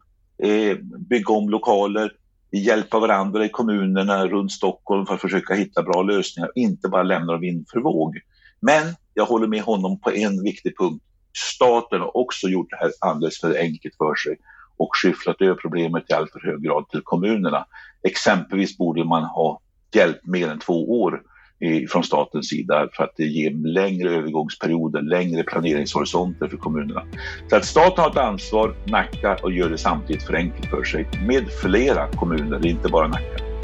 eh, 0.44 0.78
bygga 1.10 1.34
om 1.34 1.50
lokaler, 1.50 2.12
hjälpa 2.52 3.00
varandra 3.00 3.46
i 3.46 3.50
kommunerna 3.50 4.28
runt 4.28 4.52
Stockholm 4.52 5.06
för 5.06 5.14
att 5.14 5.22
försöka 5.22 5.54
hitta 5.54 5.84
bra 5.84 6.02
lösningar, 6.02 6.52
inte 6.56 6.90
bara 6.90 7.04
lämna 7.04 7.32
dem 7.32 7.42
vind 7.42 7.68
för 7.72 7.80
våg. 7.80 8.20
Men 8.60 8.96
jag 9.16 9.26
håller 9.26 9.48
med 9.48 9.62
honom 9.62 10.00
på 10.00 10.12
en 10.12 10.44
viktig 10.44 10.78
punkt. 10.78 11.04
Staten 11.38 12.02
har 12.02 12.18
också 12.18 12.48
gjort 12.48 12.70
det 12.70 12.76
här 12.76 12.92
alldeles 13.00 13.40
för 13.40 13.58
enkelt 13.58 13.96
för 13.98 14.16
sig 14.16 14.38
och 14.78 14.90
skyfflat 14.96 15.42
över 15.42 15.56
problemet 15.56 16.04
i 16.10 16.14
alltför 16.14 16.40
hög 16.40 16.62
grad 16.62 16.90
till 16.90 17.02
kommunerna. 17.04 17.66
Exempelvis 18.04 18.78
borde 18.78 19.04
man 19.04 19.24
ha 19.24 19.62
hjälpt 19.94 20.26
mer 20.26 20.48
än 20.48 20.60
två 20.60 21.02
år 21.02 21.22
eh, 21.60 21.88
från 21.88 22.04
statens 22.04 22.50
sida 22.50 22.90
för 22.94 23.04
att 23.04 23.20
ge 23.20 23.50
längre 23.50 24.10
övergångsperioder, 24.10 25.02
längre 25.02 25.44
planeringshorisonter 25.44 26.48
för 26.48 26.58
kommunerna. 26.58 27.04
Så 27.50 27.56
att 27.56 27.66
staten 27.66 28.04
har 28.04 28.12
ett 28.12 28.18
ansvar, 28.18 28.76
Nacka, 28.88 29.38
och 29.44 29.52
gör 29.52 29.70
det 29.70 29.78
samtidigt 29.78 30.24
för 30.24 30.34
enkelt 30.34 30.70
för 30.70 30.84
sig 30.84 31.08
med 31.28 31.48
flera 31.62 32.08
kommuner, 32.08 32.66
inte 32.66 32.90
bara 32.90 33.08
Nacka. 33.08 33.55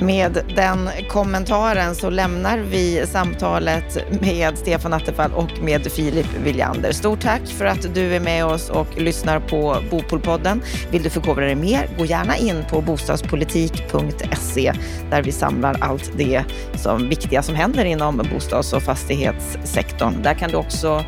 Med 0.00 0.44
den 0.56 0.90
kommentaren 1.08 1.94
så 1.94 2.10
lämnar 2.10 2.58
vi 2.58 3.06
samtalet 3.06 4.20
med 4.20 4.58
Stefan 4.58 4.92
Attefall 4.92 5.32
och 5.32 5.62
med 5.62 5.92
Filip 5.92 6.26
Williander. 6.44 6.92
Stort 6.92 7.20
tack 7.20 7.46
för 7.46 7.64
att 7.64 7.94
du 7.94 8.16
är 8.16 8.20
med 8.20 8.46
oss 8.46 8.70
och 8.70 8.86
lyssnar 8.96 9.40
på 9.40 9.76
Bopolpodden. 9.90 10.62
Vill 10.90 11.02
du 11.02 11.10
förkovra 11.10 11.44
dig 11.44 11.54
mer, 11.54 11.88
gå 11.98 12.04
gärna 12.04 12.36
in 12.36 12.64
på 12.70 12.80
bostadspolitik.se 12.80 14.72
där 15.10 15.22
vi 15.22 15.32
samlar 15.32 15.76
allt 15.80 16.10
det 16.16 16.44
som 16.74 17.08
viktiga 17.08 17.42
som 17.42 17.54
händer 17.54 17.84
inom 17.84 18.22
bostads 18.32 18.72
och 18.72 18.82
fastighetssektorn. 18.82 20.22
Där 20.22 20.34
kan 20.34 20.50
du 20.50 20.56
också 20.56 21.04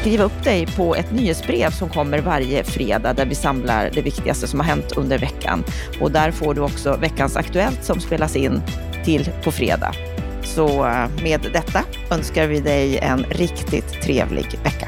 skriva 0.00 0.24
upp 0.24 0.44
dig 0.44 0.66
på 0.66 0.94
ett 0.94 1.12
nyhetsbrev 1.12 1.70
som 1.70 1.88
kommer 1.88 2.18
varje 2.18 2.64
fredag 2.64 3.12
där 3.12 3.26
vi 3.26 3.34
samlar 3.34 3.90
det 3.94 4.02
viktigaste 4.02 4.46
som 4.46 4.60
har 4.60 4.66
hänt 4.66 4.92
under 4.96 5.18
veckan. 5.18 5.64
Och 6.00 6.10
där 6.10 6.30
får 6.30 6.54
du 6.54 6.60
också 6.60 6.96
veckans 6.96 7.36
Aktuellt 7.36 7.84
som 7.84 8.00
spelas 8.00 8.36
in 8.36 8.62
till 9.04 9.30
på 9.44 9.52
fredag. 9.52 9.94
Så 10.44 10.86
eh, 10.86 11.08
med 11.22 11.40
detta 11.52 11.84
önskar 12.10 12.46
vi 12.46 12.60
dig 12.60 12.98
en 12.98 13.24
riktigt 13.24 14.02
trevlig 14.02 14.46
vecka. 14.64 14.79